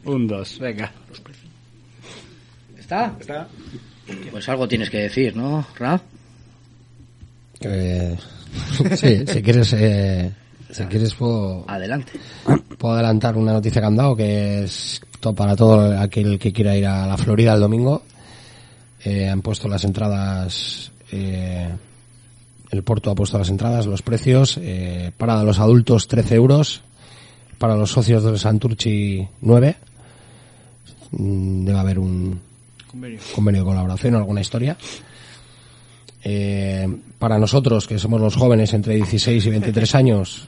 [0.05, 0.91] Un 2, venga.
[2.77, 3.15] ¿Está?
[3.19, 3.47] Está.
[4.31, 6.01] Pues algo tienes que decir, ¿no, Raf?
[7.61, 8.17] Eh,
[8.95, 10.29] sí, si quieres, eh,
[10.69, 12.11] si quieres puedo, Adelante.
[12.77, 16.75] puedo adelantar una noticia que han dado que es to- para todo aquel que quiera
[16.75, 18.03] ir a la Florida el domingo.
[19.05, 21.69] Eh, han puesto las entradas, eh,
[22.73, 26.81] el Porto ha puesto las entradas, los precios, eh, para los adultos 13 euros,
[27.59, 29.75] para los socios del Santurchi 9.
[31.11, 32.41] Mm, Debe haber un,
[32.89, 33.19] Convenio.
[33.35, 34.75] convenio de colaboración o alguna historia.
[36.23, 36.87] Eh,
[37.19, 40.47] para nosotros, que somos los jóvenes entre 16 y 23 años,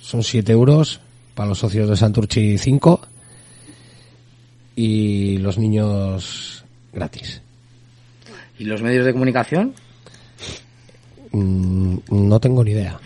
[0.00, 1.00] son 7 euros.
[1.34, 3.00] Para los socios de Santurchi, 5.
[4.76, 7.42] Y los niños, gratis.
[8.58, 9.74] ¿Y los medios de comunicación?
[11.32, 12.96] Mm, no tengo ni idea.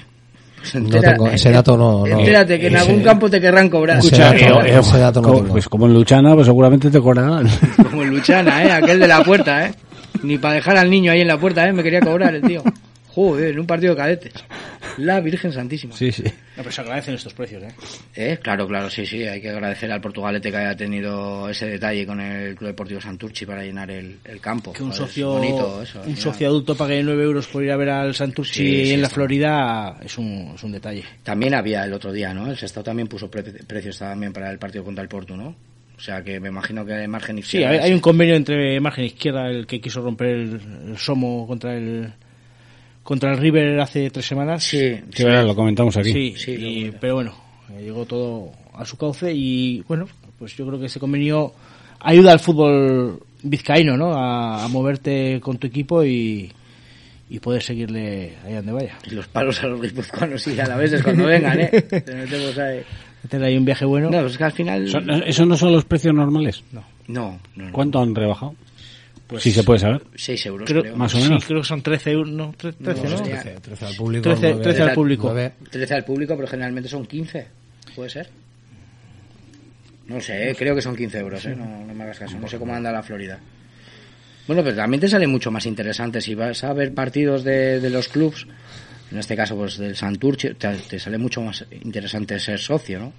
[0.61, 2.07] Pues No tengo, ese dato no.
[2.07, 3.99] no Entérate que en ese- algún campo te querrán cobrar.
[3.99, 5.53] Ese Escucha, dato- eh, eh, ese dato no como, tengo.
[5.53, 7.49] pues como en Luchana, pues seguramente te cobrarán.
[7.91, 8.73] Como en Luchana, ¿eh?
[8.73, 9.73] Aquel de la puerta, ¿eh?
[10.23, 11.73] Ni para dejar al niño ahí en la puerta, ¿eh?
[11.73, 12.63] Me quería cobrar el tío.
[13.21, 14.33] Joder, en un partido de cadetes.
[14.99, 15.95] La Virgen Santísima.
[15.95, 16.23] sí, sí.
[16.25, 17.69] No, pero se agradecen estos precios, ¿eh?
[18.17, 18.39] ¿Eh?
[18.43, 19.23] Claro, claro, sí, sí.
[19.25, 23.47] Hay que agradecer al Portugalete que haya tenido ese detalle con el Club Deportivo Santurchi
[23.47, 24.73] para llenar el, el campo.
[24.73, 27.71] Que un Joder, es socio, bonito eso, un socio adulto pague 9 euros por ir
[27.71, 29.15] a ver al Santurchi Sí, sí, en la está.
[29.15, 31.05] Florida es un, es un detalle.
[31.23, 32.51] También había el otro día, ¿no?
[32.51, 35.55] El Sestao también puso pre- precios también para el partido contra el Porto, ¿no?
[35.97, 38.79] O sea que me imagino que margen Sí, izquierda hay, es- hay un convenio entre
[38.81, 42.13] margen izquierda, el que quiso romper el, el Somo contra el
[43.03, 44.63] contra el River hace tres semanas.
[44.65, 46.13] Sí, Sí, verdad, lo comentamos aquí.
[46.13, 47.35] Sí, Sí, y- pero bueno,
[47.81, 50.07] llegó todo a su cauce y bueno,
[50.39, 51.53] pues yo creo que ese convenio
[52.01, 54.15] ayuda al fútbol vizcaíno, ¿no?
[54.15, 56.51] A, a moverte con tu equipo y,
[57.29, 58.99] y poder seguirle allá donde vaya.
[59.07, 61.69] Y los palos a los guipuzcoanos y a la vez es cuando vengan, ¿eh?
[61.83, 62.81] Te metemos ahí.
[63.29, 64.09] Tener ahí un viaje bueno.
[64.11, 64.89] No, pues es que al final...
[64.89, 66.63] Son- ¿Esos no son los precios normales?
[66.73, 66.83] No.
[67.09, 67.73] No, no, no.
[67.73, 68.55] ¿Cuánto han rebajado?
[69.31, 70.03] Pues, si se puede saber.
[70.17, 70.97] 6 euros, creo, creo.
[70.97, 71.45] Más o sí, menos.
[71.47, 73.15] creo que son 13 euros, no, Tre- 13, ¿no?
[73.15, 73.41] hostia.
[73.43, 74.23] 13, 13 al público.
[74.25, 75.27] 13, nueve- 13 al público.
[75.33, 75.53] nueve.
[75.71, 77.47] 13 al público, pero generalmente son 15.
[77.95, 78.29] ¿Puede ser?
[80.09, 81.55] No sé, eh, creo que son 15 euros, ¿eh?
[81.57, 82.39] No, no me hagas caso.
[82.39, 83.39] No sé cómo anda la Florida.
[84.49, 87.91] Bueno, pero también te sale mucho más interesante si vas a ver partidos de, de
[87.91, 88.47] los clubs,
[89.13, 93.13] en este caso pues del Santurce, te, te sale mucho más interesante ser socio, ¿no?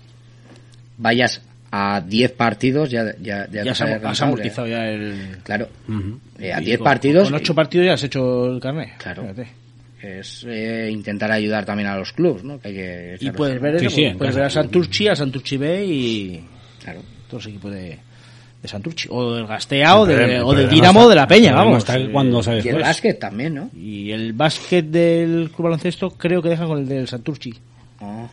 [0.98, 1.42] Vayas
[1.72, 5.38] a 10 partidos, ya, ya, ya, se ha, has amortizado ya el...
[5.44, 5.70] Claro,
[6.38, 7.24] Eh, a y 10 con- partidos.
[7.30, 8.90] Con 8 partidos ya has hecho el carnet.
[8.98, 9.22] Claro.
[9.24, 9.48] Fíjate.
[10.02, 12.60] Es eh, intentar ayudar también a los clubs, ¿no?
[12.60, 15.86] Que hay que Y puedes ver, Sí, sí, puedes ver a Santurchi, a Santurchi B
[15.86, 16.44] y
[16.84, 17.02] Claro.
[17.30, 18.00] todos los equipos de,
[18.64, 19.08] de Santurchi.
[19.12, 21.78] O del Gastea o, de- o del el Dinamo de la Peña, vamos.
[21.78, 23.70] está el cuando sales Y el básquet también, ¿no?
[23.76, 27.54] Y el básquet del Club Baloncesto creo que deja con el del Santurchi.
[28.02, 28.28] Ah.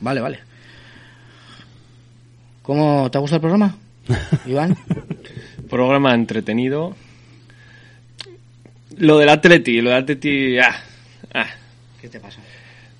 [0.00, 0.38] Vale, vale.
[2.62, 3.76] ¿Cómo te ha gustado el programa,
[4.46, 4.76] Iván?
[5.68, 6.94] Programa entretenido.
[8.98, 10.58] Lo del Atleti, lo del Atleti...
[10.58, 10.76] Ah,
[11.34, 11.46] ah.
[12.00, 12.40] ¿Qué te pasa?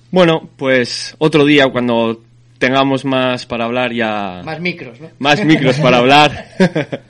[0.09, 2.21] Bueno, pues otro día cuando
[2.57, 4.41] tengamos más para hablar ya...
[4.43, 5.09] Más micros, ¿no?
[5.19, 6.47] Más micros para hablar.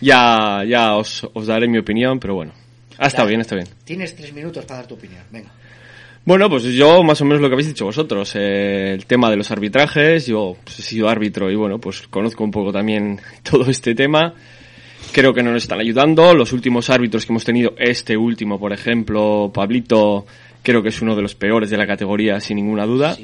[0.00, 2.52] ya ya os, os daré mi opinión, pero bueno.
[2.98, 3.68] Ah, está bien, está bien.
[3.84, 5.22] Tienes tres minutos para dar tu opinión.
[5.30, 5.50] Venga.
[6.26, 9.36] Bueno, pues yo más o menos lo que habéis dicho vosotros, eh, el tema de
[9.36, 13.70] los arbitrajes, yo pues, he sido árbitro y bueno, pues conozco un poco también todo
[13.70, 14.34] este tema.
[15.12, 16.34] Creo que no nos están ayudando.
[16.34, 20.26] Los últimos árbitros que hemos tenido, este último, por ejemplo, Pablito,
[20.64, 23.16] creo que es uno de los peores de la categoría, sin ninguna duda.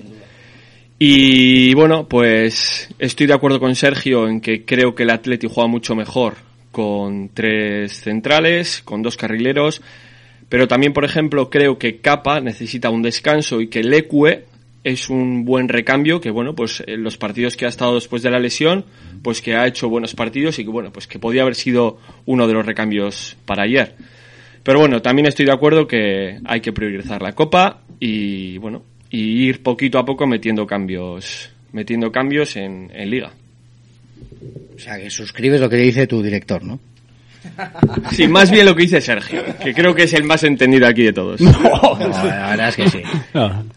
[0.96, 5.66] Y bueno, pues estoy de acuerdo con Sergio en que creo que el Atleti juega
[5.66, 6.36] mucho mejor
[6.70, 9.82] con tres centrales, con dos carrileros,
[10.52, 14.44] pero también, por ejemplo, creo que Capa necesita un descanso y que Leque
[14.84, 18.30] es un buen recambio, que bueno, pues en los partidos que ha estado después de
[18.30, 18.84] la lesión,
[19.22, 21.96] pues que ha hecho buenos partidos y que bueno, pues que podía haber sido
[22.26, 23.94] uno de los recambios para ayer.
[24.62, 29.46] Pero bueno, también estoy de acuerdo que hay que priorizar la copa y bueno, y
[29.46, 33.32] ir poquito a poco metiendo cambios, metiendo cambios en, en liga.
[34.76, 36.78] O sea, que suscribes lo que dice tu director, ¿no?
[38.12, 41.02] Sí, más bien lo que dice Sergio, que creo que es el más entendido aquí
[41.04, 41.40] de todos.
[41.92, 43.02] No, la verdad es que sí.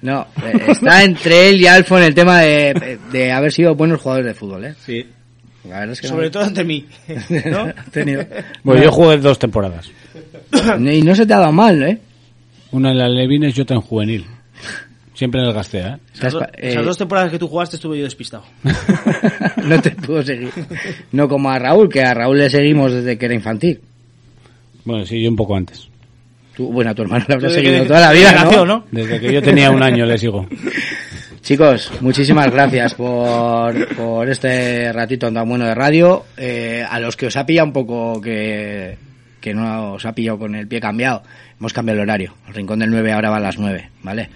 [0.02, 4.00] No, eh, está entre él y Alfo en el tema de, de haber sido buenos
[4.02, 4.76] jugadores de fútbol, ¿eh?
[4.86, 5.06] Sí.
[5.68, 6.32] La verdad es que Sobre no.
[6.32, 6.86] todo ante mí.
[7.46, 7.64] ¿no?
[7.78, 8.24] Ha tenido-
[8.64, 9.90] Bueno, yo jugué dos temporadas.
[10.80, 11.98] Y no se te ha dado mal, ¿eh?
[12.72, 14.26] Una en la Levines y otra en juvenil.
[15.16, 15.98] Siempre en el Gastea, ¿eh?
[16.14, 18.44] Esas, do- esas dos temporadas que tú jugaste estuve yo despistado.
[19.64, 20.50] no te puedo seguir.
[21.14, 23.82] No como a Raúl, que a Raúl le seguimos desde que era infantil.
[24.84, 25.88] Bueno, sí, yo un poco antes.
[26.56, 28.44] Tú, bueno, a tu hermano le habrás Desde seguido que- toda la vida, que ¿no?
[28.46, 28.86] nació, ¿no?
[28.92, 30.48] Desde que yo tenía un año le sigo.
[31.42, 36.26] Chicos, muchísimas gracias por, por este ratito tan bueno de radio.
[36.38, 38.98] Eh, a los que os ha pillado un poco que,
[39.40, 41.22] que no os ha pillado con el pie cambiado,
[41.60, 42.34] hemos cambiado el horario.
[42.48, 44.30] El Rincón del 9 ahora va a las 9, ¿vale?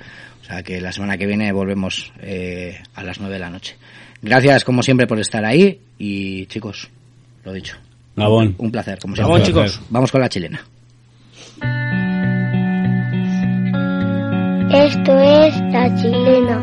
[0.50, 3.76] Sea que la semana que viene volvemos eh, a las 9 de la noche.
[4.22, 6.90] Gracias como siempre por estar ahí y chicos,
[7.44, 7.78] lo dicho.
[8.16, 8.56] Gabón.
[8.58, 9.68] Un placer, como Gabón, siempre.
[9.68, 9.82] chicos.
[9.90, 10.60] Vamos con la chilena.
[14.72, 16.58] Esto es La Chilena.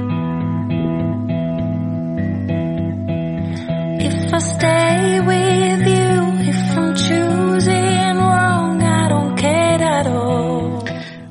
[3.99, 5.96] If I stay with you,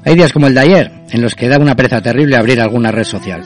[0.06, 2.92] Hay días como el de ayer, en los que da una pereza terrible abrir alguna
[2.92, 3.44] red social.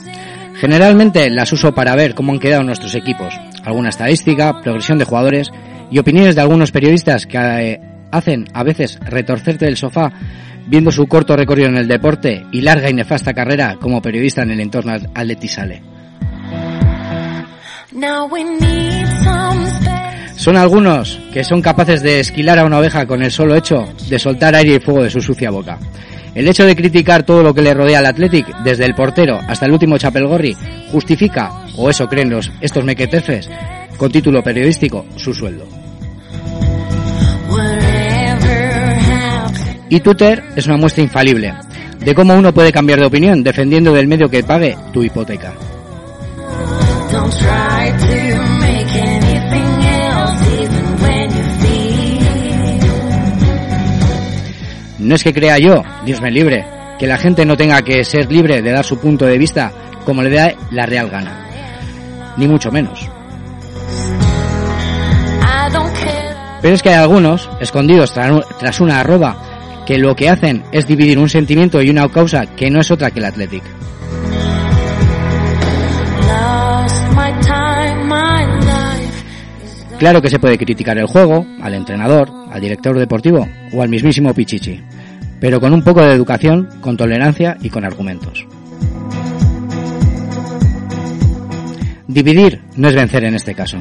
[0.55, 3.33] Generalmente las uso para ver cómo han quedado nuestros equipos,
[3.63, 5.49] alguna estadística, progresión de jugadores
[5.89, 7.79] y opiniones de algunos periodistas que eh,
[8.11, 10.11] hacen a veces retorcerte del sofá
[10.67, 14.51] viendo su corto recorrido en el deporte y larga y nefasta carrera como periodista en
[14.51, 15.81] el entorno at- Atleti Sale.
[17.93, 20.35] Now we need some space.
[20.35, 24.19] Son algunos que son capaces de esquilar a una oveja con el solo hecho de
[24.19, 25.79] soltar aire y fuego de su sucia boca.
[26.39, 29.65] El hecho de criticar todo lo que le rodea al Athletic, desde el portero hasta
[29.65, 30.55] el último chapelgorri,
[30.89, 33.49] justifica, o eso creen los, estos mequetefes,
[33.97, 35.67] con título periodístico, su sueldo.
[39.89, 41.53] Y Twitter es una muestra infalible
[41.99, 45.51] de cómo uno puede cambiar de opinión dependiendo del medio que pague tu hipoteca.
[55.09, 56.63] No es que crea yo, Dios me libre,
[56.99, 59.71] que la gente no tenga que ser libre de dar su punto de vista
[60.05, 61.47] como le da la real gana.
[62.37, 63.09] Ni mucho menos.
[66.61, 70.85] Pero es que hay algunos, escondidos tra- tras una arroba, que lo que hacen es
[70.85, 73.63] dividir un sentimiento y una causa que no es otra que el Athletic.
[79.97, 84.33] Claro que se puede criticar el juego, al entrenador, al director deportivo o al mismísimo
[84.35, 84.81] Pichichi,
[85.39, 88.45] pero con un poco de educación, con tolerancia y con argumentos.
[92.07, 93.77] Dividir no es vencer en este caso.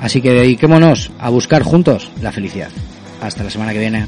[0.00, 2.70] Así que dediquémonos a buscar juntos la felicidad.
[3.20, 4.06] Hasta la semana que viene.